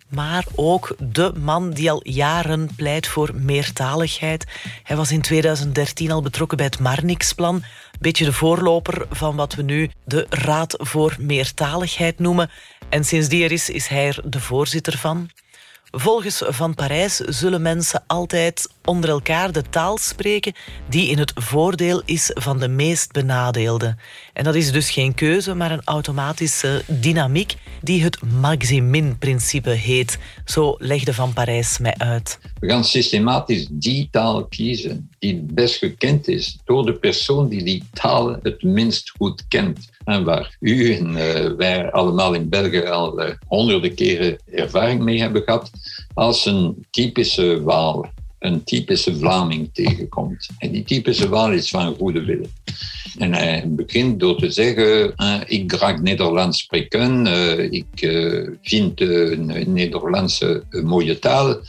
Maar 0.07 0.45
ook 0.55 0.95
de 0.99 1.33
man 1.35 1.71
die 1.71 1.91
al 1.91 1.99
jaren 2.03 2.69
pleit 2.75 3.07
voor 3.07 3.31
meertaligheid. 3.33 4.45
Hij 4.83 4.95
was 4.95 5.11
in 5.11 5.21
2013 5.21 6.11
al 6.11 6.21
betrokken 6.21 6.57
bij 6.57 6.65
het 6.65 6.79
Marnix-plan. 6.79 7.63
Beetje 7.99 8.25
de 8.25 8.33
voorloper 8.33 9.05
van 9.09 9.35
wat 9.35 9.55
we 9.55 9.61
nu 9.61 9.89
de 10.03 10.25
Raad 10.29 10.75
voor 10.77 11.15
Meertaligheid 11.19 12.19
noemen. 12.19 12.49
En 12.89 13.03
sinds 13.03 13.27
die 13.27 13.43
er 13.43 13.51
is, 13.51 13.69
is 13.69 13.87
hij 13.87 14.07
er 14.07 14.21
de 14.29 14.39
voorzitter 14.39 14.97
van. 14.97 15.29
Volgens 15.97 16.41
Van 16.45 16.75
Parijs 16.75 17.15
zullen 17.15 17.61
mensen 17.61 18.03
altijd 18.07 18.69
onder 18.85 19.09
elkaar 19.09 19.51
de 19.51 19.61
taal 19.69 19.97
spreken 19.97 20.53
die 20.89 21.09
in 21.09 21.17
het 21.17 21.31
voordeel 21.35 22.01
is 22.05 22.31
van 22.33 22.59
de 22.59 22.67
meest 22.67 23.11
benadeelden. 23.11 23.99
En 24.33 24.43
dat 24.43 24.55
is 24.55 24.71
dus 24.71 24.91
geen 24.91 25.13
keuze, 25.13 25.53
maar 25.53 25.71
een 25.71 25.81
automatische 25.83 26.83
dynamiek 26.87 27.55
die 27.81 28.03
het 28.03 28.21
Maximin-principe 28.41 29.69
heet. 29.69 30.17
Zo 30.45 30.75
legde 30.77 31.13
Van 31.13 31.33
Parijs 31.33 31.77
mij 31.77 31.95
uit. 31.97 32.39
We 32.59 32.67
gaan 32.69 32.85
systematisch 32.85 33.67
die 33.71 34.07
taal 34.11 34.45
kiezen 34.45 35.09
die 35.19 35.33
het 35.33 35.55
best 35.55 35.75
gekend 35.75 36.27
is 36.27 36.57
door 36.65 36.85
de 36.85 36.93
persoon 36.93 37.49
die 37.49 37.63
die 37.63 37.83
taal 37.93 38.37
het 38.41 38.63
minst 38.63 39.09
goed 39.09 39.47
kent. 39.47 39.93
En 40.05 40.23
waar 40.23 40.55
u 40.59 40.93
en 40.93 41.11
uh, 41.11 41.51
wij 41.57 41.91
allemaal 41.91 42.33
in 42.33 42.49
België 42.49 42.85
al 42.85 43.21
uh, 43.21 43.29
honderden 43.47 43.95
keren 43.95 44.37
ervaring 44.51 45.01
mee 45.01 45.19
hebben 45.19 45.41
gehad, 45.41 45.71
als 46.13 46.45
een 46.45 46.85
typische 46.91 47.63
Waal, 47.63 48.05
een 48.39 48.63
typische 48.63 49.15
Vlaming 49.15 49.69
tegenkomt. 49.73 50.47
En 50.57 50.71
die 50.71 50.83
typische 50.83 51.29
Waal 51.29 51.51
is 51.51 51.69
van 51.69 51.95
goede 51.95 52.23
wil. 52.23 52.45
En 53.17 53.33
hij 53.33 53.63
begint 53.67 54.19
door 54.19 54.37
te 54.37 54.51
zeggen, 54.51 55.13
uh, 55.17 55.41
ik 55.45 55.73
graag 55.73 56.01
Nederlands 56.01 56.59
spreken, 56.59 57.25
ik 57.71 58.09
vind 58.61 59.01
een 59.01 59.73
Nederlandse 59.73 60.63
mooie 60.83 61.19
taal. 61.19 61.59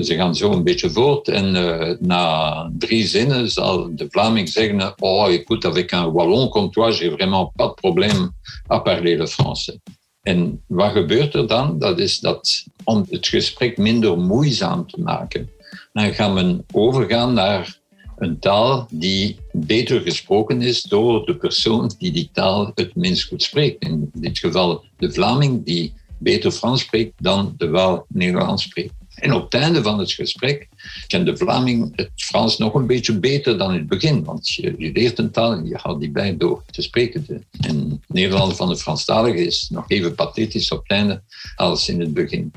Ze 0.00 0.14
gaan 0.14 0.34
zo 0.34 0.52
een 0.52 0.64
beetje 0.64 0.90
voort 0.90 1.28
en 1.28 1.52
na 2.00 2.70
drie 2.78 3.06
zinnen 3.06 3.50
zal 3.50 3.96
de 3.96 4.06
Vlaming 4.10 4.48
zeggen 4.48 4.94
Oh, 4.98 5.28
écoute, 5.28 5.68
avec 5.68 5.92
un 5.92 6.12
Wallon 6.12 6.48
comme 6.48 6.70
toi, 6.70 6.92
j'ai 6.92 7.10
vraiment 7.10 7.52
pas 7.56 7.66
de 7.66 7.74
problème 7.74 8.32
à 8.68 8.80
parler 8.80 9.16
le 9.16 9.26
français. 9.26 9.80
En 10.24 10.62
wat 10.66 10.92
gebeurt 10.92 11.34
er 11.34 11.46
dan? 11.46 11.78
Dat 11.78 11.98
is 11.98 12.18
dat 12.18 12.64
om 12.84 13.06
het 13.10 13.26
gesprek 13.26 13.76
minder 13.78 14.18
moeizaam 14.18 14.86
te 14.86 15.00
maken, 15.00 15.50
dan 15.92 16.14
gaan 16.14 16.34
we 16.34 16.64
overgaan 16.72 17.32
naar 17.32 17.78
een 18.16 18.38
taal 18.38 18.86
die 18.90 19.36
beter 19.52 20.00
gesproken 20.00 20.62
is 20.62 20.82
door 20.82 21.26
de 21.26 21.36
persoon 21.36 21.90
die 21.98 22.12
die 22.12 22.30
taal 22.32 22.70
het 22.74 22.94
minst 22.94 23.28
goed 23.28 23.42
spreekt. 23.42 23.84
In 23.84 24.10
dit 24.14 24.38
geval 24.38 24.84
de 24.96 25.12
Vlaming 25.12 25.64
die 25.64 25.92
beter 26.18 26.50
Frans 26.50 26.80
spreekt 26.80 27.12
dan 27.16 27.54
de 27.56 27.68
Waal 27.68 28.06
Nederlands 28.08 28.62
spreekt. 28.62 28.94
En 29.14 29.32
op 29.32 29.42
het 29.42 29.54
einde 29.62 29.82
van 29.82 29.98
het 29.98 30.12
gesprek 30.12 30.68
kent 31.06 31.26
de 31.26 31.36
Vlaming 31.36 31.92
het 31.96 32.10
Frans 32.14 32.58
nog 32.58 32.74
een 32.74 32.86
beetje 32.86 33.18
beter 33.18 33.58
dan 33.58 33.70
in 33.70 33.78
het 33.78 33.88
begin. 33.88 34.24
Want 34.24 34.48
je, 34.48 34.74
leert 34.78 35.18
een 35.18 35.30
taal 35.30 35.52
en 35.52 35.66
je 35.66 35.76
houdt 35.76 36.00
die 36.00 36.10
bij 36.10 36.36
door 36.36 36.62
te 36.70 36.82
spreken. 36.82 37.44
En 37.60 38.02
Nederland 38.06 38.56
van 38.56 38.68
de 38.68 38.76
Franstaligen 38.76 39.46
is 39.46 39.68
nog 39.70 39.84
even 39.88 40.14
pathetisch 40.14 40.70
op 40.70 40.82
het 40.82 40.90
einde 40.90 41.22
als 41.56 41.88
in 41.88 42.00
het 42.00 42.14
begin. 42.14 42.52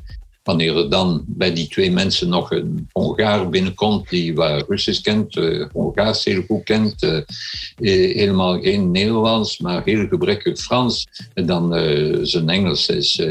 Wanneer 0.47 0.77
er 0.77 0.89
dan 0.89 1.23
bij 1.27 1.53
die 1.53 1.67
twee 1.67 1.91
mensen 1.91 2.29
nog 2.29 2.51
een 2.51 2.89
Hongaar 2.91 3.49
binnenkomt 3.49 4.09
die 4.09 4.35
waar 4.35 4.63
Russisch 4.67 5.01
kent, 5.01 5.35
uh, 5.35 5.65
Hongaars 5.71 6.23
heel 6.23 6.43
goed 6.47 6.63
kent, 6.63 7.03
uh, 7.03 7.19
helemaal 7.77 8.61
geen 8.61 8.91
Nederlands, 8.91 9.57
maar 9.57 9.83
heel 9.83 10.07
gebrekkig 10.07 10.59
Frans, 10.59 11.07
dan 11.33 11.77
uh, 11.77 12.19
zijn 12.21 12.49
Engels 12.49 12.89
is 12.89 13.21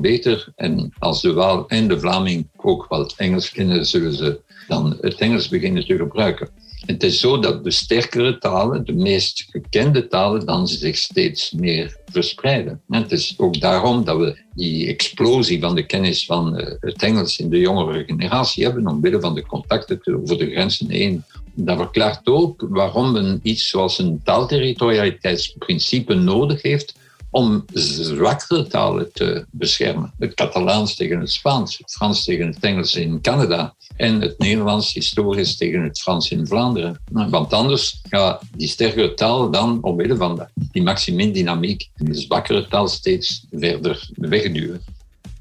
beter. 0.00 0.52
En 0.56 0.92
als 0.98 1.22
de 1.22 1.32
Waal 1.32 1.68
en 1.68 1.88
de 1.88 2.00
Vlaming 2.00 2.48
ook 2.56 2.86
wat 2.88 3.14
Engels 3.16 3.50
kennen, 3.50 3.86
zullen 3.86 4.12
ze 4.12 4.40
dan 4.68 4.96
het 5.00 5.14
Engels 5.14 5.48
beginnen 5.48 5.86
te 5.86 5.96
gebruiken. 5.96 6.48
Het 6.86 7.02
is 7.02 7.20
zo 7.20 7.38
dat 7.38 7.64
de 7.64 7.70
sterkere 7.70 8.38
talen, 8.38 8.84
de 8.84 8.92
meest 8.92 9.46
gekende 9.50 10.08
talen, 10.08 10.46
dan 10.46 10.68
zich 10.68 10.96
steeds 10.96 11.50
meer 11.50 11.96
verspreiden. 12.06 12.80
En 12.88 13.02
het 13.02 13.12
is 13.12 13.34
ook 13.36 13.60
daarom 13.60 14.04
dat 14.04 14.18
we 14.18 14.38
die 14.54 14.86
explosie 14.86 15.60
van 15.60 15.74
de 15.74 15.86
kennis 15.86 16.26
van 16.26 16.54
het 16.80 17.02
Engels 17.02 17.38
in 17.38 17.50
de 17.50 17.58
jongere 17.58 18.04
generatie 18.04 18.64
hebben, 18.64 18.86
omwille 18.86 19.20
van 19.20 19.34
de 19.34 19.46
contacten 19.46 20.00
over 20.22 20.38
de 20.38 20.50
grenzen 20.50 20.90
heen. 20.90 21.24
Dat 21.54 21.76
verklaart 21.76 22.26
ook 22.26 22.66
waarom 22.68 23.12
men 23.12 23.40
iets 23.42 23.68
zoals 23.68 23.98
een 23.98 24.20
taalterritorialiteitsprincipe 24.24 26.14
nodig 26.14 26.62
heeft 26.62 26.94
om 27.30 27.64
zwakkere 27.72 28.66
talen 28.66 29.12
te 29.12 29.46
beschermen. 29.50 30.12
Het 30.18 30.34
Catalaans 30.34 30.94
tegen 30.94 31.20
het 31.20 31.30
Spaans, 31.30 31.78
het 31.78 31.92
Frans 31.92 32.24
tegen 32.24 32.46
het 32.46 32.58
Engels 32.60 32.94
in 32.94 33.20
Canada 33.20 33.74
en 33.96 34.20
het 34.20 34.38
Nederlands 34.38 34.92
historisch 34.92 35.56
tegen 35.56 35.82
het 35.82 36.00
Frans 36.00 36.30
in 36.30 36.46
Vlaanderen. 36.46 37.00
Want 37.10 37.52
anders 37.52 38.00
gaat 38.08 38.42
die 38.56 38.68
sterkere 38.68 39.14
taal 39.14 39.50
dan 39.50 39.82
omwille 39.82 40.16
van 40.16 40.48
die 40.54 40.82
maximum-dynamiek 40.82 41.88
de 41.94 42.14
zwakkere 42.14 42.68
taal 42.68 42.88
steeds 42.88 43.46
verder 43.50 44.08
wegduwen. 44.14 44.80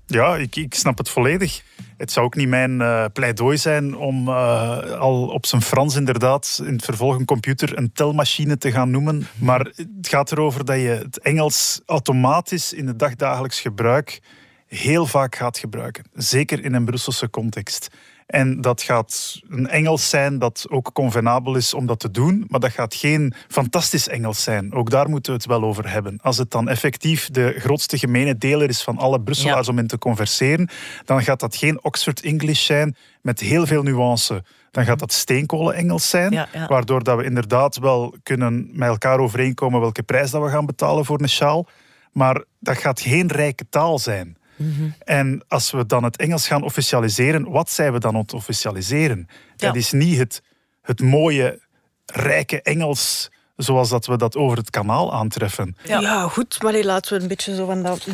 Ja, 0.08 0.36
ik, 0.36 0.55
ik 0.55 0.74
snap 0.74 0.98
het 0.98 1.10
volledig. 1.10 1.62
Het 2.00 2.12
zou 2.12 2.25
ook 2.25 2.36
niet 2.36 2.48
mijn 2.48 2.72
uh, 2.72 3.06
pleidooi 3.13 3.58
zijn 3.58 3.96
om 3.96 4.27
uh, 4.27 4.91
al 4.91 5.27
op 5.27 5.46
zijn 5.46 5.62
Frans 5.62 5.96
inderdaad 5.96 6.62
in 6.66 6.74
het 6.74 6.85
vervolg 6.85 7.16
een 7.16 7.25
computer 7.25 7.77
een 7.77 7.92
telmachine 7.92 8.57
te 8.57 8.72
gaan 8.72 8.92
noemen. 8.92 9.27
Maar 9.35 9.59
het 9.75 10.07
gaat 10.07 10.31
erover 10.31 10.66
dat 10.66 10.75
je 10.75 11.01
het 11.03 11.20
Engels 11.20 11.81
automatisch 11.85 12.74
in 12.74 12.88
het 12.88 13.00
dagdagelijks 13.00 13.59
gebruik 13.62 14.22
heel 14.68 15.05
vaak 15.05 15.35
gaat 15.35 15.57
gebruiken. 15.57 16.03
Zeker 16.14 16.64
in 16.64 16.74
een 16.74 16.85
Brusselse 16.85 17.29
context. 17.29 17.90
En 18.29 18.61
dat 18.61 18.81
gaat 18.81 19.39
een 19.48 19.68
Engels 19.68 20.09
zijn 20.09 20.39
dat 20.39 20.65
ook 20.70 20.92
convenabel 20.94 21.55
is 21.55 21.74
om 21.74 21.85
dat 21.85 22.00
te 22.00 22.11
doen, 22.11 22.46
maar 22.48 22.59
dat 22.59 22.72
gaat 22.72 22.96
geen 22.96 23.33
fantastisch 23.48 24.07
Engels 24.07 24.44
zijn. 24.44 24.74
Ook 24.74 24.89
daar 24.89 25.09
moeten 25.09 25.31
we 25.31 25.37
het 25.37 25.48
wel 25.48 25.63
over 25.63 25.92
hebben. 25.92 26.20
Als 26.22 26.37
het 26.37 26.51
dan 26.51 26.70
effectief 26.70 27.29
de 27.29 27.55
grootste 27.57 27.98
gemene 27.98 28.37
deler 28.37 28.70
is 28.70 28.83
van 28.83 28.98
alle 28.98 29.22
Brusselaars 29.22 29.68
om 29.68 29.77
in 29.77 29.87
te 29.87 29.98
converseren, 29.98 30.70
dan 31.05 31.24
gaat 31.24 31.39
dat 31.39 31.55
geen 31.55 31.83
Oxford 31.83 32.22
English 32.22 32.65
zijn 32.65 32.96
met 33.22 33.39
heel 33.39 33.65
veel 33.65 33.83
nuance. 33.83 34.44
Dan 34.72 34.85
gaat 34.85 35.00
dat 35.00 35.13
steenkolen-Engels 35.13 36.09
zijn, 36.09 36.31
ja, 36.31 36.48
ja. 36.53 36.68
waardoor 36.68 37.03
dat 37.03 37.18
we 37.18 37.24
inderdaad 37.24 37.77
wel 37.77 38.15
kunnen 38.24 38.70
met 38.74 38.89
elkaar 38.89 39.20
overeenkomen 39.20 39.79
welke 39.79 40.03
prijs 40.03 40.31
dat 40.31 40.42
we 40.42 40.50
gaan 40.50 40.65
betalen 40.65 41.05
voor 41.05 41.22
een 41.22 41.29
sjaal. 41.29 41.68
Maar 42.11 42.44
dat 42.59 42.77
gaat 42.77 43.01
geen 43.01 43.27
rijke 43.27 43.65
taal 43.70 44.00
zijn. 44.00 44.37
Mm-hmm. 44.59 44.95
En 45.00 45.43
als 45.48 45.72
we 45.72 45.85
dan 45.85 46.03
het 46.03 46.17
Engels 46.17 46.48
gaan 46.48 46.63
officialiseren, 46.63 47.50
wat 47.50 47.69
zijn 47.69 47.93
we 47.93 48.00
dan 48.00 48.13
aan 48.13 48.22
het 48.22 48.33
officialiseren? 48.33 49.27
Ja. 49.27 49.67
Dat 49.67 49.75
is 49.75 49.91
niet 49.91 50.17
het, 50.17 50.41
het 50.81 51.01
mooie, 51.01 51.59
rijke 52.05 52.61
Engels 52.61 53.31
zoals 53.59 53.89
dat 53.89 54.05
we 54.05 54.17
dat 54.17 54.35
over 54.35 54.57
het 54.57 54.69
kanaal 54.69 55.13
aantreffen. 55.13 55.75
Ja, 55.83 56.00
ja 56.00 56.27
goed, 56.27 56.61
maar 56.61 56.83
laten 56.83 57.15
we 57.15 57.22
een 57.22 57.27
beetje 57.27 57.55
zo 57.55 57.65
van 57.65 57.83
dat 57.83 58.07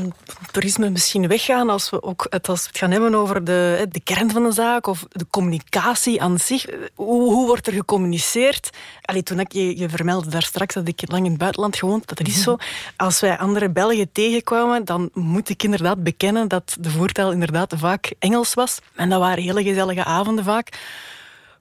toerisme 0.51 0.89
misschien 0.89 1.27
weggaan 1.27 1.69
als 1.69 1.89
we 1.89 2.03
ook 2.03 2.27
het, 2.29 2.49
als 2.49 2.61
we 2.61 2.67
het 2.67 2.77
gaan 2.77 2.91
hebben 2.91 3.15
over 3.15 3.43
de, 3.43 3.87
de 3.91 3.99
kern 3.99 4.31
van 4.31 4.43
de 4.43 4.51
zaak 4.51 4.87
of 4.87 5.05
de 5.11 5.25
communicatie 5.29 6.21
aan 6.21 6.39
zich. 6.39 6.65
Hoe, 6.95 7.33
hoe 7.33 7.47
wordt 7.47 7.67
er 7.67 7.73
gecommuniceerd? 7.73 8.69
Allee, 9.01 9.23
toen 9.23 9.39
ik, 9.39 9.51
je, 9.51 9.77
je 9.77 9.89
vermeldde 9.89 10.29
daar 10.29 10.43
straks 10.43 10.73
dat 10.73 10.87
ik 10.87 11.01
lang 11.05 11.23
in 11.23 11.29
het 11.29 11.39
buitenland 11.39 11.75
gewoond, 11.75 12.07
dat 12.07 12.27
is 12.27 12.41
zo. 12.41 12.57
Als 12.97 13.19
wij 13.19 13.37
andere 13.37 13.69
Belgen 13.69 14.11
tegenkwamen, 14.11 14.85
dan 14.85 15.09
moet 15.13 15.49
ik 15.49 15.63
inderdaad 15.63 16.03
bekennen 16.03 16.47
dat 16.47 16.77
de 16.79 16.89
voertaal 16.89 17.31
inderdaad 17.31 17.73
vaak 17.77 18.13
Engels 18.19 18.53
was. 18.53 18.79
En 18.95 19.09
dat 19.09 19.19
waren 19.19 19.43
hele 19.43 19.63
gezellige 19.63 20.03
avonden 20.03 20.43
vaak. 20.43 20.79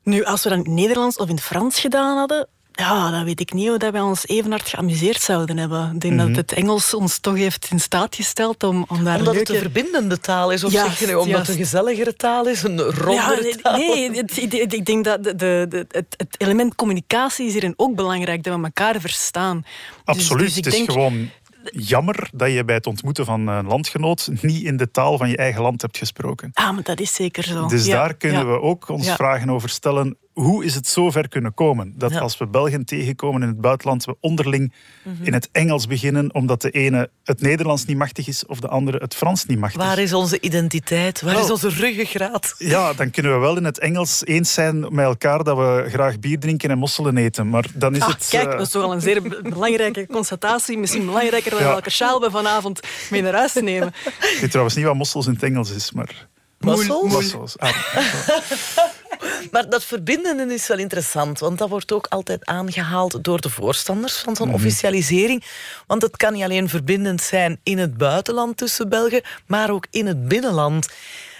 Nu, 0.02 0.24
als 0.24 0.42
we 0.42 0.48
dat 0.48 0.58
in 0.58 0.64
het 0.64 0.74
Nederlands 0.74 1.16
of 1.16 1.28
in 1.28 1.34
het 1.34 1.44
Frans 1.44 1.80
gedaan 1.80 2.16
hadden, 2.16 2.48
ja, 2.76 3.10
dat 3.10 3.22
weet 3.22 3.40
ik 3.40 3.52
niet 3.52 3.68
hoe 3.68 3.78
dat 3.78 3.92
wij 3.92 4.00
ons 4.00 4.26
even 4.26 4.50
hard 4.50 4.68
geamuseerd 4.68 5.20
zouden 5.20 5.56
hebben. 5.56 5.90
Ik 5.94 6.00
denk 6.00 6.14
mm 6.14 6.20
-hmm. 6.20 6.28
dat 6.28 6.36
het 6.36 6.52
Engels 6.52 6.94
ons 6.94 7.18
toch 7.18 7.36
heeft 7.36 7.68
in 7.70 7.80
staat 7.80 8.14
gesteld 8.14 8.62
om, 8.62 8.84
om 8.88 9.04
daar 9.04 9.18
Omdat 9.18 9.34
leuke... 9.34 9.38
het 9.38 9.48
een 9.48 9.70
verbindende 9.70 10.18
taal 10.18 10.52
is, 10.52 10.64
of 10.64 10.72
ja, 10.72 10.84
zeg 10.84 10.98
je, 10.98 11.18
omdat 11.18 11.38
het 11.38 11.48
een 11.48 11.56
gezelligere 11.56 12.14
taal 12.14 12.48
is, 12.48 12.62
een 12.62 12.80
rondere 12.80 13.46
ja, 13.46 13.56
taal? 13.62 13.76
Nee, 13.76 14.10
het, 14.10 14.36
ik 14.72 14.86
denk 14.86 15.04
dat 15.04 15.24
de, 15.24 15.34
de, 15.36 15.86
het, 15.88 16.14
het, 16.16 16.34
element 16.38 16.74
communicatie 16.74 17.46
is 17.46 17.52
hierin 17.52 17.74
ook 17.76 17.94
belangrijk, 17.94 18.42
dat 18.42 18.56
we 18.56 18.64
elkaar 18.64 19.00
verstaan. 19.00 19.64
Absoluut, 20.04 20.44
dus, 20.44 20.54
dus 20.54 20.64
het 20.64 20.66
is 20.66 20.72
denk, 20.72 20.90
gewoon 20.90 21.30
jammer 21.72 22.28
dat 22.34 22.52
je 22.52 22.64
bij 22.64 22.74
het 22.74 22.86
ontmoeten 22.86 23.24
van 23.24 23.46
een 23.46 23.66
landgenoot 23.66 24.30
niet 24.40 24.62
in 24.62 24.76
de 24.76 24.90
taal 24.90 25.18
van 25.18 25.28
je 25.28 25.36
eigen 25.36 25.62
land 25.62 25.82
hebt 25.82 25.98
gesproken. 25.98 26.50
Ah, 26.52 26.74
maar 26.74 26.82
dat 26.82 27.00
is 27.00 27.14
zeker 27.14 27.42
zo. 27.42 27.66
Dus 27.66 27.86
ja, 27.86 27.94
daar 27.94 28.14
kunnen 28.14 28.46
ja. 28.46 28.46
we 28.46 28.60
ook 28.60 28.88
ons 28.88 29.06
Ja. 29.06 29.14
vragen 29.14 29.50
over 29.50 29.68
stellen. 29.68 30.16
Hoe 30.34 30.64
is 30.64 30.74
het 30.74 30.88
zo 30.88 31.10
ver 31.10 31.28
kunnen 31.28 31.54
komen? 31.54 31.94
Dat 31.96 32.12
Ja. 32.12 32.18
als 32.20 32.38
we 32.38 32.46
Belgen 32.46 32.84
tegenkomen 32.84 33.42
in 33.42 33.48
het 33.48 33.60
buitenland, 33.60 34.04
we 34.04 34.16
onderling 34.20 34.72
Mhm. 35.02 35.24
in 35.24 35.32
het 35.32 35.48
Engels 35.52 35.86
beginnen, 35.86 36.34
omdat 36.34 36.60
de 36.62 36.70
ene 36.70 37.10
het 37.24 37.40
Nederlands 37.40 37.84
niet 37.84 37.96
machtig 37.96 38.28
is 38.28 38.46
of 38.46 38.60
de 38.60 38.68
andere 38.68 38.98
het 38.98 39.14
Frans 39.14 39.46
niet 39.46 39.58
machtig. 39.58 39.82
Waar 39.82 39.98
is 39.98 40.12
onze 40.12 40.40
identiteit? 40.40 41.20
Waar 41.22 41.38
is 41.40 41.50
onze 41.50 41.68
ruggengraat? 41.68 42.54
Ja, 42.58 42.92
dan 42.92 43.10
kunnen 43.10 43.32
we 43.32 43.38
wel 43.38 43.56
in 43.56 43.64
het 43.64 43.78
Engels 43.78 44.24
eens 44.26 44.52
zijn 44.52 44.80
met 44.80 45.04
elkaar 45.04 45.44
dat 45.44 45.56
we 45.56 45.84
graag 45.88 46.18
bier 46.18 46.38
drinken 46.38 46.70
en 46.70 46.78
mosselen 46.78 47.16
eten. 47.16 47.48
Maar 47.50 47.64
dan 47.74 47.94
is 47.94 48.00
Ah, 48.02 48.08
het... 48.08 48.26
kijk, 48.30 48.44
eh, 48.46 48.50
dat 48.52 48.60
is 48.66 48.70
toch 48.72 48.82
al 48.82 48.92
een 48.92 49.00
zeer 49.00 49.22
be- 49.22 49.40
belangrijke 49.54 50.06
constatatie. 50.06 50.78
Misschien 50.78 51.06
belangrijker 51.06 51.50
dan 51.50 51.60
Ja. 51.60 51.66
welke 51.68 51.90
sjaal 51.90 52.20
we 52.20 52.30
vanavond 52.30 52.80
mee 53.10 53.22
naar 53.22 53.34
huis 53.34 53.52
te 53.52 53.62
nemen. 53.62 53.88
Ik 54.04 54.38
weet 54.40 54.50
trouwens 54.50 54.76
niet 54.76 54.84
wat 54.84 54.94
mossels 54.94 55.26
in 55.26 55.32
het 55.32 55.42
Engels 55.42 55.70
is, 55.70 55.92
maar... 55.92 56.28
Mossels? 56.58 57.12
Mossels. 57.12 57.58
Ah, 57.58 57.70
Maar 59.52 59.68
dat 59.68 59.84
verbindende 59.84 60.54
is 60.54 60.66
wel 60.66 60.78
interessant, 60.78 61.38
want 61.38 61.58
dat 61.58 61.68
wordt 61.68 61.92
ook 61.92 62.06
altijd 62.06 62.44
aangehaald 62.46 63.24
door 63.24 63.40
de 63.40 63.50
voorstanders 63.50 64.16
van 64.16 64.36
zo'n 64.36 64.46
Mhm. 64.46 64.56
officialisering. 64.56 65.44
Want 65.86 66.02
het 66.02 66.16
kan 66.16 66.32
niet 66.32 66.42
alleen 66.42 66.68
verbindend 66.68 67.22
zijn 67.22 67.60
in 67.62 67.78
het 67.78 67.96
buitenland 67.96 68.56
tussen 68.56 68.88
Belgen, 68.88 69.22
maar 69.46 69.70
ook 69.70 69.86
in 69.90 70.06
het 70.06 70.28
binnenland. 70.28 70.88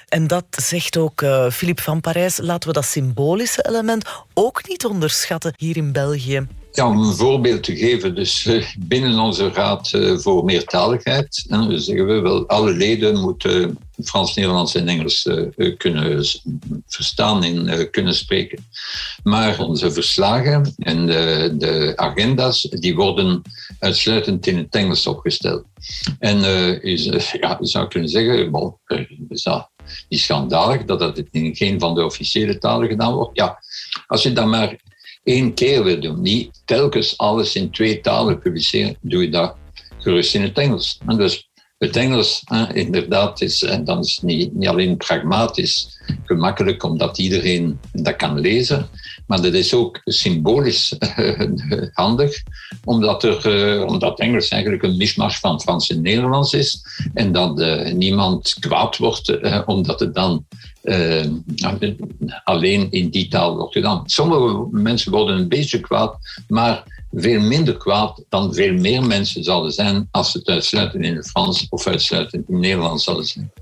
En 0.08 0.26
dat 0.26 0.44
zegt 0.50 0.96
ook 0.96 1.20
uh, 1.22 1.50
Philippe 1.50 1.82
van 1.82 2.00
Parijs. 2.00 2.36
Laten 2.36 2.68
we 2.68 2.74
dat 2.74 2.84
symbolische 2.84 3.68
element 3.68 4.04
ook 4.34 4.68
niet 4.68 4.84
onderschatten 4.84 5.52
hier 5.56 5.76
in 5.76 5.92
België. 5.92 6.46
Ja, 6.76 6.88
om 6.88 6.98
een 6.98 7.14
voorbeeld 7.14 7.62
te 7.62 7.76
geven, 7.76 8.14
dus 8.14 8.46
eh, 8.46 8.66
binnen 8.78 9.18
onze 9.18 9.48
Raad 9.48 9.92
eh, 9.92 10.16
voor 10.16 10.44
Meertaligheid 10.44 11.44
hè, 11.48 11.78
zeggen 11.78 12.06
we 12.06 12.20
wel, 12.20 12.48
alle 12.48 12.72
leden 12.72 13.20
moeten 13.20 13.78
Frans, 14.04 14.34
Nederlands 14.34 14.74
en 14.74 14.88
Engels 14.88 15.28
kunnen 15.76 16.24
verstaan 16.86 17.44
en 17.44 17.90
kunnen 17.90 18.14
spreken. 18.14 18.66
Maar 19.22 19.60
onze 19.60 19.92
verslagen 19.92 20.74
en 20.78 21.06
de, 21.06 21.54
de, 21.58 21.92
agenda's, 21.96 22.62
die 22.62 22.94
worden 22.94 23.42
uitsluitend 23.78 24.46
in 24.46 24.56
het 24.56 24.74
Engels 24.74 25.06
opgesteld. 25.06 25.64
En 26.18 26.38
ja, 27.40 27.56
je 27.60 27.66
zou 27.66 27.88
kunnen 27.88 28.08
zeggen, 28.08 28.50
bon, 28.50 28.76
is 29.28 29.42
dat 29.42 29.70
is 30.08 30.24
schandalig 30.24 30.84
dat 30.84 30.98
dat 30.98 31.22
in 31.30 31.56
geen 31.56 31.80
van 31.80 31.94
de 31.94 32.04
officiële 32.04 32.58
talen 32.58 32.88
gedaan 32.88 33.14
wordt. 33.14 33.38
Ja, 33.38 33.58
als 34.06 34.22
je 34.22 34.32
dat 34.32 34.46
maar 34.46 34.76
één 35.24 35.54
keer 35.54 35.84
wil 35.84 36.00
doen, 36.00 36.22
niet 36.22 36.62
telkens 36.64 37.18
alles 37.18 37.56
in 37.56 37.70
twee 37.70 38.00
talen 38.00 38.38
publiceren, 38.38 38.96
doe 39.00 39.22
je 39.22 39.30
dat 39.30 39.56
gerust 39.98 40.34
in 40.34 40.42
het 40.42 40.58
Engels. 40.58 40.98
En 41.06 41.16
het 41.84 41.96
Engels, 41.96 42.44
inderdaad, 42.72 43.40
is, 43.40 43.62
en 43.62 43.84
dan 43.84 43.98
is 43.98 44.20
niet, 44.22 44.54
niet 44.54 44.68
alleen 44.68 44.96
pragmatisch 44.96 46.00
gemakkelijk 46.24 46.82
omdat 46.82 47.18
iedereen 47.18 47.78
dat 47.92 48.16
kan 48.16 48.40
lezen, 48.40 48.88
maar 49.26 49.42
dat 49.42 49.52
is 49.52 49.74
ook 49.74 50.00
symbolisch 50.04 50.96
handig, 51.92 52.42
omdat, 52.84 53.24
er, 53.24 53.78
uh, 53.78 53.86
omdat 53.86 54.20
Engels 54.20 54.48
eigenlijk 54.48 54.82
een 54.82 54.96
mismatch 54.96 55.38
van 55.40 55.60
Frans 55.60 55.90
en 55.90 56.02
Nederlands 56.02 56.52
is 56.52 56.84
en 57.14 57.32
dat 57.32 57.60
uh, 57.60 57.92
niemand 57.92 58.56
kwaad 58.60 58.96
wordt 58.96 59.28
uh, 59.28 59.62
omdat 59.66 60.00
het 60.00 60.14
dan 60.14 60.44
alleen 62.44 62.90
in 62.90 63.08
die 63.08 63.28
taal 63.28 63.56
wordt 63.56 63.72
gedaan. 63.72 64.02
Sommige 64.06 64.68
mensen 64.70 65.12
worden 65.12 65.36
een 65.36 65.48
beetje 65.48 65.80
kwaad, 65.80 66.16
maar 66.48 66.93
veel 67.14 67.40
minder 67.40 67.76
kwaad 67.76 68.24
dan 68.28 68.54
veel 68.54 68.72
meer 68.72 69.02
mensen 69.02 69.44
zouden 69.44 69.72
zijn 69.72 70.08
als 70.10 70.32
het 70.32 70.48
uitsluitend 70.48 71.04
in 71.04 71.16
het 71.16 71.30
Frans 71.30 71.66
of 71.70 71.86
uitsluitend 71.86 72.48
in 72.48 72.54
het 72.54 72.62
Nederlands 72.62 73.04
zouden 73.04 73.26
zijn. 73.26 73.52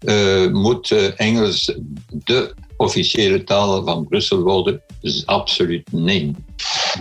Uh, 0.00 0.50
moet 0.50 0.90
uh, 0.90 1.20
Engels 1.20 1.74
de 2.08 2.54
officiële 2.76 3.44
taal 3.44 3.84
van 3.84 4.06
Brussel 4.08 4.42
worden? 4.42 4.82
Dus 5.00 5.26
absoluut 5.26 5.92
nee. 5.92 6.34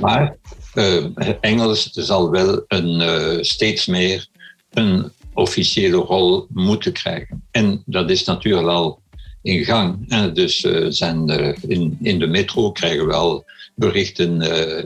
Maar 0.01 0.35
uh, 0.75 1.05
Engels 1.41 1.89
zal 1.91 2.29
wel 2.29 2.63
een, 2.67 3.45
steeds 3.45 3.85
meer 3.85 4.27
een 4.69 5.11
officiële 5.33 5.97
rol 5.97 6.47
moeten 6.49 6.93
krijgen. 6.93 7.43
En 7.51 7.83
dat 7.85 8.09
is 8.09 8.23
natuurlijk 8.23 8.67
al 8.67 9.01
in 9.41 9.65
gang. 9.65 10.07
Dus 10.33 10.67
zijn 10.89 11.29
in, 11.67 11.97
in 12.01 12.19
de 12.19 12.27
metro 12.27 12.71
krijgen 12.71 13.07
we 13.07 13.13
berichten 13.77 14.41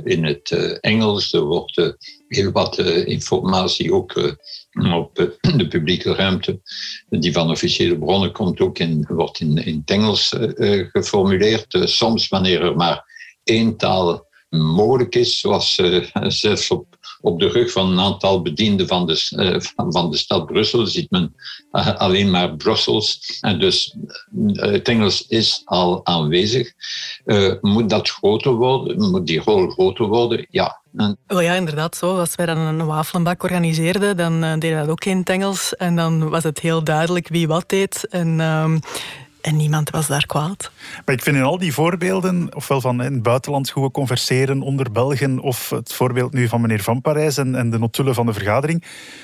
in 0.05 0.25
het 0.25 0.51
Engels. 0.79 1.33
Er 1.33 1.41
wordt 1.41 1.95
heel 2.27 2.51
wat 2.51 2.77
informatie 3.05 3.93
ook 3.93 4.37
op 4.93 5.37
de 5.57 5.67
publieke 5.67 6.13
ruimte. 6.15 6.61
Die 7.09 7.33
van 7.33 7.49
officiële 7.49 7.97
bronnen 7.97 8.31
komt 8.31 8.59
ook 8.59 8.79
in, 8.79 9.05
wordt 9.07 9.39
in, 9.39 9.57
in 9.57 9.77
het 9.79 9.89
Engels 9.89 10.35
geformuleerd. 10.91 11.77
Soms 11.83 12.27
wanneer 12.27 12.61
er 12.61 12.75
maar 12.75 13.05
één 13.43 13.77
taal 13.77 14.27
mogelijk 14.49 15.15
is, 15.15 15.39
zoals 15.39 15.81
zelfs 16.27 16.71
op, 16.71 16.97
op 17.21 17.39
de 17.39 17.47
rug 17.47 17.71
van 17.71 17.91
een 17.91 17.99
aantal 17.99 18.41
bedienden 18.41 18.87
van 18.87 19.05
de, 19.05 19.15
van, 19.75 19.91
van 19.91 20.11
de 20.11 20.17
stad 20.17 20.45
Brussel 20.45 20.85
ziet 20.85 21.11
men 21.11 21.35
alleen 21.97 22.29
maar 22.29 22.55
Brussels. 22.55 23.37
En 23.41 23.59
dus 23.59 23.95
het 24.53 24.87
Engels 24.87 25.27
is 25.27 25.61
al 25.65 26.05
aanwezig. 26.05 26.71
moet 27.61 27.89
dat 27.89 28.09
groter 28.09 28.53
worden? 28.53 29.09
Moet 29.09 29.27
die 29.27 29.39
rol 29.39 29.69
groter 29.69 30.07
worden? 30.07 30.47
Ja, 30.49 30.81
Oh 31.27 31.41
ja, 31.41 31.53
inderdaad 31.53 31.95
zo. 31.95 32.19
Als 32.19 32.35
wij 32.35 32.45
dan 32.45 32.57
een 32.57 32.85
wafelenbak 32.85 33.43
organiseerden, 33.43 34.17
dan 34.17 34.41
deden 34.41 34.79
we 34.79 34.85
dat 34.85 34.89
ook 34.89 35.05
in 35.05 35.17
het 35.17 35.29
Engels. 35.29 35.75
En 35.75 35.95
dan 35.95 36.29
was 36.29 36.43
het 36.43 36.59
heel 36.59 36.83
duidelijk 36.83 37.27
wie 37.27 37.47
wat 37.47 37.69
deed. 37.69 38.07
En, 38.09 38.39
uh, 38.39 38.75
en 39.41 39.55
niemand 39.55 39.89
was 39.89 40.07
daar 40.07 40.25
kwaad. 40.25 40.71
Maar 41.05 41.15
ik 41.15 41.21
vind 41.21 41.35
in 41.35 41.43
al 41.43 41.57
die 41.57 41.73
voorbeelden, 41.73 42.55
ofwel 42.55 42.81
van 42.81 43.03
in 43.03 43.13
het 43.13 43.23
buitenland 43.23 43.69
hoe 43.69 43.83
we 43.83 43.91
converseren 43.91 44.61
onder 44.61 44.91
Belgen, 44.91 45.39
of 45.39 45.69
het 45.69 45.93
voorbeeld 45.93 46.33
nu 46.33 46.47
van 46.47 46.61
meneer 46.61 46.83
Van 46.83 47.01
Parijs 47.01 47.37
en, 47.37 47.55
en 47.55 47.69
de 47.69 47.79
notulen 47.79 48.13
van 48.13 48.25
de 48.25 48.33
vergadering, 48.33 48.83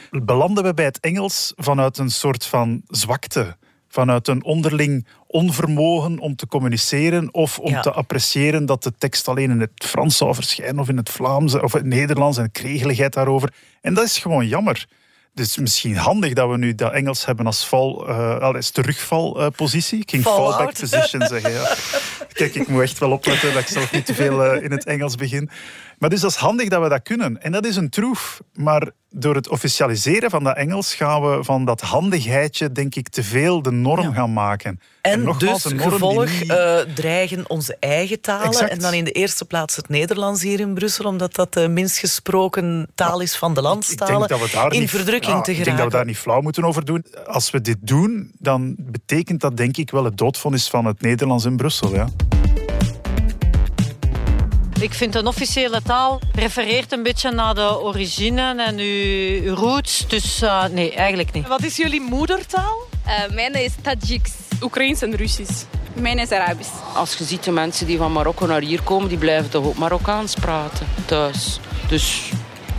belanden 0.09 0.63
we 0.63 0.73
bij 0.73 0.85
het 0.85 0.99
Engels 0.99 1.53
vanuit 1.55 1.97
een 1.97 2.11
soort 2.11 2.45
van 2.45 2.81
zwakte 2.87 3.55
vanuit 3.89 4.27
een 4.27 4.43
onderling 4.43 5.07
onvermogen 5.27 6.19
om 6.19 6.35
te 6.35 6.47
communiceren 6.47 7.33
of 7.33 7.59
om 7.59 7.81
te 7.81 7.91
appreciëren 7.91 8.65
dat 8.65 8.83
de 8.83 8.93
tekst 8.97 9.27
alleen 9.27 9.51
in 9.51 9.59
het 9.59 9.71
Frans 9.75 10.17
zou 10.17 10.33
verschijnen 10.33 10.79
of 10.79 10.89
in 10.89 10.97
het 10.97 11.09
Vlaams 11.09 11.53
of 11.53 11.73
in 11.73 11.79
het 11.79 11.87
Nederlands 11.87 12.37
en 12.37 12.51
kregeligheid 12.51 13.13
daarover. 13.13 13.53
En 13.81 13.93
dat 13.93 14.03
is 14.03 14.17
gewoon 14.17 14.47
jammer. 14.47 14.87
Dus 15.37 15.57
misschien 15.57 15.97
handig 15.97 16.33
dat 16.33 16.49
we 16.49 16.57
nu 16.57 16.75
dat 16.75 16.93
Engels 16.93 17.25
hebben 17.25 17.45
als, 17.45 17.67
val, 17.67 18.09
uh, 18.09 18.39
als 18.39 18.69
terugvalpositie. 18.69 19.95
Uh, 19.95 20.01
ik 20.01 20.09
ging 20.09 20.23
fallback 20.23 20.79
position 20.79 21.21
zeggen. 21.21 21.51
Ja. 21.51 21.75
Kijk, 22.33 22.55
ik 22.55 22.67
moet 22.67 22.81
echt 22.81 22.97
wel 22.97 23.11
opletten 23.11 23.53
dat 23.53 23.61
ik 23.61 23.67
zelf 23.67 23.91
niet 23.91 24.05
te 24.05 24.13
veel 24.13 24.55
uh, 24.55 24.63
in 24.63 24.71
het 24.71 24.85
Engels 24.85 25.15
begin. 25.15 25.49
Maar 25.97 26.09
dus 26.09 26.21
dat 26.21 26.31
is 26.31 26.37
handig 26.37 26.69
dat 26.69 26.81
we 26.81 26.89
dat 26.89 27.01
kunnen. 27.01 27.41
En 27.41 27.51
dat 27.51 27.65
is 27.65 27.75
een 27.75 27.89
troef. 27.89 28.41
Maar 28.53 28.91
door 29.09 29.35
het 29.35 29.49
officialiseren 29.49 30.29
van 30.29 30.43
dat 30.43 30.55
Engels 30.55 30.95
gaan 30.95 31.21
we 31.21 31.43
van 31.43 31.65
dat 31.65 31.81
handigheidje, 31.81 32.71
denk 32.71 32.95
ik, 32.95 33.09
te 33.09 33.23
veel 33.23 33.61
de 33.61 33.71
norm 33.71 34.13
gaan 34.13 34.33
maken. 34.33 34.79
En, 35.01 35.35
dus 35.37 35.63
gevolg 35.63 36.29
uh, 36.29 36.79
dreigen 36.95 37.49
onze 37.49 37.77
eigen 37.79 38.21
talen. 38.21 38.69
En 38.69 38.79
dan 38.79 38.93
in 38.93 39.03
de 39.03 39.11
eerste 39.11 39.45
plaats 39.45 39.75
het 39.75 39.89
Nederlands 39.89 40.41
hier 40.41 40.59
in 40.59 40.73
Brussel, 40.73 41.05
omdat 41.05 41.35
dat 41.35 41.53
de 41.53 41.67
minst 41.67 41.97
gesproken 41.97 42.87
taal 42.95 43.19
is 43.19 43.35
van 43.35 43.53
de 43.53 43.61
landstalen. 43.61 44.29
in 44.69 44.79
niet, 44.79 44.89
verdrukking 44.89 45.35
ja, 45.35 45.41
te 45.41 45.51
geraken. 45.51 45.57
Ik 45.59 45.63
denk 45.63 45.77
dat 45.77 45.85
we 45.85 45.91
daar 45.91 46.05
niet 46.05 46.17
flauw 46.17 46.41
moeten 46.41 46.63
over 46.63 46.85
doen. 46.85 47.05
Als 47.25 47.51
we 47.51 47.61
dit 47.61 47.77
doen, 47.79 48.31
dan 48.39 48.75
betekent 48.77 49.41
dat 49.41 49.57
denk 49.57 49.77
ik 49.77 49.91
wel 49.91 50.03
het 50.03 50.17
doodvonnis 50.17 50.67
van 50.67 50.85
het 50.85 51.01
Nederlands 51.01 51.45
in 51.45 51.57
Brussel. 51.57 51.93
Ja. 51.93 52.07
Ik 54.79 54.93
vind 54.93 55.15
een 55.15 55.27
officiële 55.27 55.81
taal 55.81 56.19
refereert 56.33 56.91
een 56.91 57.03
beetje 57.03 57.31
naar 57.31 57.55
de 57.55 57.81
origine 57.81 58.63
en 58.63 58.77
uw, 58.77 59.55
roots. 59.55 60.07
Dus 60.07 60.43
uh, 60.43 60.65
nee, 60.65 60.93
eigenlijk 60.93 61.31
niet. 61.31 61.47
Wat 61.47 61.63
is 61.63 61.75
jullie 61.75 62.01
moedertaal? 62.01 62.77
Uh, 63.07 63.35
mijn 63.35 63.53
is 63.53 63.71
Tajiks. 63.81 64.31
Oekraïens 64.61 65.01
en 65.01 65.15
Russisch. 65.15 65.63
Mijn 65.93 66.19
is 66.19 66.31
Arabisch. 66.31 66.69
Als 66.95 67.15
je 67.17 67.23
ziet 67.23 67.43
de 67.43 67.51
mensen 67.51 67.87
die 67.87 67.97
van 67.97 68.11
Marokko 68.11 68.45
naar 68.45 68.61
hier 68.61 68.81
komen, 68.81 69.09
die 69.09 69.17
blijven 69.17 69.49
toch 69.49 69.65
ook 69.65 69.77
Marokkaans 69.77 70.33
praten 70.33 70.87
thuis. 71.05 71.59
Dus 71.87 72.29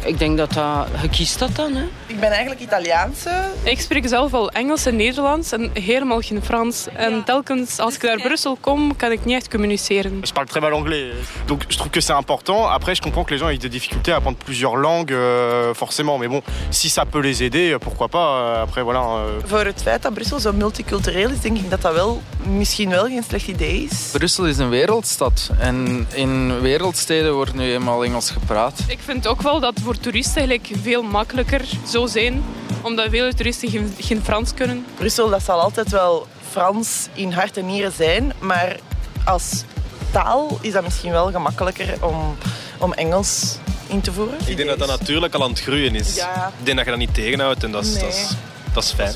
ik 0.08 0.18
denk 0.18 0.36
dat 0.36 0.52
dat... 0.52 0.86
Je 1.02 1.08
kiest 1.08 1.38
dat 1.38 1.56
dan, 1.56 1.74
hè? 1.74 1.84
Ik 2.06 2.20
ben 2.20 2.30
eigenlijk 2.30 2.60
Italiaanse. 2.60 3.30
Ik 3.62 3.80
spreek 3.80 4.08
zelf 4.08 4.34
al 4.34 4.50
Engels 4.50 4.86
en 4.86 4.96
Nederlands 4.96 5.52
en 5.52 5.70
helemaal 5.72 6.20
geen 6.20 6.42
Frans. 6.42 6.86
En 6.94 7.24
telkens 7.24 7.78
als 7.78 7.94
ik 7.94 8.02
naar 8.02 8.20
Brussel 8.20 8.56
kom, 8.60 8.96
kan 8.96 9.12
ik 9.12 9.24
niet 9.24 9.34
echt 9.34 9.48
communiceren. 9.48 10.18
Je 10.22 10.32
parle 10.32 10.48
très 10.48 10.60
mal 10.60 10.72
anglais. 10.72 11.12
Donc 11.46 11.62
je 11.68 11.76
trouve 11.76 11.90
que 11.90 12.00
c'est 12.00 12.16
important. 12.16 12.66
Après, 12.66 12.94
je 12.94 13.02
comprends 13.02 13.26
que 13.26 13.32
les 13.34 13.40
gens 13.40 13.50
aient 13.50 13.60
des 13.60 13.70
difficultés 13.70 14.12
à 14.12 14.16
apprendre 14.16 14.38
plusieurs 14.44 14.76
langues, 14.76 15.12
euh, 15.12 15.74
forcément. 15.74 16.18
Mais 16.18 16.28
bon, 16.28 16.42
si 16.70 16.88
ça 16.88 17.04
peut 17.04 17.22
les 17.22 17.42
aider, 17.42 17.78
pourquoi 17.78 18.08
pas. 18.08 18.28
Euh, 18.28 18.62
après, 18.62 18.82
voilà. 18.82 19.00
Euh... 19.00 19.46
Voor 19.46 19.64
het 19.64 19.82
feit 19.82 20.02
dat 20.02 20.14
Brussel 20.14 20.40
zo 20.40 20.52
multicultureel 20.52 21.30
is, 21.30 21.40
denk 21.40 21.56
ik 21.56 21.70
dat 21.70 21.82
dat 21.82 21.94
wel 21.94 22.22
misschien 22.42 22.88
wel 22.90 23.04
geen 23.04 23.22
slecht 23.28 23.48
idee 23.48 23.88
is. 23.90 24.08
Brussel 24.12 24.46
is 24.46 24.58
een 24.58 24.68
wereldstad. 24.68 25.50
En 25.58 26.06
in 26.14 26.60
wereldsteden 26.60 27.34
wordt 27.34 27.54
nu 27.54 27.72
eenmaal 27.72 28.04
Engels 28.04 28.30
gepraat. 28.30 28.80
Ik 28.86 28.98
vind 29.04 29.26
ook 29.26 29.42
wel 29.42 29.60
dat 29.60 29.74
voor 29.82 29.97
toeristen 30.00 30.36
eigenlijk 30.36 30.80
veel 30.82 31.02
makkelijker 31.02 31.60
zo 31.88 32.06
zijn, 32.06 32.44
omdat 32.82 33.06
veel 33.10 33.32
toeristen 33.32 33.70
geen, 33.70 33.94
geen 34.00 34.22
Frans 34.24 34.54
kunnen. 34.54 34.86
Brussel, 34.96 35.28
dat 35.30 35.42
zal 35.42 35.60
altijd 35.60 35.90
wel 35.90 36.26
Frans 36.50 37.08
in 37.14 37.32
hart 37.32 37.56
en 37.56 37.66
nieren 37.66 37.92
zijn, 37.92 38.32
maar 38.38 38.76
als 39.24 39.64
taal 40.10 40.58
is 40.60 40.72
dat 40.72 40.84
misschien 40.84 41.10
wel 41.10 41.30
gemakkelijker 41.30 41.94
om, 42.00 42.36
om 42.78 42.92
Engels 42.92 43.56
in 43.86 44.00
te 44.00 44.12
voeren. 44.12 44.38
Ik 44.46 44.56
denk 44.56 44.68
dat 44.68 44.78
dat 44.78 44.88
natuurlijk 44.88 45.34
al 45.34 45.42
aan 45.42 45.50
het 45.50 45.60
groeien 45.60 45.94
is. 45.94 46.14
Ja. 46.14 46.52
Ik 46.58 46.64
denk 46.64 46.76
dat 46.76 46.84
je 46.84 46.90
dat 46.90 47.00
niet 47.00 47.14
tegenhoudt 47.14 47.64
en 47.64 47.70
dat 47.72 47.84
is, 47.84 47.94
Nee. 47.94 48.02
dat 48.02 48.12
is, 48.12 48.28
dat 48.74 48.84
is 48.84 48.90
fijn. 48.92 49.14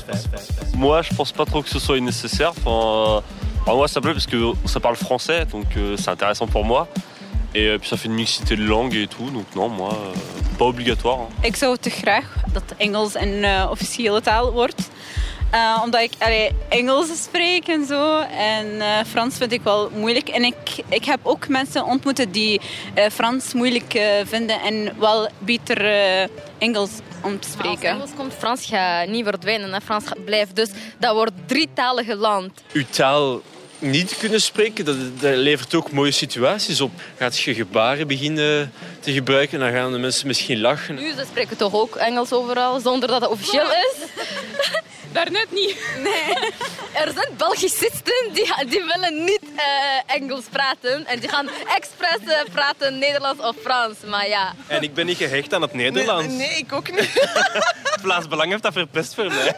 Moi, 0.77 1.03
je 1.09 1.15
pense 1.15 1.33
pas 1.33 1.47
trop 1.49 1.63
que 1.63 1.69
ce 1.69 1.79
soit 1.79 1.99
nécessaire. 2.01 2.53
Enfin, 2.63 3.23
enfin, 3.61 3.75
moi, 3.75 3.87
ça 3.87 3.99
me 3.99 4.01
plaît 4.01 4.13
parce 4.13 4.25
que 4.27 4.53
ça 4.67 4.79
parle 4.79 4.95
français, 4.95 5.45
donc 5.51 5.65
euh, 5.77 5.95
c'est 5.97 6.09
intéressant 6.09 6.47
pour 6.49 6.65
moi. 6.65 6.87
Et 7.53 7.67
euh, 7.67 7.77
puis 7.77 7.87
ça 7.89 7.97
fait 7.97 8.07
une 8.07 8.15
mixité 8.15 8.55
de 8.55 8.63
langues 8.63 8.95
et 8.95 9.07
tout, 9.07 9.29
donc 9.29 9.45
non, 9.55 9.69
moi, 9.69 9.91
euh, 9.93 10.42
pas 10.55 10.67
obligatoire. 10.67 11.17
hein. 11.17 11.27
Ik 11.41 11.55
zou 11.55 11.77
te 11.77 11.89
graag 11.89 12.35
dat 12.53 12.63
Engels 12.77 13.15
een 13.15 13.43
eh, 13.43 13.67
officiële 13.69 14.21
taal 14.21 14.51
wordt. 14.51 14.89
Uh, 15.53 15.81
omdat 15.83 16.01
ik 16.01 16.11
allee, 16.19 16.49
Engels 16.69 17.23
spreek 17.23 17.67
en 17.67 17.85
zo. 17.85 18.19
En 18.19 18.65
uh, 18.65 18.99
Frans 19.07 19.37
vind 19.37 19.51
ik 19.51 19.61
wel 19.61 19.89
moeilijk. 19.95 20.29
En 20.29 20.43
ik, 20.43 20.55
ik 20.89 21.05
heb 21.05 21.19
ook 21.23 21.47
mensen 21.47 21.85
ontmoet 21.85 22.33
die 22.33 22.61
uh, 22.97 23.05
Frans 23.11 23.53
moeilijk 23.53 23.99
vinden 24.25 24.61
en 24.61 24.99
wel 24.99 25.29
beter 25.37 25.77
Engels 26.57 26.89
om 27.23 27.39
te 27.39 27.49
spreken. 27.49 27.89
Als 27.91 27.99
Engels 27.99 28.11
komt, 28.17 28.33
Frans 28.33 28.65
gaat 28.65 29.07
niet 29.07 29.23
verdwijnen. 29.23 29.73
Hè. 29.73 29.81
Frans 29.81 30.03
blijft. 30.25 30.55
Dus 30.55 30.69
dat 30.99 31.13
wordt 31.13 31.31
drietalige 31.45 32.15
land. 32.15 32.63
Uw 32.73 32.85
taal 32.89 33.41
niet 33.83 34.17
kunnen 34.17 34.41
spreken, 34.41 34.85
dat, 34.85 34.95
dat, 35.19 35.35
levert 35.35 35.75
ook 35.75 35.91
mooie 35.91 36.11
situaties 36.11 36.81
op. 36.81 36.91
Gaat 37.17 37.37
je 37.37 37.53
gebaren 37.53 38.07
beginnen 38.07 38.73
te 38.99 39.11
gebruiken, 39.11 39.59
dan 39.59 39.71
gaan 39.71 39.91
de 39.91 39.97
mensen 39.97 40.27
misschien 40.27 40.61
lachen. 40.61 40.95
Nu, 40.95 41.13
ze 41.13 41.25
spreken 41.29 41.57
toch 41.57 41.73
ook 41.73 41.95
Engels 41.95 42.31
overal, 42.31 42.79
zonder 42.79 43.09
dat 43.09 43.21
het 43.21 43.29
officieel 43.29 43.71
is? 43.71 43.95
Daarnet 45.13 45.51
niet. 45.51 45.77
Nee. 46.03 46.51
Er 46.93 47.11
zijn 47.13 47.29
Belgicisten 47.37 48.33
die, 48.33 48.53
die 48.67 48.83
willen 48.93 49.23
niet 49.23 49.43
uh, 49.55 50.15
Engels 50.15 50.45
praten. 50.49 51.05
En 51.05 51.19
die 51.19 51.29
gaan 51.29 51.49
expres 51.75 52.19
uh, 52.25 52.53
praten 52.53 52.99
Nederlands 52.99 53.41
of 53.41 53.55
Frans. 53.63 53.97
Maar 54.07 54.27
ja. 54.27 54.53
En 54.67 54.81
ik 54.81 54.93
ben 54.93 55.05
niet 55.05 55.17
gehecht 55.17 55.53
aan 55.53 55.61
het 55.61 55.73
Nederlands. 55.73 56.27
Nee, 56.27 56.37
nee 56.37 56.57
ik 56.57 56.73
ook 56.73 56.91
niet. 56.91 57.29
Vlaams 58.03 58.27
Belang 58.27 58.49
heeft 58.49 58.63
dat 58.63 58.73
verpest 58.73 59.15
voor 59.15 59.27
mij. 59.27 59.55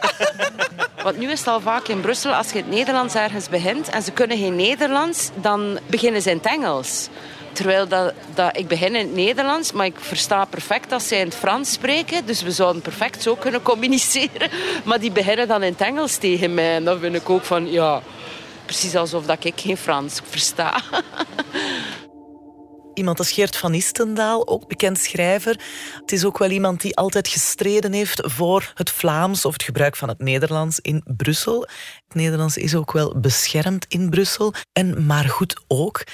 Want 1.06 1.18
nu 1.18 1.30
is 1.30 1.38
het 1.38 1.48
al 1.48 1.60
vaak 1.60 1.88
in 1.88 2.00
Brussel, 2.00 2.34
als 2.34 2.50
je 2.50 2.58
het 2.58 2.68
Nederlands 2.68 3.14
ergens 3.14 3.48
begint 3.48 3.88
en 3.88 4.02
ze 4.02 4.12
kunnen 4.12 4.38
geen 4.38 4.56
Nederlands, 4.56 5.30
dan 5.34 5.78
beginnen 5.86 6.22
ze 6.22 6.30
in 6.30 6.36
het 6.36 6.46
Engels. 6.46 7.08
Terwijl 7.56 7.88
dat, 7.88 8.12
dat, 8.34 8.56
ik 8.56 8.68
begin 8.68 8.94
in 8.94 9.06
het 9.06 9.14
Nederlands, 9.14 9.72
maar 9.72 9.86
ik 9.86 10.00
versta 10.00 10.44
perfect 10.44 10.90
dat 10.90 11.02
zij 11.02 11.18
in 11.18 11.24
het 11.24 11.34
Frans 11.34 11.72
spreken. 11.72 12.26
Dus 12.26 12.42
we 12.42 12.50
zouden 12.50 12.82
perfect 12.82 13.22
zo 13.22 13.34
kunnen 13.34 13.62
communiceren. 13.62 14.50
Maar 14.84 15.00
die 15.00 15.10
beginnen 15.10 15.48
dan 15.48 15.62
in 15.62 15.72
het 15.72 15.80
Engels 15.80 16.16
tegen 16.16 16.54
mij. 16.54 16.74
En 16.74 16.84
dan 16.84 16.98
vind 16.98 17.14
ik 17.14 17.30
ook 17.30 17.44
van, 17.44 17.70
ja, 17.70 18.02
precies 18.64 18.96
alsof 18.96 19.26
dat 19.26 19.44
ik 19.44 19.60
geen 19.60 19.76
Frans 19.76 20.20
versta. 20.24 20.80
Iemand 22.96 23.18
als 23.18 23.32
Geert 23.32 23.56
van 23.56 23.74
Istendaal, 23.74 24.48
ook 24.48 24.68
bekend 24.68 24.98
schrijver. 24.98 25.60
Het 26.00 26.12
is 26.12 26.24
ook 26.24 26.38
wel 26.38 26.50
iemand 26.50 26.80
die 26.80 26.96
altijd 26.96 27.28
gestreden 27.28 27.92
heeft 27.92 28.20
voor 28.24 28.72
het 28.74 28.90
Vlaams 28.90 29.44
of 29.44 29.52
het 29.52 29.62
gebruik 29.62 29.96
van 29.96 30.08
het 30.08 30.18
Nederlands 30.18 30.78
in 30.80 31.02
Brussel. 31.16 31.60
Het 32.06 32.14
Nederlands 32.14 32.56
is 32.56 32.74
ook 32.74 32.92
wel 32.92 33.20
beschermd 33.20 33.84
in 33.88 34.10
Brussel. 34.10 34.54
En 34.72 35.06
maar 35.06 35.24
goed 35.24 35.60
ook. 35.66 36.04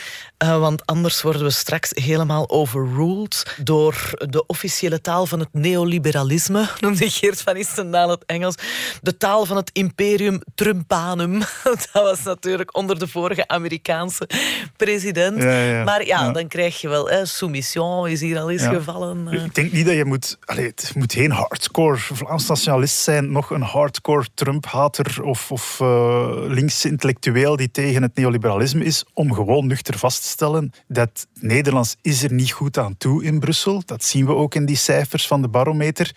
Uh, 0.42 0.58
want 0.58 0.86
anders 0.86 1.22
worden 1.22 1.42
we 1.42 1.50
straks 1.50 1.90
helemaal 1.94 2.50
overruled 2.50 3.56
door 3.62 4.10
de 4.28 4.46
officiële 4.46 5.00
taal 5.00 5.26
van 5.26 5.38
het 5.38 5.48
neoliberalisme, 5.52 6.68
noemde 6.80 7.10
Geert 7.10 7.42
van 7.42 7.56
Istendaal 7.56 8.08
het 8.08 8.24
Engels. 8.26 8.54
De 9.02 9.16
taal 9.16 9.44
van 9.44 9.56
het 9.56 9.70
imperium 9.72 10.40
Trumpanum. 10.54 11.38
Dat 11.64 11.88
was 11.92 12.22
natuurlijk 12.22 12.76
onder 12.76 12.98
de 12.98 13.08
vorige 13.08 13.48
Amerikaanse 13.48 14.28
president. 14.76 15.42
Ja, 15.42 15.62
ja, 15.62 15.84
maar 15.84 16.06
ja, 16.06 16.24
ja, 16.24 16.32
dan 16.32 16.48
krijg 16.48 16.71
je 16.80 16.88
wel 16.88 17.08
hè, 17.08 17.26
soumission, 17.26 18.08
is 18.08 18.20
hier 18.20 18.38
al 18.38 18.50
eens 18.50 18.62
gevallen. 18.62 19.28
Ik 19.28 19.54
denk 19.54 19.72
niet 19.72 19.86
dat 19.86 19.94
je 19.94 20.04
moet... 20.04 20.38
Het 20.40 20.92
moet 20.94 21.12
geen 21.12 21.30
hardcore 21.30 21.96
Vlaams 21.96 22.46
nationalist 22.46 22.96
zijn, 22.96 23.32
nog 23.32 23.50
een 23.50 23.62
hardcore 23.62 24.26
Trump-hater 24.34 25.22
of, 25.22 25.50
of 25.50 25.78
uh, 25.82 26.32
linkse 26.34 26.88
intellectueel 26.88 27.56
die 27.56 27.70
tegen 27.70 28.02
het 28.02 28.14
neoliberalisme 28.14 28.84
is, 28.84 29.04
om 29.14 29.32
gewoon 29.32 29.66
nuchter 29.66 29.98
vast 29.98 30.22
te 30.22 30.28
stellen 30.28 30.72
dat 30.88 31.26
Nederlands 31.40 31.96
is 32.02 32.22
er 32.22 32.32
niet 32.32 32.52
goed 32.52 32.78
aan 32.78 32.96
toe 32.96 33.24
in 33.24 33.40
Brussel. 33.40 33.82
Dat 33.84 34.04
zien 34.04 34.26
we 34.26 34.34
ook 34.34 34.54
in 34.54 34.66
die 34.66 34.76
cijfers 34.76 35.26
van 35.26 35.42
de 35.42 35.48
barometer. 35.48 36.12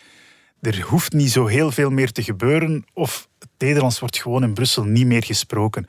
Er 0.62 0.82
hoeft 0.82 1.14
niet 1.14 1.32
zo 1.32 1.46
heel 1.46 1.72
veel 1.72 1.90
meer 1.90 2.12
te 2.12 2.24
gebeuren 2.24 2.86
of 2.94 3.28
het 3.40 3.50
Nederlands 3.58 4.00
wordt 4.00 4.18
gewoon 4.18 4.44
in 4.44 4.54
Brussel 4.54 4.84
niet 4.84 5.06
meer 5.06 5.24
gesproken. 5.24 5.88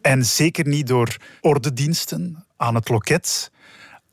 En 0.00 0.24
zeker 0.24 0.66
niet 0.66 0.86
door 0.86 1.16
ordediensten 1.40 2.44
aan 2.56 2.74
het 2.74 2.88
loket. 2.88 3.50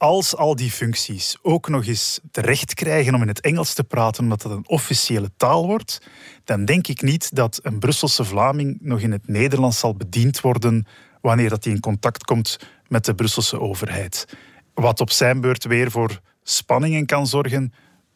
Als 0.01 0.35
al 0.35 0.55
die 0.55 0.71
functies 0.71 1.37
ook 1.41 1.69
nog 1.69 1.85
eens 1.85 2.19
terecht 2.31 2.73
krijgen 2.73 3.15
om 3.15 3.21
in 3.21 3.27
het 3.27 3.39
Engels 3.39 3.73
te 3.73 3.83
praten, 3.83 4.23
omdat 4.23 4.41
dat 4.41 4.51
een 4.51 4.67
officiële 4.67 5.31
taal 5.37 5.65
wordt, 5.65 6.01
dan 6.43 6.65
denk 6.65 6.87
ik 6.87 7.01
niet 7.01 7.35
dat 7.35 7.59
een 7.63 7.79
Brusselse 7.79 8.23
Vlaming 8.23 8.77
nog 8.81 8.99
in 8.99 9.11
het 9.11 9.27
Nederlands 9.27 9.79
zal 9.79 9.95
bediend 9.95 10.41
worden 10.41 10.85
wanneer 11.21 11.49
dat 11.49 11.63
hij 11.63 11.73
in 11.73 11.79
contact 11.79 12.23
komt 12.23 12.59
met 12.87 13.05
de 13.05 13.15
Brusselse 13.15 13.59
overheid. 13.59 14.25
Wat 14.73 14.99
op 14.99 15.11
zijn 15.11 15.41
beurt 15.41 15.63
weer 15.65 15.91
voor 15.91 16.19
spanningen 16.43 17.05
kan 17.05 17.27
zorgen 17.27 17.73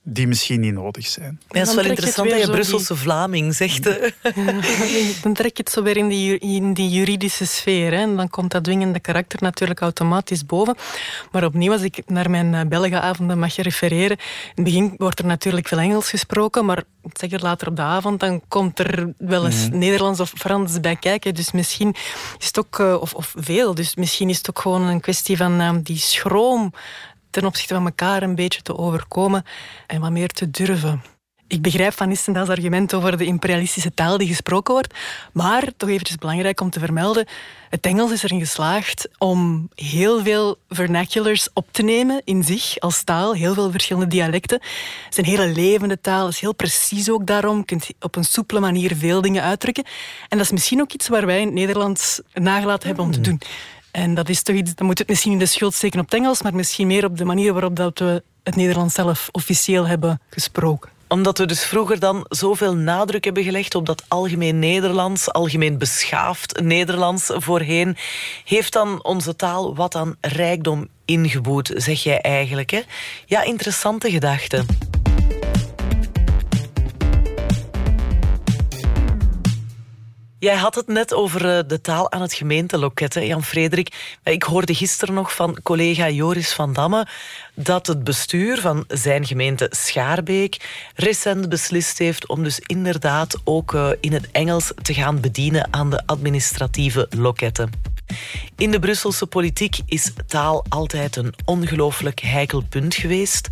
die 0.08 0.28
misschien 0.28 0.60
niet 0.60 0.74
nodig 0.74 1.08
zijn. 1.08 1.40
Ja, 1.48 1.60
het 1.60 1.68
is 1.68 1.76
wel 1.76 1.86
interessant 1.86 2.30
dat 2.30 2.40
je 2.40 2.52
Brusselse 2.52 2.94
die... 2.94 3.02
Vlaming 3.02 3.56
zegt. 3.56 3.84
dan 5.24 5.34
trek 5.34 5.58
je 5.58 5.64
het 5.64 5.70
zo 5.70 5.84
weer 5.84 5.98
in 5.98 6.08
die, 6.08 6.40
in 6.40 6.74
die 6.74 6.90
juridische 6.90 7.46
sfeer. 7.46 7.92
Hè. 7.92 7.98
En 8.02 8.16
dan 8.16 8.30
komt 8.30 8.52
dat 8.52 8.64
dwingende 8.64 9.00
karakter 9.00 9.40
natuurlijk 9.42 9.80
automatisch 9.80 10.46
boven. 10.46 10.76
Maar 11.32 11.44
opnieuw, 11.44 11.72
als 11.72 11.82
ik 11.82 12.02
naar 12.08 12.30
mijn 12.30 12.70
Belgenavonden 12.70 13.40
mag 13.40 13.56
refereren... 13.56 14.18
In 14.56 14.64
het 14.64 14.64
begin 14.64 14.94
wordt 14.98 15.20
er 15.20 15.26
natuurlijk 15.26 15.68
veel 15.68 15.78
Engels 15.78 16.10
gesproken, 16.10 16.66
maar 16.66 16.84
zeg 17.14 17.42
later 17.42 17.68
op 17.68 17.76
de 17.76 17.82
avond, 17.82 18.20
dan 18.20 18.42
komt 18.48 18.80
er 18.80 19.14
wel 19.18 19.46
eens 19.46 19.70
mm. 19.70 19.78
Nederlands 19.78 20.20
of 20.20 20.34
Frans 20.36 20.80
bij 20.80 20.96
kijken. 20.96 21.34
Dus 21.34 21.52
misschien 21.52 21.96
is 22.40 22.48
het 22.48 22.60
ook, 22.60 22.80
of, 23.02 23.14
of 23.14 23.34
veel, 23.38 23.76
dus 23.76 23.96
misschien 23.96 24.30
is 24.30 24.38
het 24.38 24.50
ook 24.50 24.60
gewoon 24.60 24.82
een 24.82 25.00
kwestie 25.00 25.38
van 25.38 25.62
uh, 25.62 25.72
die 25.84 25.98
schroom 25.98 26.74
ten 27.36 27.46
opzichte 27.46 27.74
van 27.74 27.86
elkaar 27.86 28.24
een 28.24 28.36
beetje 28.36 28.62
te 28.62 28.78
overkomen 28.78 29.46
en 29.88 30.02
wat 30.02 30.12
meer 30.12 30.30
te 30.30 30.52
durven. 30.52 31.04
Ik 31.48 31.62
begrijp 31.62 31.94
Van 31.94 32.12
Istendaals 32.12 32.50
argument 32.50 32.94
over 32.94 33.18
de 33.18 33.26
imperialistische 33.26 33.94
taal 33.94 34.18
die 34.18 34.28
gesproken 34.28 34.74
wordt, 34.74 34.94
maar 35.34 35.64
toch 35.78 35.90
eventjes 35.90 36.18
belangrijk 36.18 36.62
om 36.62 36.70
te 36.70 36.80
vermelden, 36.80 37.28
het 37.70 37.86
Engels 37.86 38.12
is 38.12 38.24
erin 38.24 38.40
geslaagd 38.40 39.08
om 39.18 39.70
heel 39.76 40.24
veel 40.24 40.58
vernaculars 40.70 41.48
op 41.54 41.68
te 41.72 41.84
nemen 41.84 42.22
in 42.24 42.44
zich 42.44 42.80
als 42.80 43.04
taal, 43.04 43.34
heel 43.34 43.54
veel 43.54 43.72
verschillende 43.72 44.10
dialecten. 44.10 44.60
Het 45.04 45.12
is 45.12 45.18
een 45.18 45.26
hele 45.26 45.48
levende 45.48 46.02
taal, 46.02 46.26
het 46.26 46.34
is 46.34 46.40
heel 46.40 46.56
precies 46.56 47.10
ook 47.10 47.26
daarom, 47.26 47.58
je 47.58 47.66
kunt 47.66 47.88
op 48.00 48.16
een 48.16 48.24
soepele 48.24 48.60
manier 48.60 48.96
veel 48.96 49.22
dingen 49.22 49.44
uitdrukken. 49.44 49.84
En 50.30 50.38
dat 50.38 50.46
is 50.46 50.52
misschien 50.52 50.82
ook 50.82 50.94
iets 50.94 51.08
waar 51.08 51.26
wij 51.26 51.40
in 51.40 51.46
het 51.46 51.56
Nederlands 51.56 52.22
nagelaten 52.34 52.88
hebben 52.88 53.06
om 53.06 53.12
te 53.12 53.22
doen. 53.22 53.42
En 53.96 54.14
dat 54.14 54.30
is 54.30 54.42
toch 54.42 54.56
iets, 54.56 54.76
dan 54.76 54.86
moet 54.86 54.98
het 54.98 55.08
misschien 55.08 55.32
in 55.32 55.40
de 55.40 55.46
schuld 55.46 55.74
steken 55.74 56.00
op 56.00 56.06
het 56.06 56.14
Engels, 56.14 56.42
maar 56.42 56.56
misschien 56.56 56.88
meer 56.88 57.06
op 57.06 57.18
de 57.18 57.26
manier 57.26 57.54
waarop 57.54 57.76
dat 57.76 58.00
we 58.00 58.24
het 58.44 58.56
Nederlands 58.56 58.94
zelf 58.94 59.30
officieel 59.32 59.88
hebben 59.88 60.22
gesproken 60.30 60.94
omdat 61.08 61.38
we 61.38 61.46
dus 61.46 61.64
vroeger 61.64 62.00
dan 62.00 62.26
zoveel 62.30 62.76
nadruk 62.76 63.24
hebben 63.24 63.44
gelegd 63.44 63.76
op 63.76 63.86
dat 63.86 64.04
algemeen 64.08 64.60
Nederlands, 64.60 65.32
algemeen 65.32 65.78
beschaafd 65.78 66.62
Nederlands 66.62 67.32
voorheen, 67.34 67.98
heeft 68.46 68.74
dan 68.74 69.04
onze 69.04 69.36
taal 69.36 69.76
wat 69.76 69.96
aan 69.96 70.16
rijkdom 70.22 70.88
ingeboet, 71.06 71.72
zeg 71.76 72.04
jij 72.04 72.22
eigenlijk. 72.22 72.70
Hè? 72.70 72.82
Ja, 73.26 73.44
interessante 73.44 74.12
gedachte. 74.12 74.66
Jij 80.46 80.56
had 80.56 80.76
het 80.76 80.88
net 80.88 81.14
over 81.14 81.58
eh, 81.58 81.64
de 81.68 81.82
taal 81.82 82.12
aan 82.12 82.22
het 82.22 82.34
gemeenteloket, 82.34 83.14
Jan-Frederik. 83.14 84.18
Ik 84.24 84.44
hoorde 84.44 84.76
gisteren 84.76 85.16
nog 85.16 85.36
van 85.36 85.58
collega 85.64 86.10
Joris 86.10 86.54
van 86.54 86.74
Damme 86.74 87.08
dat 87.54 87.88
het 87.88 88.04
bestuur 88.04 88.60
van 88.60 88.84
zijn 88.88 89.26
gemeente 89.26 89.68
Schaarbeek 89.70 90.58
recent 90.96 91.50
beslist 91.50 91.98
heeft 91.98 92.28
om 92.28 92.44
dus 92.44 92.60
inderdaad 92.60 93.38
ook 93.44 93.74
eh, 93.74 93.90
in 94.00 94.14
het 94.14 94.32
Engels 94.32 94.72
te 94.82 94.94
gaan 94.94 95.20
bedienen 95.20 95.68
aan 95.72 95.90
de 95.90 96.02
administratieve 96.06 97.08
loketten. 97.10 97.95
In 98.58 98.72
de 98.72 98.80
Brusselse 98.80 99.26
politiek 99.26 99.80
is 99.86 100.12
taal 100.28 100.66
altijd 100.70 101.16
een 101.16 101.34
ongelooflijk 101.46 102.20
heikel 102.20 102.64
punt 102.70 102.96
geweest. 102.96 103.50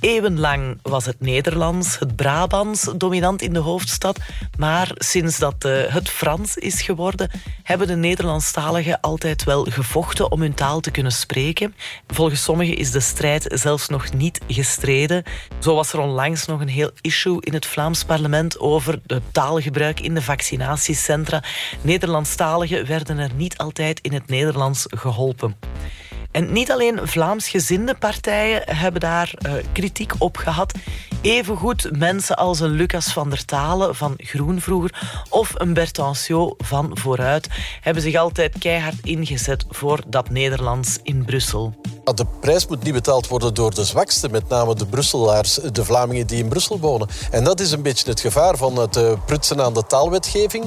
Eeuwenlang 0.00 0.78
was 0.82 1.06
het 1.06 1.20
Nederlands, 1.20 1.98
het 1.98 2.16
Brabants 2.16 2.88
dominant 2.96 3.42
in 3.42 3.52
de 3.52 3.58
hoofdstad. 3.58 4.18
Maar 4.58 4.90
sinds 4.94 5.38
dat 5.38 5.64
uh, 5.66 5.82
het 5.86 6.08
Frans 6.08 6.56
is 6.56 6.82
geworden, 6.82 7.30
hebben 7.62 7.86
de 7.86 7.96
Nederlandstaligen 7.96 9.00
altijd 9.00 9.44
wel 9.44 9.64
gevochten 9.64 10.30
om 10.30 10.40
hun 10.40 10.54
taal 10.54 10.80
te 10.80 10.90
kunnen 10.90 11.12
spreken. 11.12 11.74
Volgens 12.06 12.42
sommigen 12.42 12.76
is 12.76 12.90
de 12.90 13.00
strijd 13.00 13.46
zelfs 13.54 13.88
nog 13.88 14.12
niet 14.12 14.40
gestreden. 14.48 15.24
Zo 15.58 15.74
was 15.74 15.92
er 15.92 15.98
onlangs 15.98 16.46
nog 16.46 16.60
een 16.60 16.68
heel 16.68 16.90
issue 17.00 17.40
in 17.40 17.54
het 17.54 17.66
Vlaams 17.66 18.04
parlement 18.04 18.58
over 18.58 19.00
het 19.06 19.22
taalgebruik 19.32 20.00
in 20.00 20.14
de 20.14 20.22
vaccinatiecentra. 20.22 21.42
Nederlandstaligen 21.82 22.86
werden 22.86 23.18
er 23.18 23.34
niet 23.34 23.58
altijd 23.58 23.89
in 23.98 24.12
het 24.12 24.28
Nederlands 24.28 24.86
geholpen. 24.88 25.56
En 26.30 26.52
niet 26.52 26.70
alleen 26.70 27.00
Vlaamsgezinde 27.02 27.94
partijen 27.94 28.62
hebben 28.76 29.00
daar 29.00 29.32
uh, 29.46 29.52
kritiek 29.72 30.12
op 30.18 30.36
gehad. 30.36 30.72
Evengoed 31.20 31.88
mensen 31.98 32.36
als 32.36 32.60
een 32.60 32.70
Lucas 32.70 33.12
van 33.12 33.30
der 33.30 33.44
Talen 33.44 33.96
van 33.96 34.14
Groen 34.16 34.60
vroeger 34.60 35.24
of 35.28 35.52
een 35.54 35.74
Bertancio 35.74 36.54
van 36.58 36.90
Vooruit 36.94 37.48
hebben 37.80 38.02
zich 38.02 38.14
altijd 38.14 38.58
keihard 38.58 38.96
ingezet 39.02 39.64
voor 39.68 40.00
dat 40.06 40.30
Nederlands 40.30 40.98
in 41.02 41.24
Brussel. 41.24 41.74
De 42.14 42.26
prijs 42.40 42.66
moet 42.66 42.82
niet 42.82 42.92
betaald 42.92 43.28
worden 43.28 43.54
door 43.54 43.74
de 43.74 43.84
zwakste, 43.84 44.28
met 44.28 44.48
name 44.48 44.74
de 44.74 44.86
Brusselaars, 44.86 45.54
de 45.54 45.84
Vlamingen 45.84 46.26
die 46.26 46.42
in 46.42 46.48
Brussel 46.48 46.78
wonen. 46.78 47.08
En 47.30 47.44
dat 47.44 47.60
is 47.60 47.72
een 47.72 47.82
beetje 47.82 48.10
het 48.10 48.20
gevaar 48.20 48.56
van 48.56 48.76
het 48.76 48.96
eh, 48.96 49.12
prutsen 49.26 49.60
aan 49.60 49.74
de 49.74 49.86
taalwetgeving. 49.86 50.64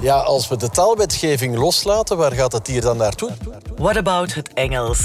Ja, 0.00 0.16
als 0.18 0.48
we 0.48 0.56
de 0.56 0.70
taalwetgeving 0.70 1.56
loslaten, 1.56 2.16
waar 2.16 2.32
gaat 2.32 2.52
het 2.52 2.66
hier 2.66 2.80
dan 2.80 2.96
naartoe? 2.96 3.30
What 3.76 3.96
about 3.96 4.34
het 4.34 4.52
Engels? 4.52 4.95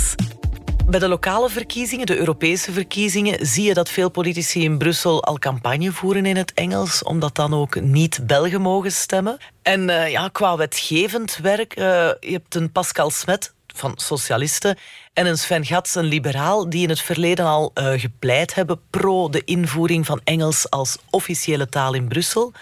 Bij 0.91 0.99
de 0.99 1.07
lokale 1.07 1.49
verkiezingen, 1.49 2.05
de 2.05 2.17
Europese 2.17 2.71
verkiezingen, 2.71 3.45
zie 3.45 3.63
je 3.63 3.73
dat 3.73 3.89
veel 3.89 4.09
politici 4.09 4.63
in 4.63 4.77
Brussel 4.77 5.23
al 5.23 5.39
campagne 5.39 5.91
voeren 5.91 6.25
in 6.25 6.35
het 6.35 6.53
Engels, 6.53 7.03
omdat 7.03 7.35
dan 7.35 7.53
ook 7.53 7.81
niet-Belgen 7.81 8.61
mogen 8.61 8.91
stemmen. 8.91 9.37
En 9.61 9.89
eh, 9.89 10.11
ja, 10.11 10.27
qua 10.27 10.57
wetgevend 10.57 11.37
werk, 11.37 11.73
eh, 11.75 11.83
je 12.19 12.31
hebt 12.31 12.55
een 12.55 12.71
Pascal 12.71 13.09
Smet 13.09 13.53
van 13.75 13.91
Socialisten 13.95 14.77
en 15.13 15.25
een 15.25 15.37
Sven 15.37 15.65
Gats, 15.65 15.95
een 15.95 16.05
liberaal, 16.05 16.69
die 16.69 16.83
in 16.83 16.89
het 16.89 17.01
verleden 17.01 17.45
al 17.45 17.71
eh, 17.73 17.99
gepleit 17.99 18.53
hebben 18.53 18.81
pro 18.89 19.29
de 19.29 19.43
invoering 19.43 20.05
van 20.05 20.21
Engels 20.23 20.69
als 20.69 20.97
officiële 21.09 21.69
taal 21.69 21.93
in 21.93 22.07
Brussel. 22.07 22.53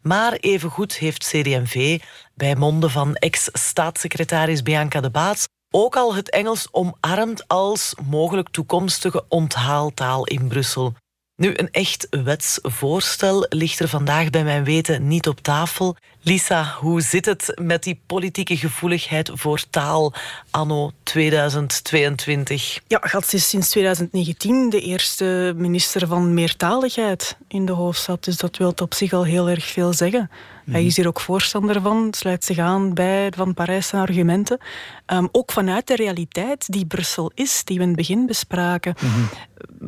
Maar 0.00 0.32
evengoed 0.32 0.96
heeft 0.96 1.28
CD&V 1.28 2.00
bij 2.34 2.56
monden 2.56 2.90
van 2.90 3.14
ex-staatssecretaris 3.14 4.62
Bianca 4.62 5.00
de 5.00 5.10
Baats 5.10 5.46
ook 5.76 5.96
al 5.96 6.14
het 6.14 6.30
Engels 6.30 6.68
omarmd 6.70 7.48
als 7.48 7.94
mogelijk 8.08 8.48
toekomstige 8.48 9.24
onthaaltaal 9.28 10.24
in 10.24 10.48
Brussel. 10.48 10.94
Nu, 11.36 11.52
een 11.56 11.70
echt 11.70 12.06
wetsvoorstel 12.10 13.46
ligt 13.48 13.80
er 13.80 13.88
vandaag 13.88 14.30
bij 14.30 14.44
mijn 14.44 14.64
weten 14.64 15.08
niet 15.08 15.28
op 15.28 15.40
tafel. 15.40 15.96
Lisa, 16.20 16.76
hoe 16.80 17.00
zit 17.00 17.24
het 17.26 17.52
met 17.60 17.82
die 17.82 18.00
politieke 18.06 18.56
gevoeligheid 18.56 19.30
voor 19.32 19.64
taal 19.70 20.12
anno 20.50 20.90
2022? 21.02 22.80
Ja, 22.86 22.98
Gats 23.02 23.34
is 23.34 23.48
sinds 23.48 23.68
2019 23.68 24.70
de 24.70 24.80
eerste 24.80 25.54
minister 25.56 26.06
van 26.06 26.34
meertaligheid 26.34 27.36
in 27.48 27.66
de 27.66 27.72
hoofdstad. 27.72 28.24
Dus 28.24 28.36
dat 28.36 28.56
wil 28.56 28.72
op 28.82 28.94
zich 28.94 29.12
al 29.12 29.24
heel 29.24 29.48
erg 29.48 29.66
veel 29.66 29.92
zeggen. 29.92 30.30
Hij 30.70 30.84
is 30.84 30.96
hier 30.96 31.06
ook 31.06 31.20
voorstander 31.20 31.80
van, 31.80 32.08
sluit 32.10 32.44
zich 32.44 32.58
aan 32.58 32.94
bij 32.94 33.32
Van 33.36 33.54
Parijs 33.54 33.88
zijn 33.88 34.02
argumenten. 34.02 34.58
Ehm, 35.06 35.26
ook 35.32 35.52
vanuit 35.52 35.86
de 35.86 35.96
realiteit 35.96 36.72
die 36.72 36.86
Brussel 36.86 37.30
is, 37.34 37.64
die 37.64 37.76
we 37.76 37.82
in 37.82 37.88
het 37.88 37.96
begin 37.96 38.26
bespraken. 38.26 38.94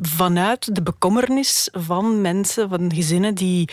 Vanuit 0.03 0.75
de 0.75 0.83
bekommernis 0.83 1.69
van 1.73 2.21
mensen, 2.21 2.69
van 2.69 2.95
gezinnen 2.95 3.35
die 3.35 3.69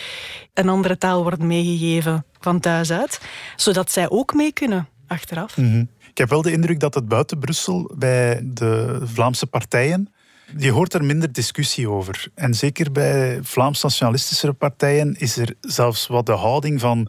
een 0.54 0.68
andere 0.68 0.98
taal 0.98 1.22
worden 1.22 1.46
meegegeven 1.46 2.24
van 2.40 2.60
thuis 2.60 2.90
uit, 2.90 3.20
zodat 3.56 3.90
zij 3.90 4.10
ook 4.10 4.34
mee 4.34 4.52
kunnen 4.52 4.88
achteraf. 5.06 5.56
Mhm. 5.56 5.84
Ik 6.10 6.20
heb 6.20 6.28
wel 6.28 6.42
de 6.42 6.52
indruk 6.52 6.80
dat 6.80 6.94
het 6.94 7.08
buiten 7.08 7.38
Brussel 7.38 7.90
bij 7.96 8.40
de 8.44 9.00
Vlaamse 9.02 9.46
partijen. 9.46 10.13
Je 10.56 10.70
hoort 10.70 10.94
er 10.94 11.04
minder 11.04 11.32
discussie 11.32 11.88
over. 11.88 12.28
En 12.34 12.54
zeker 12.54 12.92
bij 12.92 13.38
Vlaams-nationalistische 13.42 14.52
partijen 14.52 15.14
is 15.18 15.36
er 15.36 15.54
zelfs 15.60 16.06
wat 16.06 16.26
de 16.26 16.32
houding 16.32 16.80
van. 16.80 17.08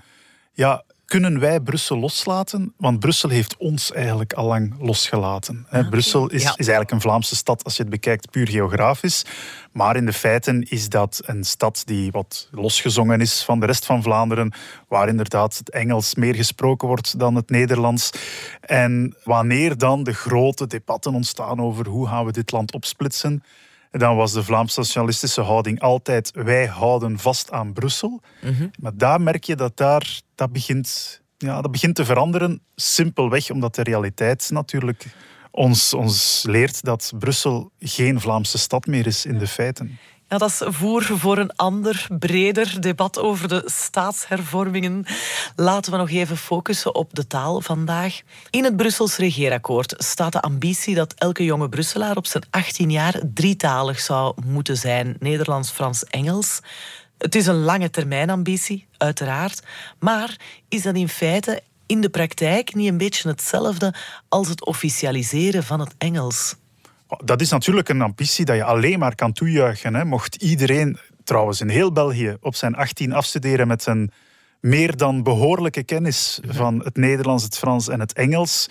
Ja, 0.53 0.83
kunnen 1.05 1.39
wij 1.39 1.59
Brussel 1.59 1.97
loslaten? 1.97 2.73
Want 2.77 2.99
Brussel 2.99 3.29
heeft 3.29 3.57
ons 3.57 3.91
eigenlijk 3.91 4.33
al 4.33 4.45
lang 4.45 4.75
losgelaten. 4.79 5.65
hè. 5.69 5.89
Brussel 5.89 6.29
is, 6.29 6.41
Ja. 6.43 6.49
is 6.49 6.55
eigenlijk 6.57 6.91
een 6.91 7.01
Vlaamse 7.01 7.35
stad 7.35 7.63
als 7.63 7.75
je 7.75 7.81
het 7.81 7.91
bekijkt 7.91 8.31
puur 8.31 8.47
geografisch. 8.47 9.25
Maar 9.71 9.95
in 9.95 10.05
de 10.05 10.13
feiten 10.13 10.61
is 10.69 10.89
dat 10.89 11.21
een 11.25 11.43
stad 11.43 11.81
die 11.85 12.11
wat 12.11 12.47
losgezongen 12.51 13.21
is 13.21 13.43
van 13.43 13.59
de 13.59 13.65
rest 13.65 13.85
van 13.85 14.03
Vlaanderen, 14.03 14.53
waar 14.87 15.07
inderdaad 15.07 15.57
het 15.57 15.69
Engels 15.69 16.15
meer 16.15 16.35
gesproken 16.35 16.87
wordt 16.87 17.19
dan 17.19 17.35
het 17.35 17.49
Nederlands. 17.49 18.09
En 18.61 19.15
wanneer 19.23 19.77
dan 19.77 20.03
de 20.03 20.13
grote 20.13 20.67
debatten 20.67 21.13
ontstaan 21.13 21.61
over 21.61 21.87
hoe 21.87 22.07
gaan 22.07 22.25
we 22.25 22.31
dit 22.31 22.51
land 22.51 22.73
opsplitsen, 22.73 23.43
dan 23.97 24.15
was 24.15 24.31
de 24.31 24.43
Vlaams-nationalistische 24.43 25.41
houding 25.41 25.79
altijd 25.79 26.31
wij 26.33 26.65
houden 26.65 27.19
vast 27.19 27.51
aan 27.51 27.73
Brussel. 27.73 28.21
Maar 28.79 28.97
daar 28.97 29.21
merk 29.21 29.43
je 29.43 29.55
dat 29.55 29.77
daar, 29.77 30.21
dat 30.35 30.51
begint, 30.51 31.21
ja, 31.37 31.61
dat 31.61 31.71
begint 31.71 31.95
te 31.95 32.05
veranderen. 32.05 32.61
Simpelweg 32.75 33.49
omdat 33.51 33.75
de 33.75 33.83
realiteit 33.83 34.49
natuurlijk 34.51 35.05
ons, 35.51 35.93
ons 35.93 36.43
leert 36.47 36.83
dat 36.83 37.13
Brussel 37.19 37.71
geen 37.79 38.19
Vlaamse 38.19 38.57
stad 38.57 38.85
meer 38.85 39.05
is 39.05 39.25
in 39.25 39.37
de 39.37 39.47
feiten. 39.47 39.99
Ja, 40.29 40.37
dat 40.37 40.49
is 40.49 40.61
voer 40.65 41.03
voor 41.03 41.37
een 41.37 41.55
ander, 41.55 42.07
breder 42.19 42.81
debat 42.81 43.19
over 43.19 43.47
de 43.47 43.63
staatshervormingen. 43.65 45.05
Laten 45.55 45.91
we 45.91 45.97
nog 45.97 46.09
even 46.09 46.37
focussen 46.37 46.95
op 46.95 47.13
de 47.13 47.27
taal 47.27 47.61
vandaag. 47.61 48.21
In 48.49 48.63
het 48.63 48.75
Brussels 48.75 49.17
regeerakkoord 49.17 49.93
staat 49.97 50.31
de 50.31 50.41
ambitie 50.41 50.95
dat 50.95 51.13
elke 51.13 51.43
jonge 51.43 51.69
Brusselaar 51.69 52.17
op 52.17 52.25
zijn 52.25 52.43
18 52.49 52.91
jaar 52.91 53.21
drietalig 53.33 53.99
zou 53.99 54.35
moeten 54.45 54.77
zijn. 54.77 55.15
Nederlands, 55.19 55.69
Frans, 55.69 56.03
Engels. 56.03 56.59
Het 57.17 57.35
is 57.35 57.47
een 57.47 57.63
lange 57.63 57.89
termijn 57.89 58.29
ambitie, 58.29 58.87
uiteraard. 58.97 59.61
Maar 59.99 60.37
is 60.69 60.81
dat 60.81 60.95
in 60.95 61.09
feite 61.09 61.61
in 61.85 62.01
de 62.01 62.09
praktijk 62.09 62.75
niet 62.75 62.89
een 62.89 62.97
beetje 62.97 63.29
hetzelfde 63.29 63.93
als 64.29 64.47
het 64.47 64.65
officialiseren 64.65 65.63
van 65.63 65.79
het 65.79 65.95
Engels? 65.97 66.55
Dat 67.23 67.41
is 67.41 67.49
natuurlijk 67.49 67.89
een 67.89 68.01
ambitie 68.01 68.45
dat 68.45 68.55
je 68.55 68.63
alleen 68.63 68.99
maar 68.99 69.15
kan 69.15 69.33
toejuichen. 69.33 69.95
Hè. 69.95 70.05
Mocht 70.05 70.35
iedereen, 70.35 70.97
trouwens 71.23 71.61
in 71.61 71.69
heel 71.69 71.91
België, 71.91 72.37
op 72.41 72.55
zijn 72.55 72.75
18 72.75 73.13
afstuderen 73.13 73.67
met 73.67 73.85
een 73.85 74.11
meer 74.59 74.97
dan 74.97 75.23
behoorlijke 75.23 75.83
kennis 75.83 76.39
van 76.47 76.81
het 76.83 76.95
Nederlands, 76.95 77.43
het 77.43 77.57
Frans 77.57 77.87
en 77.87 77.99
het 77.99 78.13
Engels. 78.13 78.69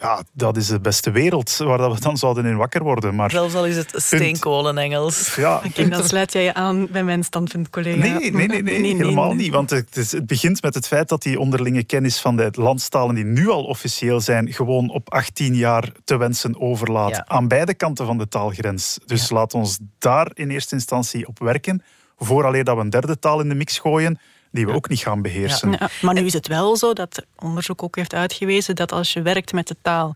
Ja, 0.00 0.22
dat 0.32 0.56
is 0.56 0.66
de 0.66 0.80
beste 0.80 1.10
wereld 1.10 1.56
waar 1.56 1.78
dat 1.78 1.94
we 1.94 2.00
dan 2.00 2.16
zouden 2.16 2.44
in 2.44 2.56
wakker 2.56 2.82
worden. 2.82 3.14
Maar 3.14 3.30
Zelfs 3.30 3.54
al 3.54 3.66
is 3.66 3.76
het 3.76 3.92
steenkolen-Engels. 3.96 5.34
Ja, 5.34 5.62
Kijk, 5.74 5.90
dan 5.90 6.04
sluit 6.04 6.32
jij 6.32 6.42
je 6.42 6.54
aan 6.54 6.86
bij 6.90 7.04
mijn 7.04 7.24
standpunt, 7.24 7.70
collega. 7.70 7.98
Nee, 8.18 8.32
nee, 8.32 8.46
nee, 8.46 8.62
nee, 8.62 8.96
helemaal 8.96 9.32
niet. 9.34 9.52
Want 9.52 9.70
het, 9.70 9.96
is- 9.96 10.12
het 10.12 10.26
begint 10.26 10.62
met 10.62 10.74
het 10.74 10.86
feit 10.86 11.08
dat 11.08 11.22
die 11.22 11.38
onderlinge 11.40 11.84
kennis 11.84 12.18
van 12.20 12.36
de 12.36 12.48
landstalen 12.52 13.14
die 13.14 13.24
nu 13.24 13.48
al 13.48 13.64
officieel 13.64 14.20
zijn, 14.20 14.52
gewoon 14.52 14.90
op 14.90 15.12
18 15.12 15.54
jaar 15.54 15.92
te 16.04 16.16
wensen 16.16 16.60
overlaat. 16.60 17.10
Ja. 17.10 17.24
Aan 17.26 17.48
beide 17.48 17.74
kanten 17.74 18.06
van 18.06 18.18
de 18.18 18.28
taalgrens. 18.28 18.98
Dus 19.06 19.30
laat 19.30 19.54
ons 19.54 19.78
daar 19.98 20.30
in 20.34 20.50
eerste 20.50 20.74
instantie 20.74 21.26
op 21.26 21.38
werken. 21.38 21.82
Vooraleer 22.18 22.64
dat 22.64 22.76
we 22.76 22.82
een 22.82 22.90
derde 22.90 23.18
taal 23.18 23.40
in 23.40 23.48
de 23.48 23.54
mix 23.54 23.78
gooien, 23.78 24.18
die 24.50 24.66
we 24.66 24.72
ook 24.72 24.88
niet 24.88 24.98
gaan 25.00 25.22
beheersen. 25.22 25.70
Ja, 25.70 25.88
maar 26.02 26.14
nu 26.14 26.24
is 26.24 26.32
het 26.32 26.46
wel 26.46 26.76
zo 26.76 26.92
dat 26.92 27.24
onderzoek 27.38 27.82
ook 27.82 27.96
heeft 27.96 28.14
uitgewezen 28.14 28.74
dat 28.76 28.92
als 28.92 29.12
je 29.12 29.22
werkt 29.22 29.52
met 29.52 29.68
de 29.68 29.76
taal 29.82 30.14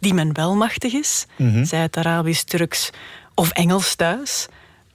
die 0.00 0.14
men 0.14 0.32
wel 0.34 0.54
machtig 0.56 0.92
is, 0.92 1.26
Mhm. 1.36 1.64
zij 1.64 1.80
het 1.80 1.96
Arabisch, 1.96 2.42
Turks 2.42 2.90
of 3.34 3.50
Engels 3.50 3.94
thuis, 3.94 4.48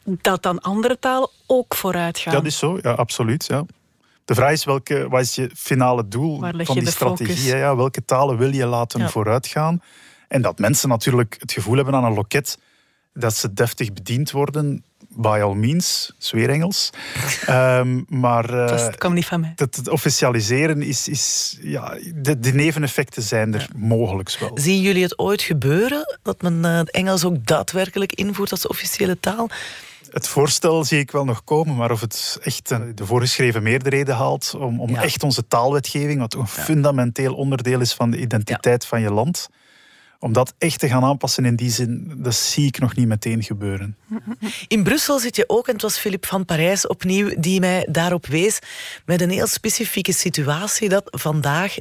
dat 0.03 0.43
dan 0.43 0.59
andere 0.61 0.99
talen 0.99 1.29
ook 1.45 1.75
vooruit 1.75 2.17
gaan. 2.19 2.33
Dat 2.33 2.45
is 2.45 2.57
zo, 2.57 2.79
ja, 2.81 2.91
absoluut. 2.91 3.45
Ja. 3.45 3.65
De 4.25 4.35
vraag 4.35 4.51
is, 4.51 4.63
welke, 4.63 5.09
wat 5.09 5.21
is 5.21 5.35
je 5.35 5.49
finale 5.55 6.07
doel 6.07 6.39
Waar 6.39 6.53
leg 6.53 6.65
van 6.65 6.75
je 6.75 6.81
die 6.81 6.89
de 6.89 6.95
focus? 6.97 7.25
strategie? 7.25 7.51
hè? 7.51 7.57
Ja, 7.59 7.75
welke 7.75 8.05
talen 8.05 8.37
wil 8.37 8.53
je 8.53 8.65
laten 8.65 8.99
Ja. 8.99 9.09
vooruitgaan? 9.09 9.81
En 10.27 10.41
dat 10.41 10.59
mensen 10.59 10.89
natuurlijk 10.89 11.35
het 11.39 11.51
gevoel 11.51 11.75
hebben 11.75 11.95
aan 11.95 12.03
een 12.03 12.13
loket 12.13 12.57
dat 13.13 13.33
ze 13.35 13.53
deftig 13.53 13.93
bediend 13.93 14.31
worden, 14.31 14.83
by 15.15 15.39
all 15.43 15.53
means, 15.55 16.13
zweer 16.17 16.49
Engels. 16.49 16.89
Ehm, 17.45 18.01
maar 18.07 18.49
eh, 18.65 18.67
Dat 18.67 18.97
komt 18.97 19.13
niet 19.13 19.25
van 19.25 19.39
mij. 19.39 19.53
dat 19.55 19.75
het 19.75 19.89
officialiseren 19.89 20.81
is, 20.81 21.07
is 21.07 21.57
ja, 21.61 21.97
de, 22.15 22.39
de 22.39 22.53
neveneffecten 22.53 23.23
zijn 23.23 23.53
er 23.53 23.67
mogelijk 23.75 24.37
wel. 24.39 24.51
Zien 24.53 24.81
jullie 24.81 25.03
het 25.03 25.19
ooit 25.19 25.41
gebeuren 25.41 26.17
dat 26.23 26.41
men 26.41 26.65
eh, 26.65 26.77
het 26.77 26.91
Engels 26.91 27.25
ook 27.25 27.45
daadwerkelijk 27.45 28.13
invoert 28.13 28.51
als 28.51 28.67
officiële 28.67 29.19
taal? 29.19 29.49
Het 30.09 30.27
voorstel 30.27 30.83
zie 30.83 30.99
ik 30.99 31.11
wel 31.11 31.25
nog 31.25 31.43
komen, 31.43 31.75
maar 31.75 31.91
of 31.91 32.01
het 32.01 32.39
echt 32.43 32.71
eh, 32.71 32.79
de 32.95 33.05
voorgeschreven 33.05 33.63
meerderheden 33.63 34.15
haalt 34.15 34.53
om, 34.57 34.81
om 34.81 34.89
Ja. 34.89 35.01
echt 35.03 35.23
onze 35.23 35.47
taalwetgeving, 35.47 36.19
wat 36.19 36.33
een 36.33 36.47
fundamenteel 36.47 37.33
onderdeel 37.33 37.79
is 37.79 37.93
van 37.93 38.11
de 38.11 38.17
identiteit 38.19 38.85
van 38.85 39.01
je 39.01 39.11
land, 39.11 39.49
om 40.19 40.33
dat 40.33 40.53
echt 40.57 40.79
te 40.79 40.87
gaan 40.87 41.03
aanpassen 41.03 41.45
in 41.45 41.55
die 41.55 41.71
zin, 41.71 42.11
dat 42.15 42.35
zie 42.35 42.65
ik 42.65 42.79
nog 42.79 42.95
niet 42.95 43.07
meteen 43.07 43.43
gebeuren. 43.43 43.97
In 44.67 44.83
Brussel 44.83 45.19
zit 45.19 45.35
je 45.35 45.49
ook, 45.49 45.67
en 45.67 45.73
het 45.73 45.81
was 45.81 45.97
Philip 45.97 46.25
van 46.25 46.45
Parijs 46.45 46.87
opnieuw 46.87 47.35
die 47.37 47.59
mij 47.59 47.87
daarop 47.91 48.25
wees, 48.25 48.59
met 49.05 49.21
een 49.21 49.29
heel 49.29 49.47
specifieke 49.47 50.13
situatie 50.13 50.89
dat 50.89 51.03
vandaag 51.05 51.75
36% 51.75 51.77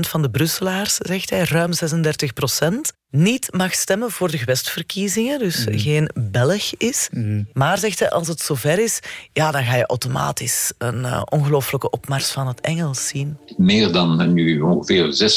van 0.00 0.22
de 0.22 0.30
Brusselaars, 0.30 0.94
zegt 0.94 1.30
hij, 1.30 1.44
ruim 1.44 1.70
36%, 1.72 2.96
niet 3.10 3.48
mag 3.52 3.74
stemmen 3.74 4.10
voor 4.10 4.30
de 4.30 4.38
gewestverkiezingen, 4.38 5.38
dus 5.38 5.66
geen 5.70 6.10
Belg 6.14 6.74
is. 6.78 7.08
Maar, 7.52 7.78
zegt 7.78 7.98
hij, 7.98 8.10
als 8.10 8.28
het 8.28 8.40
zover 8.40 8.78
is, 8.78 9.00
ja, 9.32 9.50
dan 9.50 9.64
ga 9.64 9.76
je 9.76 9.86
automatisch 9.86 10.72
een 10.78 11.04
eh, 11.04 11.22
ongelooflijke 11.30 11.90
opmars 11.90 12.30
van 12.30 12.46
het 12.46 12.60
Engels 12.60 13.06
zien. 13.06 13.38
meer 13.56 13.92
dan 13.92 14.32
nu 14.32 14.60
ongeveer 14.60 15.30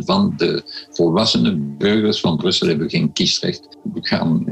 36% 0.00 0.04
van 0.04 0.32
de 0.36 0.62
volwassene 0.90 1.56
burgers 1.56 2.20
van 2.20 2.36
Brussel 2.36 2.68
hebben 2.68 2.90
geen 2.90 3.12
kiesrecht. 3.12 3.68
We 3.92 4.06
gaan 4.06 4.44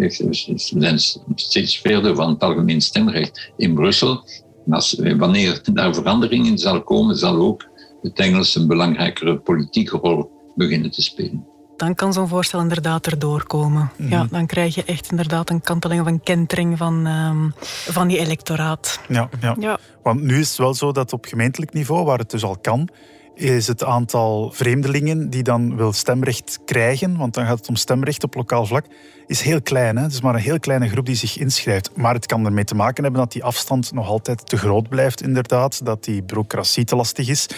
zijn 0.54 0.98
steeds 1.34 1.78
verder 1.78 2.14
van 2.14 2.28
het 2.28 2.42
algemeen 2.42 2.80
stemrecht 2.80 3.52
in 3.56 3.74
Brussel. 3.74 4.28
En 4.66 4.72
als, 4.72 5.00
wanneer 5.16 5.60
daar 5.72 5.94
verandering 5.94 6.46
in 6.46 6.58
zal 6.58 6.82
komen, 6.82 7.16
zal 7.16 7.36
ook 7.36 7.68
het 8.02 8.18
Engels 8.18 8.54
een 8.54 8.66
belangrijkere 8.66 9.38
politieke 9.38 9.96
rol 9.96 10.30
beginnen 10.54 10.90
te 10.90 11.02
spelen. 11.02 11.52
Dan 11.76 11.94
kan 11.94 12.12
zo'n 12.12 12.28
voorstel 12.28 12.60
inderdaad 12.60 13.06
erdoor 13.06 13.46
komen. 13.46 13.90
Mhm. 13.96 14.10
Ja, 14.10 14.26
dan 14.30 14.46
krijg 14.46 14.74
je 14.74 14.84
echt 14.84 15.10
inderdaad 15.10 15.50
een 15.50 15.60
kanteling 15.60 16.00
of 16.00 16.06
een 16.06 16.22
kentering 16.22 16.78
van, 16.78 17.06
ehm, 17.06 17.48
van 17.92 18.08
die 18.08 18.18
electoraat. 18.18 19.00
Ja, 19.08 19.28
ja. 19.40 19.56
Ja. 19.58 19.78
Want 20.02 20.22
nu 20.22 20.38
is 20.38 20.48
het 20.48 20.58
wel 20.58 20.74
zo 20.74 20.92
dat 20.92 21.12
op 21.12 21.24
gemeentelijk 21.24 21.72
niveau, 21.72 22.04
waar 22.04 22.18
het 22.18 22.30
dus 22.30 22.44
al 22.44 22.58
kan, 22.58 22.88
is 23.34 23.66
het 23.66 23.84
aantal 23.84 24.50
vreemdelingen 24.52 25.30
die 25.30 25.42
dan 25.42 25.76
wil 25.76 25.92
stemrecht 25.92 26.58
krijgen, 26.64 27.16
want 27.16 27.34
dan 27.34 27.46
gaat 27.46 27.58
het 27.58 27.68
om 27.68 27.76
stemrecht 27.76 28.24
op 28.24 28.34
lokaal 28.34 28.66
vlak, 28.66 28.86
is 29.26 29.40
heel 29.40 29.62
klein. 29.62 29.96
Hè? 29.96 30.02
Het 30.02 30.12
is 30.12 30.20
maar 30.20 30.34
een 30.34 30.40
heel 30.40 30.58
kleine 30.58 30.88
groep 30.88 31.06
die 31.06 31.14
zich 31.14 31.38
inschrijft. 31.38 31.90
Maar 31.96 32.14
het 32.14 32.26
kan 32.26 32.44
ermee 32.44 32.64
te 32.64 32.74
maken 32.74 33.02
hebben 33.02 33.20
dat 33.20 33.32
die 33.32 33.44
afstand 33.44 33.92
nog 33.92 34.08
altijd 34.08 34.46
te 34.46 34.56
groot 34.56 34.88
blijft, 34.88 35.22
inderdaad. 35.22 35.84
Dat 35.84 36.04
die 36.04 36.22
bureaucratie 36.22 36.84
te 36.84 36.96
lastig 36.96 37.28
is. 37.28 37.48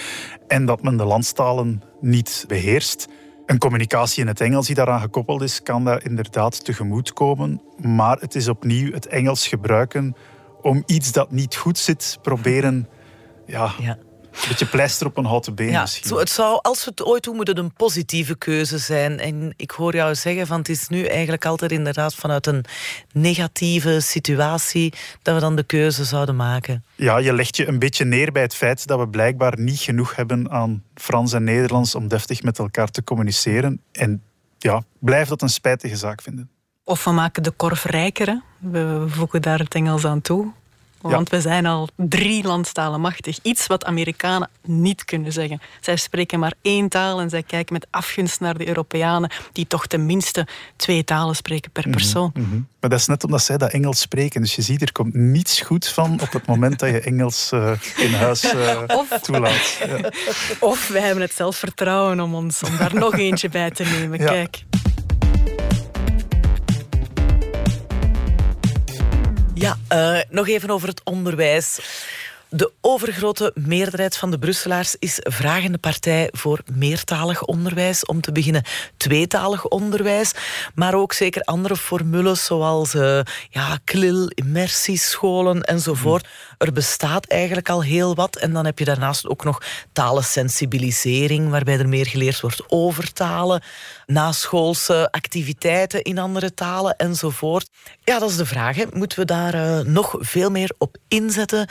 En 0.49 0.67
dat 0.67 0.83
men 0.83 0.97
de 0.97 1.05
landstalen 1.05 1.83
niet 2.01 2.45
beheerst. 2.49 3.09
Een 3.47 3.59
communicatie 3.59 4.23
in 4.23 4.29
het 4.29 4.41
Engels 4.41 4.67
die 4.67 4.75
daaraan 4.75 5.01
gekoppeld 5.01 5.43
is, 5.43 5.63
kan 5.63 5.85
daar 5.85 6.05
inderdaad 6.05 6.65
tegemoetkomen. 6.65 7.61
Maar 7.77 8.19
het 8.21 8.35
is 8.35 8.49
opnieuw 8.49 8.93
het 8.93 9.07
Engels 9.07 9.49
gebruiken 9.49 10.17
om 10.63 10.83
iets 10.87 11.13
dat 11.13 11.31
niet 11.31 11.57
goed 11.57 11.79
zit, 11.79 12.19
proberen 12.23 12.89
ja, 13.47 13.99
een 14.43 14.49
beetje 14.49 14.67
pleister 14.67 15.07
op 15.07 15.17
een 15.17 15.25
houten 15.25 15.55
been 15.55 15.71
Ja, 15.71 15.81
misschien. 15.81 16.09
zo, 16.09 16.19
het 16.19 16.31
zou, 16.31 16.59
als 16.63 16.85
we 16.85 16.91
het 16.91 17.05
ooit 17.05 17.25
doen, 17.25 17.37
moet 17.37 17.49
het 17.49 17.59
een 17.59 17.73
positieve 17.73 18.37
keuze 18.37 18.79
zijn. 18.79 19.19
En 19.19 19.53
ik 19.57 19.71
hoor 19.71 19.95
jou 19.95 20.15
zeggen, 20.15 20.47
van 20.47 20.59
het 20.59 20.69
is 20.69 20.89
nu 20.89 21.05
eigenlijk 21.05 21.45
altijd 21.45 21.73
inderdaad 21.73 22.15
vanuit 22.15 22.47
een 22.47 22.65
negatieve 23.13 24.01
situatie 24.01 24.93
dat 25.23 25.35
we 25.35 25.41
dan 25.41 25.57
de 25.57 25.63
keuze 25.63 26.05
zouden 26.05 26.37
maken. 26.37 26.85
Ja, 26.95 27.17
je 27.19 27.33
legt 27.33 27.57
je 27.57 27.69
een 27.69 27.79
beetje 27.79 28.05
neer 28.05 28.33
bij 28.33 28.43
het 28.43 28.55
feit 28.55 28.87
dat 28.87 28.99
we 28.99 29.09
blijkbaar 29.09 29.59
niet 29.59 29.79
genoeg 29.81 30.17
hebben 30.17 30.51
aan 30.51 30.83
Frans 30.95 31.33
en 31.33 31.45
Nederlands 31.45 31.95
om 31.95 32.09
deftig 32.09 32.43
met 32.43 32.59
elkaar 32.59 32.91
te 32.91 33.05
communiceren. 33.05 33.81
En 33.93 34.23
ja, 34.59 34.83
blijf 34.99 35.29
dat 35.29 35.43
een 35.43 35.49
spijtige 35.49 35.97
zaak 35.97 36.23
vinden. 36.23 36.51
Of 36.85 37.05
we 37.05 37.11
maken 37.11 37.43
de 37.43 37.51
korf 37.51 37.85
rijker. 37.85 38.27
Hè. 38.27 38.37
We 38.71 39.05
voegen 39.09 39.43
daar 39.43 39.59
het 39.59 39.75
Engels 39.75 40.05
aan 40.05 40.21
toe. 40.21 40.53
Want 41.01 41.29
we 41.29 41.41
zijn 41.41 41.67
al 41.67 41.89
drie 41.97 42.45
landstalen 42.45 43.01
machtig. 43.01 43.39
Iets 43.43 43.67
wat 43.67 43.85
Amerikanen 43.85 44.49
niet 44.65 45.05
kunnen 45.05 45.33
zeggen. 45.33 45.61
Zij 45.81 45.97
spreken 45.97 46.39
maar 46.39 46.53
één 46.63 46.89
taal 46.89 47.21
en 47.21 47.31
zij 47.31 47.43
kijken 47.43 47.73
met 47.73 47.87
afgunst 47.91 48.41
naar 48.41 48.59
de 48.59 48.69
Europeanen 48.69 49.31
die 49.53 49.67
toch 49.67 49.87
tenminste 49.87 50.47
twee 50.77 51.05
talen 51.05 51.37
spreken 51.37 51.71
per 51.71 51.89
persoon. 51.91 52.31
Mhm, 52.35 52.47
mhm. 52.47 52.61
Maar 52.81 52.91
dat 52.91 53.01
is 53.01 53.07
net 53.07 53.25
omdat 53.25 53.43
zij 53.43 53.57
dat 53.57 53.71
Engels 53.73 54.01
spreken. 54.01 54.41
Dus 54.41 54.55
je 54.57 54.63
ziet, 54.63 54.83
er 54.83 54.93
komt 54.93 55.15
niets 55.15 55.61
goed 55.61 55.89
van 55.89 56.21
op 56.21 56.33
het 56.33 56.47
moment 56.47 56.79
dat 56.79 56.89
je 56.91 57.01
Engels 57.01 57.53
eh, 57.53 57.71
in 57.97 58.15
huis 58.15 58.53
Of- 58.87 59.19
toelaat. 59.23 59.55
Ja. 59.87 60.11
Of 60.61 60.89
wij 60.89 61.03
hebben 61.03 61.23
het 61.23 61.35
zelfvertrouwen 61.35 62.21
om, 62.21 62.35
ons, 62.35 62.63
om 62.63 62.77
daar 62.77 62.95
nog 62.95 63.19
eentje 63.19 63.49
bij 63.49 63.71
te 63.71 63.85
nemen. 63.85 64.19
Ja. 64.19 64.27
Kijk. 64.27 64.65
Ja, 69.59 69.77
eh, 69.89 70.19
nog 70.31 70.49
even 70.49 70.71
over 70.71 70.89
het 70.89 71.01
onderwijs. 71.05 71.79
De 72.49 72.73
overgrote 72.81 73.53
meerderheid 73.55 74.17
van 74.17 74.31
de 74.31 74.39
Brusselaars 74.39 74.97
is 74.99 75.19
vragende 75.23 75.79
partij 75.79 76.29
voor 76.33 76.61
meertalig 76.73 77.43
onderwijs. 77.43 78.05
Om 78.05 78.21
te 78.21 78.33
beginnen 78.33 78.63
tweetalig 78.97 79.67
onderwijs. 79.67 80.33
Maar 80.75 80.95
ook 80.95 81.13
zeker 81.13 81.43
andere 81.43 81.77
formules 81.77 82.45
zoals 82.45 82.95
eh, 82.95 83.21
ja, 83.51 83.79
klil, 83.85 84.29
immersiescholen 84.29 85.63
enzovoort. 85.63 86.29
Er 86.59 86.73
bestaat 86.73 87.27
eigenlijk 87.27 87.69
al 87.69 87.83
heel 87.83 88.15
wat. 88.15 88.37
En 88.37 88.53
dan 88.53 88.65
heb 88.65 88.79
je 88.79 88.85
daarnaast 88.85 89.29
ook 89.29 89.45
nog 89.45 89.63
talensensibilisering, 89.93 91.51
waarbij 91.51 91.79
er 91.79 91.89
meer 91.89 92.07
geleerd 92.07 92.41
wordt 92.41 92.63
over 92.67 93.13
talen. 93.13 93.63
Naschoolse 94.07 95.09
activiteiten 95.11 96.03
in 96.03 96.19
andere 96.19 96.55
talen 96.55 96.97
enzovoort. 96.97 97.71
Ja, 98.05 98.19
dat 98.19 98.31
is 98.31 98.37
de 98.37 98.47
vraag. 98.47 98.77
Hè. 98.77 98.85
Moeten 98.93 99.19
we 99.19 99.25
daar 99.25 99.55
eh, 99.55 99.85
nog 99.85 100.15
veel 100.19 100.51
meer 100.51 100.75
op 100.79 100.97
inzetten? 101.09 101.69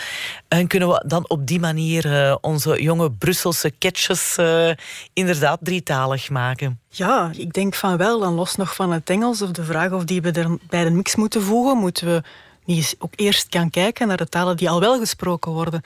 En 0.47 0.67
kunnen 0.67 0.89
we 0.89 1.03
dan 1.07 1.29
op 1.29 1.47
die 1.47 1.59
manier 1.59 2.13
eh, 2.13 2.35
onze 2.41 2.81
jonge 2.81 3.11
Brusselse 3.11 3.73
catches 3.79 4.37
eh, 4.37 4.69
inderdaad 5.13 5.59
drietalig 5.61 6.29
maken? 6.29 6.79
Ja, 6.89 7.31
ik 7.37 7.53
denk 7.53 7.75
van 7.75 7.97
wel. 7.97 8.19
Dan 8.19 8.33
los 8.33 8.55
nog 8.55 8.75
van 8.75 8.91
het 8.91 9.09
Engels 9.09 9.41
of 9.41 9.51
de 9.51 9.63
vraag 9.63 9.91
of 9.91 10.03
die 10.03 10.21
we 10.21 10.31
er 10.31 10.57
bij 10.69 10.83
de 10.83 10.89
mix 10.89 11.15
moeten 11.15 11.41
voegen, 11.41 11.77
moeten 11.77 12.07
we 12.07 12.23
niet 12.65 12.77
eens 12.77 12.95
ook 12.99 13.13
eerst 13.15 13.47
gaan 13.49 13.69
kijken 13.69 14.07
naar 14.07 14.17
de 14.17 14.29
talen 14.29 14.57
die 14.57 14.69
al 14.69 14.79
wel 14.79 14.99
gesproken 14.99 15.51
worden. 15.51 15.81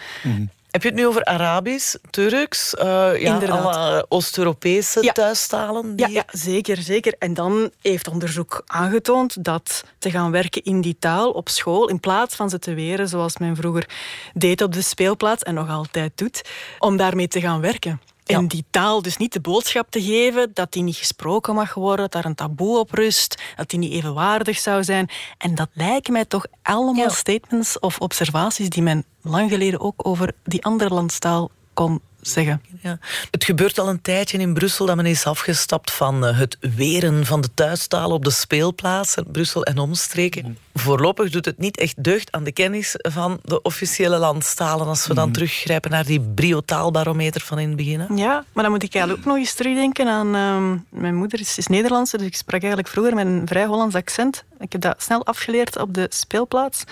Heb 0.71 0.81
je 0.81 0.87
het 0.87 0.97
nu 0.97 1.07
over 1.07 1.25
Arabisch, 1.25 1.95
Turks, 2.09 2.75
eh, 2.75 2.85
ja, 3.21 3.33
Inderdaad. 3.33 3.75
alle 3.75 4.05
Oost-Europese 4.09 5.11
thuistalen? 5.13 5.93
Ja, 5.95 6.07
ja, 6.07 6.23
zeker, 6.31 6.77
zeker. 6.77 7.15
En 7.19 7.33
dan 7.33 7.71
heeft 7.81 8.07
onderzoek 8.07 8.63
aangetoond 8.65 9.43
dat 9.43 9.83
te 9.99 10.11
gaan 10.11 10.31
werken 10.31 10.63
in 10.63 10.81
die 10.81 10.95
taal 10.99 11.31
op 11.31 11.49
school, 11.49 11.89
in 11.89 11.99
plaats 11.99 12.35
van 12.35 12.49
ze 12.49 12.59
te 12.59 12.73
weren 12.73 13.07
zoals 13.07 13.37
men 13.37 13.55
vroeger 13.55 13.89
deed 14.33 14.61
op 14.61 14.73
de 14.73 14.81
speelplaats 14.81 15.43
en 15.43 15.53
nog 15.53 15.69
altijd 15.69 16.11
doet, 16.15 16.41
om 16.79 16.97
daarmee 16.97 17.27
te 17.27 17.41
gaan 17.41 17.61
werken. 17.61 18.01
En 18.35 18.47
die 18.47 18.65
taal 18.69 19.01
dus 19.01 19.17
niet 19.17 19.33
de 19.33 19.39
boodschap 19.39 19.91
te 19.91 20.01
geven 20.01 20.51
dat 20.53 20.71
die 20.71 20.83
niet 20.83 20.95
gesproken 20.95 21.55
mag 21.55 21.73
worden, 21.73 21.97
dat 21.97 22.11
daar 22.11 22.25
een 22.25 22.35
taboe 22.35 22.79
op 22.79 22.91
rust, 22.91 23.41
dat 23.55 23.69
die 23.69 23.79
niet 23.79 23.91
evenwaardig 23.91 24.59
zou 24.59 24.83
zijn. 24.83 25.09
En 25.37 25.55
dat 25.55 25.69
lijken 25.73 26.13
mij 26.13 26.25
toch 26.25 26.45
allemaal 26.61 27.09
statements 27.09 27.79
of 27.79 27.99
observaties 27.99 28.69
die 28.69 28.83
men 28.83 29.05
lang 29.21 29.49
geleden 29.49 29.79
ook 29.79 30.07
over 30.07 30.33
die 30.43 30.63
andere 30.65 30.93
landstaal 30.93 31.51
kon 31.73 32.01
zeggen. 32.21 32.61
Ja. 32.81 32.99
Het 33.31 33.43
gebeurt 33.43 33.79
al 33.79 33.89
een 33.89 34.01
tijdje 34.01 34.37
in 34.37 34.53
Brussel 34.53 34.85
dat 34.85 34.95
men 34.95 35.05
is 35.05 35.25
afgestapt 35.25 35.91
van 35.91 36.25
eh, 36.25 36.37
het 36.37 36.57
weren 36.75 37.25
van 37.25 37.41
de 37.41 37.53
thuistalen 37.53 38.15
op 38.15 38.23
de 38.23 38.31
speelplaatsen, 38.31 39.31
Brussel 39.31 39.63
en 39.63 39.77
omstreken. 39.77 40.57
Voorlopig 40.73 41.29
doet 41.29 41.45
het 41.45 41.57
niet 41.57 41.77
echt 41.77 42.03
deugd 42.03 42.31
aan 42.31 42.43
de 42.43 42.51
kennis 42.51 42.95
van 42.97 43.39
de 43.43 43.61
officiële 43.61 44.17
landstalen 44.17 44.87
als 44.87 45.07
we 45.07 45.13
dan 45.13 45.31
teruggrijpen 45.31 45.91
naar 45.91 46.05
die 46.05 46.21
brio-taalbarometer 46.21 47.41
van 47.41 47.59
in 47.59 47.67
het 47.67 47.77
begin. 47.77 47.99
hè. 47.99 48.13
Ja, 48.15 48.43
maar 48.53 48.63
dan 48.63 48.71
moet 48.71 48.83
ik 48.83 48.93
eigenlijk 48.93 49.25
ook 49.25 49.33
nog 49.33 49.43
eens 49.43 49.53
terugdenken 49.53 50.07
aan... 50.07 50.35
ehm, 50.35 50.99
mijn 51.01 51.15
moeder 51.15 51.39
is, 51.39 51.57
is 51.57 51.67
Nederlandse, 51.67 52.17
dus 52.17 52.27
ik 52.27 52.35
sprak 52.35 52.59
eigenlijk 52.59 52.91
vroeger 52.91 53.15
met 53.15 53.25
een 53.25 53.47
vrij 53.47 53.65
Hollands 53.65 53.95
accent. 53.95 54.43
Ik 54.59 54.71
heb 54.71 54.81
dat 54.81 55.03
snel 55.03 55.25
afgeleerd 55.25 55.77
op 55.77 55.93
de 55.93 56.07
speelplaats, 56.09 56.83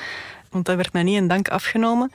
want 0.50 0.66
dat 0.66 0.76
werd 0.76 0.94
mij 0.94 1.04
niet 1.04 1.16
in 1.16 1.28
dank 1.28 1.50
afgenomen. 1.50 2.12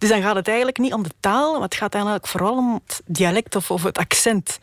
Dus 0.00 0.08
dan 0.08 0.22
gaat 0.22 0.34
het 0.34 0.48
eigenlijk 0.48 0.78
niet 0.78 0.92
om 0.92 1.02
de 1.02 1.10
taal, 1.20 1.52
maar 1.52 1.62
het 1.62 1.74
gaat 1.74 1.94
eigenlijk 1.94 2.26
vooral 2.26 2.56
om 2.56 2.80
het 2.84 3.02
dialect 3.06 3.56
of, 3.56 3.70
of 3.70 3.82
het 3.82 3.98
accent 3.98 4.58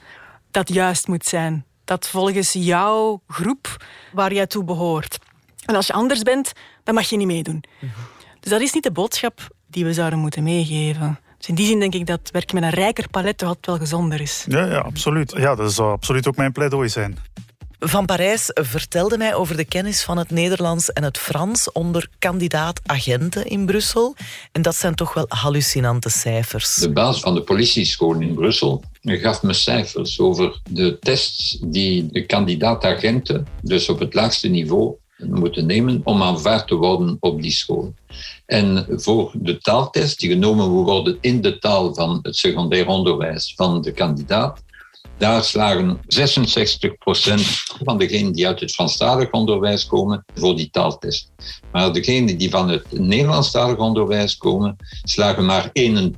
dat 0.51 0.69
juist 0.69 1.07
moet 1.07 1.25
zijn. 1.25 1.65
Dat 1.83 2.07
volgens 2.07 2.53
jouw 2.53 3.21
groep 3.27 3.85
waar 4.13 4.33
jij 4.33 4.47
toe 4.47 4.63
behoort. 4.63 5.19
En 5.65 5.75
als 5.75 5.87
je 5.87 5.93
anders 5.93 6.21
bent, 6.21 6.53
dan 6.83 6.95
mag 6.95 7.09
je 7.09 7.17
niet 7.17 7.27
meedoen. 7.27 7.63
Dus 8.39 8.51
dat 8.51 8.61
is 8.61 8.73
niet 8.73 8.83
de 8.83 8.91
boodschap 8.91 9.47
die 9.67 9.85
we 9.85 9.93
zouden 9.93 10.19
moeten 10.19 10.43
meegeven. 10.43 11.19
Dus 11.37 11.47
in 11.47 11.55
die 11.55 11.67
zin 11.67 11.79
denk 11.79 11.93
ik 11.93 12.05
dat 12.05 12.29
werken 12.31 12.55
met 12.55 12.63
een 12.63 12.79
rijker 12.79 13.09
palet 13.09 13.43
altijd 13.43 13.65
wel 13.65 13.77
gezonder 13.77 14.21
is. 14.21 14.45
Ja, 14.47 14.65
ja, 14.65 14.77
absoluut. 14.77 15.31
Ja, 15.31 15.55
dat 15.55 15.73
zou 15.73 15.91
absoluut 15.91 16.27
ook 16.27 16.35
mijn 16.35 16.51
pleidooi 16.51 16.89
zijn. 16.89 17.17
Van 17.79 18.05
Parijs 18.05 18.51
vertelde 18.53 19.17
mij 19.17 19.35
over 19.35 19.57
de 19.57 19.65
kennis 19.65 20.03
van 20.03 20.17
het 20.17 20.31
Nederlands 20.31 20.93
en 20.93 21.03
het 21.03 21.17
Frans 21.17 21.71
onder 21.71 22.09
kandidaat-agenten 22.19 23.45
in 23.45 23.65
Brussel. 23.65 24.15
En 24.51 24.61
dat 24.61 24.75
zijn 24.75 24.95
toch 24.95 25.13
wel 25.13 25.25
hallucinante 25.27 26.09
cijfers. 26.09 26.75
De 26.75 26.91
baas 26.91 27.19
van 27.19 27.33
de 27.33 27.41
politieschool 27.41 28.19
in 28.19 28.33
Brussel 28.33 28.83
gaf 29.01 29.43
me 29.43 29.53
cijfers 29.53 30.19
over 30.19 30.61
de 30.69 30.99
tests 30.99 31.57
die 31.61 32.07
de 32.11 32.25
kandidaat-agenten, 32.25 33.47
dus 33.61 33.89
op 33.89 33.99
het 33.99 34.13
laagste 34.13 34.47
niveau, 34.47 34.95
moeten 35.17 35.65
nemen 35.65 36.01
om 36.03 36.23
aanvaard 36.23 36.67
te 36.67 36.75
worden 36.75 37.17
op 37.19 37.41
die 37.41 37.51
school. 37.51 37.93
En 38.45 38.85
voor 38.89 39.31
de 39.33 39.57
taaltest, 39.57 40.19
die 40.19 40.29
genomen 40.29 40.69
worden 40.69 41.17
in 41.21 41.41
de 41.41 41.59
taal 41.59 41.93
van 41.93 42.19
het 42.21 42.35
secundair 42.35 42.87
onderwijs 42.87 43.53
van 43.55 43.81
de 43.81 43.91
kandidaat, 43.91 44.63
daar 45.17 45.43
slagen 45.43 45.99
66% 46.01 46.01
van 47.83 47.97
degenen 47.97 48.31
die 48.31 48.47
uit 48.47 48.59
het 48.59 48.71
Franstalig 48.71 49.31
onderwijs 49.31 49.85
komen 49.85 50.25
voor 50.35 50.55
die 50.55 50.69
taaltest. 50.69 51.31
Maar 51.71 51.93
degenen 51.93 52.37
die 52.37 52.49
van 52.49 52.69
het 52.69 52.99
Nederlandstalig 52.99 53.77
onderwijs 53.77 54.37
komen, 54.37 54.75
slagen 55.03 55.45
maar 55.45 55.71
21%. 55.73 56.09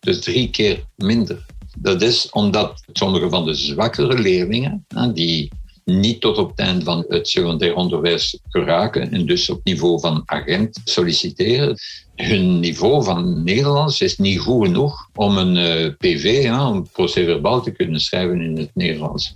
Dus 0.00 0.20
drie 0.20 0.50
keer 0.50 0.84
minder. 0.96 1.46
Dat 1.78 2.02
is 2.02 2.30
omdat 2.30 2.84
sommige 2.92 3.28
van 3.28 3.44
de 3.44 3.54
zwakkere 3.54 4.18
leerlingen, 4.18 4.84
hè, 4.88 5.12
die 5.12 5.50
niet 5.84 6.20
tot 6.20 6.38
op 6.38 6.50
het 6.50 6.58
einde 6.58 6.84
van 6.84 7.04
het 7.08 7.28
secundair 7.28 7.74
onderwijs 7.74 8.38
geraken 8.48 9.12
en 9.12 9.26
dus 9.26 9.50
op 9.50 9.60
niveau 9.64 10.00
van 10.00 10.22
agent 10.26 10.80
solliciteren. 10.84 11.78
Hun 12.16 12.60
niveau 12.60 13.04
van 13.04 13.42
Nederlands 13.42 14.00
is 14.00 14.18
niet 14.18 14.40
goed 14.40 14.66
genoeg 14.66 15.08
om 15.14 15.36
een 15.36 15.56
eh, 15.56 15.92
PV, 15.98 16.42
ja, 16.42 16.60
een 16.60 16.88
procès-verbaal 16.88 17.62
te 17.62 17.70
kunnen 17.70 18.00
schrijven 18.00 18.40
in 18.40 18.56
het 18.56 18.70
Nederlands. 18.74 19.32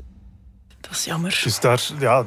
Dat 0.81 0.91
is 0.91 1.05
jammer. 1.05 1.41
Dus 1.45 1.61
daar, 1.61 1.91
ja, 2.01 2.27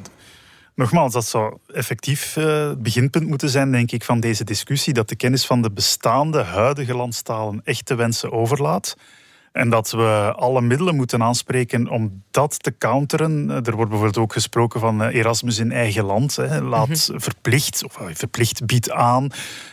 nogmaals, 0.76 1.14
dat 1.14 1.26
zou 1.26 1.58
effectief 1.68 2.38
eh, 2.38 2.68
het 2.68 2.84
beginpunt 2.84 3.28
moeten 3.28 3.50
zijn, 3.50 3.72
denk 3.72 3.92
ik, 3.92 4.04
van 4.04 4.20
deze 4.20 4.44
discussie. 4.44 4.94
Dat 4.94 5.10
de 5.10 5.16
kennis 5.16 5.46
van 5.46 5.62
de 5.62 5.72
bestaande, 5.72 6.42
huidige 6.42 6.96
landstalen 6.96 7.62
echt 7.64 7.86
te 7.86 7.96
wensen 7.96 8.32
overlaat. 8.32 8.96
En 9.52 9.70
dat 9.70 9.91
we 9.91 10.34
alle 10.36 10.62
middelen 10.62 10.95
moeten 10.95 11.24
aanspreken 11.24 11.89
om 11.89 12.24
dat 12.32 12.64
te 12.64 12.78
counteren. 12.78 13.49
Er 13.49 13.76
wordt 13.76 13.89
bijvoorbeeld 13.89 14.18
ook 14.18 14.34
gesproken 14.34 14.80
van 14.80 15.04
eh, 15.04 15.16
Erasmus 15.16 15.58
in 15.60 15.72
eigen 15.72 16.04
land. 16.04 16.36
Hè. 16.36 16.62
Laat 16.62 16.88
Mhm. 16.88 17.20
verplicht, 17.20 17.84
of 17.86 17.97
eh, 17.97 18.08
verplicht 18.14 18.66
biedt 18.66 18.91
aan 18.91 19.28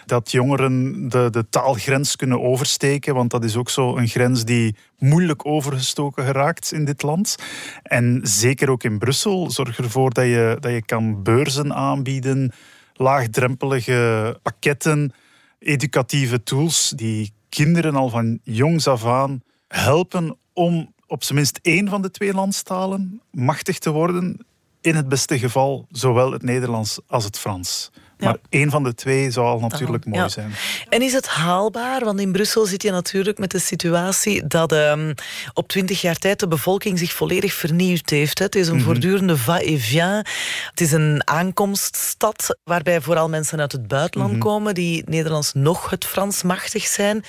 dat 0.06 0.30
jongeren 0.30 1.08
de, 1.08 1.28
de 1.30 1.48
taalgrens 1.50 2.16
kunnen 2.16 2.40
oversteken. 2.42 3.14
Want 3.14 3.30
dat 3.30 3.44
is 3.44 3.56
ook 3.56 3.70
zo 3.70 3.96
een 3.96 4.08
grens 4.08 4.44
die 4.44 4.76
moeilijk 4.98 5.46
overgestoken 5.46 6.24
geraakt 6.24 6.72
in 6.72 6.84
dit 6.84 7.02
land. 7.02 7.36
En 7.82 8.20
zeker 8.22 8.70
ook 8.70 8.82
in 8.82 8.98
Brussel. 8.98 9.50
Zorg 9.50 9.78
ervoor 9.78 10.12
dat 10.12 10.24
je, 10.24 10.56
dat 10.60 10.72
je 10.72 10.84
kan 10.84 11.22
beurzen 11.22 11.74
aanbieden, 11.74 12.52
laagdrempelige 12.94 14.36
pakketten, 14.42 15.12
educatieve 15.58 16.42
tools 16.42 16.92
die 16.96 17.32
kinderen 17.48 17.94
al 17.94 18.08
van 18.08 18.38
jongs 18.42 18.86
af 18.86 19.04
aan 19.06 19.42
helpen 19.68 20.36
om 20.52 20.94
op 21.06 21.24
zijn 21.24 21.38
minst 21.38 21.58
één 21.62 21.88
van 21.88 22.02
de 22.02 22.10
twee 22.10 22.34
landstalen 22.34 23.20
machtig 23.30 23.78
te 23.78 23.90
worden. 23.90 24.46
In 24.80 24.94
het 24.94 25.08
beste 25.08 25.38
geval 25.38 25.86
zowel 25.90 26.32
het 26.32 26.42
Nederlands 26.42 27.00
als 27.06 27.24
het 27.24 27.38
Frans. 27.38 27.90
Maar 28.18 28.36
één 28.48 28.70
van 28.70 28.82
de 28.84 28.94
twee 28.94 29.30
zou 29.30 29.46
al 29.46 29.58
natuurlijk 29.60 30.06
mooi 30.06 30.28
zijn. 30.30 30.52
En 30.88 31.02
is 31.02 31.12
het 31.12 31.26
haalbaar? 31.26 32.04
Want 32.04 32.20
in 32.20 32.32
Brussel 32.32 32.66
zit 32.66 32.82
je 32.82 32.90
natuurlijk 32.90 33.38
met 33.38 33.50
de 33.50 33.58
situatie 33.58 34.46
dat 34.46 34.72
ehm, 34.72 35.14
op 35.54 35.68
twintig 35.68 36.00
jaar 36.00 36.16
tijd 36.16 36.40
de 36.40 36.48
bevolking 36.48 36.98
zich 36.98 37.12
volledig 37.12 37.52
vernieuwd 37.54 38.10
heeft. 38.10 38.38
Hè. 38.38 38.44
Het 38.44 38.54
is 38.54 38.68
een 38.68 38.74
Mhm. 38.76 38.84
voortdurende 38.84 39.36
va-et-vient. 39.36 40.28
Het 40.70 40.80
is 40.80 40.92
een 40.92 41.22
aankomststad 41.24 42.58
waarbij 42.64 43.00
vooral 43.00 43.28
mensen 43.28 43.60
uit 43.60 43.72
het 43.72 43.88
buitenland 43.88 44.32
Mhm. 44.32 44.40
komen 44.40 44.74
die 44.74 45.02
Nederlands 45.06 45.52
nog 45.52 45.90
het 45.90 46.04
Frans 46.04 46.42
machtig 46.42 46.86
zijn. 46.86 47.24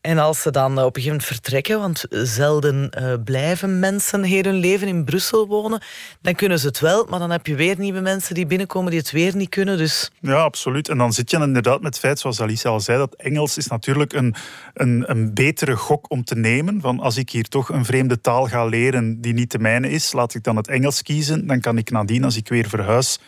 En 0.00 0.18
als 0.18 0.42
ze 0.42 0.50
dan 0.50 0.70
op 0.72 0.76
een 0.78 0.84
gegeven 1.02 1.02
moment 1.10 1.24
vertrekken, 1.24 1.78
want 1.80 2.04
zelden 2.10 2.90
eh, 2.90 3.12
blijven 3.24 3.78
mensen 3.78 4.22
heel 4.22 4.42
hun 4.42 4.54
leven 4.54 4.88
in 4.88 5.04
Brussel 5.04 5.46
wonen, 5.46 5.82
dan 6.20 6.34
kunnen 6.34 6.58
ze 6.58 6.66
het 6.66 6.80
wel, 6.80 7.06
maar 7.10 7.18
dan 7.18 7.30
heb 7.30 7.46
je 7.46 7.54
weer 7.54 7.78
nieuwe 7.78 8.00
mensen 8.00 8.34
die 8.34 8.46
binnenkomen 8.46 8.90
die 8.90 9.00
het 9.00 9.10
weer 9.10 9.36
niet 9.36 9.48
kunnen. 9.48 9.76
Dus 9.78 10.10
Ja, 10.20 10.31
absoluut. 10.40 10.88
En 10.88 10.98
dan 10.98 11.12
zit 11.12 11.30
je 11.30 11.40
inderdaad 11.40 11.80
met 11.80 11.94
het 11.94 11.98
feit, 11.98 12.18
zoals 12.18 12.40
Alice 12.40 12.68
al 12.68 12.80
zei, 12.80 12.98
dat 12.98 13.14
Engels 13.14 13.56
is 13.56 13.66
natuurlijk 13.66 14.12
een, 14.12 14.34
een, 14.74 15.10
een 15.10 15.34
betere 15.34 15.76
gok 15.76 16.10
om 16.10 16.24
te 16.24 16.34
nemen. 16.34 16.80
Van 16.80 17.00
als 17.00 17.16
ik 17.16 17.30
hier 17.30 17.48
toch 17.48 17.68
een 17.68 17.84
vreemde 17.84 18.20
taal 18.20 18.46
ga 18.46 18.64
leren 18.64 19.20
die 19.20 19.32
niet 19.32 19.50
de 19.50 19.58
mijne 19.58 19.90
is, 19.90 20.12
laat 20.12 20.34
ik 20.34 20.42
dan 20.42 20.56
het 20.56 20.68
Engels 20.68 21.02
kiezen. 21.02 21.46
Dan 21.46 21.60
kan 21.60 21.78
ik 21.78 21.90
nadien, 21.90 22.24
als 22.24 22.36
ik 22.36 22.48
weer 22.48 22.68
verhuis, 22.68 23.18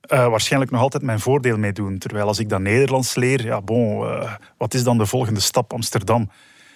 eh, 0.00 0.28
waarschijnlijk 0.28 0.70
nog 0.70 0.80
altijd 0.80 1.02
mijn 1.02 1.20
voordeel 1.20 1.58
mee 1.58 1.72
doen. 1.72 1.98
Terwijl 1.98 2.26
als 2.26 2.38
ik 2.38 2.48
dan 2.48 2.62
Nederlands 2.62 3.14
leer, 3.14 3.44
ja, 3.44 3.60
bon, 3.60 4.06
eh, 4.06 4.32
wat 4.56 4.74
is 4.74 4.84
dan 4.84 4.98
de 4.98 5.06
volgende 5.06 5.40
stap? 5.40 5.72
Amsterdam. 5.72 6.30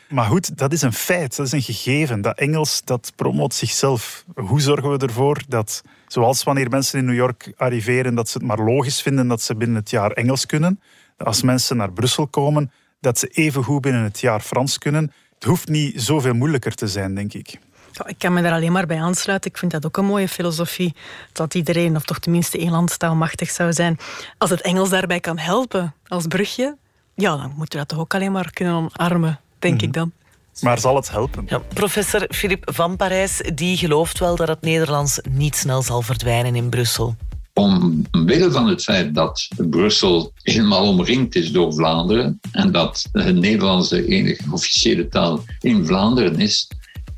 Maar 0.08 0.24
goed, 0.24 0.58
dat 0.58 0.72
is 0.72 0.82
een 0.82 0.92
feit, 0.92 1.36
dat 1.36 1.46
is 1.46 1.52
een 1.52 1.62
gegeven. 1.62 2.20
Dat 2.20 2.38
Engels, 2.38 2.82
dat 2.84 3.12
promoot 3.16 3.54
zichzelf. 3.54 4.24
Hoe 4.34 4.60
zorgen 4.60 4.90
we 4.90 5.06
ervoor 5.06 5.42
dat, 5.48 5.82
zoals 6.06 6.42
wanneer 6.42 6.68
mensen 6.70 6.98
in 6.98 7.04
New 7.04 7.14
York 7.14 7.52
arriveren, 7.56 8.14
dat 8.14 8.28
ze 8.28 8.38
het 8.38 8.46
maar 8.46 8.58
logisch 8.58 9.02
vinden 9.02 9.28
dat 9.28 9.42
ze 9.42 9.54
binnen 9.54 9.76
het 9.76 9.90
jaar 9.90 10.10
Engels 10.10 10.46
kunnen. 10.46 10.80
Als 11.16 11.42
mensen 11.42 11.76
naar 11.76 11.92
Brussel 11.92 12.26
komen, 12.26 12.72
dat 13.00 13.18
ze 13.18 13.26
even 13.26 13.64
goed 13.64 13.80
binnen 13.80 14.02
het 14.02 14.20
jaar 14.20 14.40
Frans 14.40 14.78
kunnen. 14.78 15.12
Het 15.34 15.44
hoeft 15.44 15.68
niet 15.68 16.02
zoveel 16.02 16.34
moeilijker 16.34 16.74
te 16.74 16.86
zijn, 16.86 17.14
denk 17.14 17.32
ik. 17.32 17.58
Ik 18.04 18.18
kan 18.18 18.32
me 18.32 18.42
daar 18.42 18.52
alleen 18.52 18.72
maar 18.72 18.86
bij 18.86 19.00
aansluiten. 19.00 19.50
Ik 19.50 19.58
vind 19.58 19.72
dat 19.72 19.86
ook 19.86 19.96
een 19.96 20.04
mooie 20.04 20.28
filosofie. 20.28 20.94
Dat 21.32 21.54
iedereen, 21.54 21.96
of 21.96 22.04
toch 22.04 22.18
tenminste 22.18 22.58
één 22.58 22.70
landstaal, 22.70 23.14
machtig 23.14 23.50
zou 23.50 23.72
zijn. 23.72 23.98
Als 24.38 24.50
het 24.50 24.60
Engels 24.60 24.88
daarbij 24.88 25.20
kan 25.20 25.38
helpen, 25.38 25.94
als 26.08 26.26
brugje, 26.26 26.76
ja, 27.14 27.36
dan 27.36 27.52
moeten 27.56 27.78
we 27.78 27.84
dat 27.86 27.88
toch 27.88 27.98
ook 27.98 28.14
alleen 28.14 28.32
maar 28.32 28.50
kunnen 28.52 28.74
omarmen, 28.74 29.40
denk 29.58 29.82
ik 29.82 29.92
dan. 29.92 30.12
Maar 30.60 30.78
zal 30.78 30.96
het 30.96 31.10
helpen? 31.10 31.44
Ja, 31.48 31.58
professor 31.58 32.26
Philippe 32.28 32.72
van 32.72 32.96
Parijs 32.96 33.40
die 33.54 33.76
gelooft 33.76 34.18
wel 34.18 34.36
dat 34.36 34.48
het 34.48 34.60
Nederlands 34.60 35.20
niet 35.30 35.56
snel 35.56 35.82
zal 35.82 36.02
verdwijnen 36.02 36.54
in 36.54 36.68
Brussel. 36.68 37.16
Omwille 37.52 38.50
van 38.50 38.68
het 38.68 38.82
feit 38.82 39.14
dat 39.14 39.48
Brussel 39.56 40.32
helemaal 40.42 40.88
omringd 40.88 41.34
is 41.34 41.52
door 41.52 41.74
Vlaanderen 41.74 42.40
en 42.52 42.72
dat 42.72 43.08
het 43.12 43.36
Nederlands 43.36 43.88
de 43.88 44.06
enige 44.06 44.42
officiële 44.50 45.08
taal 45.08 45.44
in 45.60 45.86
Vlaanderen 45.86 46.40
is, 46.40 46.68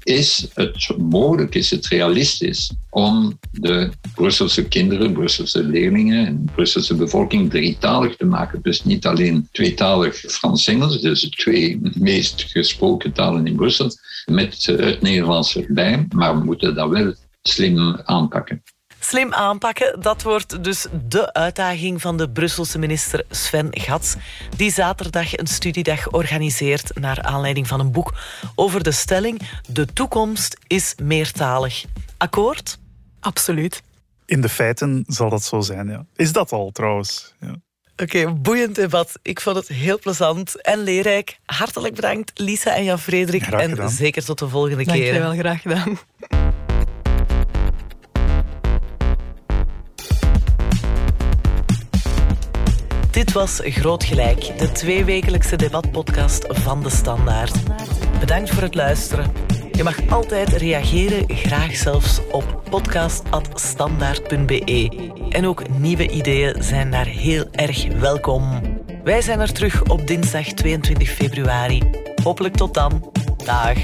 is 0.09 0.47
het 0.55 0.97
mogelijk, 0.99 1.55
is 1.55 1.71
het 1.71 1.87
realistisch 1.87 2.73
om 2.91 3.39
de 3.51 3.91
Brusselse 4.15 4.69
kinderen, 4.69 5.13
Brusselse 5.13 5.65
leerlingen 5.65 6.27
en 6.27 6.51
Brusselse 6.55 6.95
bevolking 6.95 7.51
drietalig 7.51 8.17
te 8.17 8.25
maken. 8.25 8.63
Dus 8.63 8.85
niet 8.85 9.07
alleen 9.07 9.49
tweetalig 9.53 10.17
Frans-Engels, 10.17 11.01
dus 11.01 11.21
de 11.21 11.29
twee 11.31 11.81
meest 11.95 12.43
gesproken 12.43 13.13
talen 13.13 13.47
in 13.47 13.57
Brussel, 13.57 13.91
met 14.31 14.67
het 14.67 15.01
Nederlands 15.03 15.57
erbij, 15.57 16.07
maar 16.15 16.39
we 16.39 16.45
moeten 16.45 16.75
dat 16.75 16.89
wel 16.91 17.15
slim 17.43 17.97
aanpakken. 18.05 18.63
Slim 19.09 19.33
aanpakken, 19.33 20.01
dat 20.01 20.23
wordt 20.23 20.65
dus 20.65 20.87
de 21.09 21.33
uitdaging 21.33 22.01
van 22.01 22.17
de 22.17 22.31
Brusselse 22.31 22.79
minister 22.79 23.25
Sven 23.31 23.69
Gats, 23.71 24.15
die 24.57 24.73
zaterdag 24.73 25.37
een 25.37 25.47
studiedag 25.47 26.11
organiseert 26.11 26.91
naar 27.01 27.23
aanleiding 27.23 27.67
van 27.67 27.81
een 27.81 27.93
boek 27.93 28.15
over 28.55 28.83
de 28.83 28.91
stelling 28.91 29.41
De 29.69 29.87
toekomst 29.87 30.57
is 30.67 30.95
meertalig. 31.03 31.85
Akkoord? 32.17 32.79
Absoluut. 33.21 33.83
In 34.27 34.41
de 34.41 34.49
feiten 34.49 35.05
zal 35.07 35.31
dat 35.31 35.43
zo 35.43 35.61
zijn, 35.61 35.89
ja. 35.89 36.07
Is 36.17 36.33
dat 36.33 36.53
al 36.53 36.71
trouwens? 36.71 37.35
Ja. 37.41 37.55
Oké, 37.97 38.33
boeiend 38.33 38.75
debat. 38.75 39.19
Ik 39.23 39.41
vond 39.41 39.57
het 39.57 39.69
heel 39.69 39.99
plezant 39.99 40.63
en 40.63 40.83
leerrijk. 40.83 41.39
Hartelijk 41.45 41.95
bedankt, 41.95 42.39
Lisa 42.39 42.75
en 42.75 42.85
Jan-Frederik. 42.85 43.43
Graag 43.43 43.61
En 43.61 43.71
gedaan. 43.71 43.91
zeker 43.91 44.25
tot 44.25 44.39
de 44.39 44.49
volgende 44.49 44.85
Dank 44.85 44.99
keer. 44.99 45.15
je 45.15 45.21
wel, 45.21 45.33
graag 45.33 45.63
gedaan. 45.63 45.99
Dit 53.19 53.33
was 53.33 53.61
Groot 53.65 54.05
Gelijk, 54.05 54.59
de 54.59 54.73
tweewekelijkse 54.73 55.57
debatpodcast 55.57 56.45
van 56.49 56.83
De 56.83 56.91
Standaard. 56.91 57.55
Bedankt 58.21 58.51
voor 58.51 58.63
het 58.63 58.75
luisteren. 58.75 59.33
Je 59.73 59.83
mag 59.83 60.09
altijd 60.09 60.49
reageren, 60.49 61.37
graag 61.37 61.77
zelfs 61.77 62.21
op 62.31 62.63
podcast.standaard.be. 62.71 65.11
En 65.29 65.47
ook 65.47 65.69
nieuwe 65.69 66.09
ideeën 66.09 66.63
zijn 66.63 66.91
daar 66.91 67.07
heel 67.07 67.45
erg 67.51 67.87
welkom. 67.87 68.61
Wij 69.05 69.23
zijn 69.23 69.41
er 69.41 69.53
terug 69.53 69.83
op 69.83 70.07
dinsdag 70.07 70.47
22 70.47 71.11
februari. 71.11 71.83
Hopelijk 72.23 72.57
tot 72.57 72.75
dan. 72.75 73.13
Dag. 73.45 73.77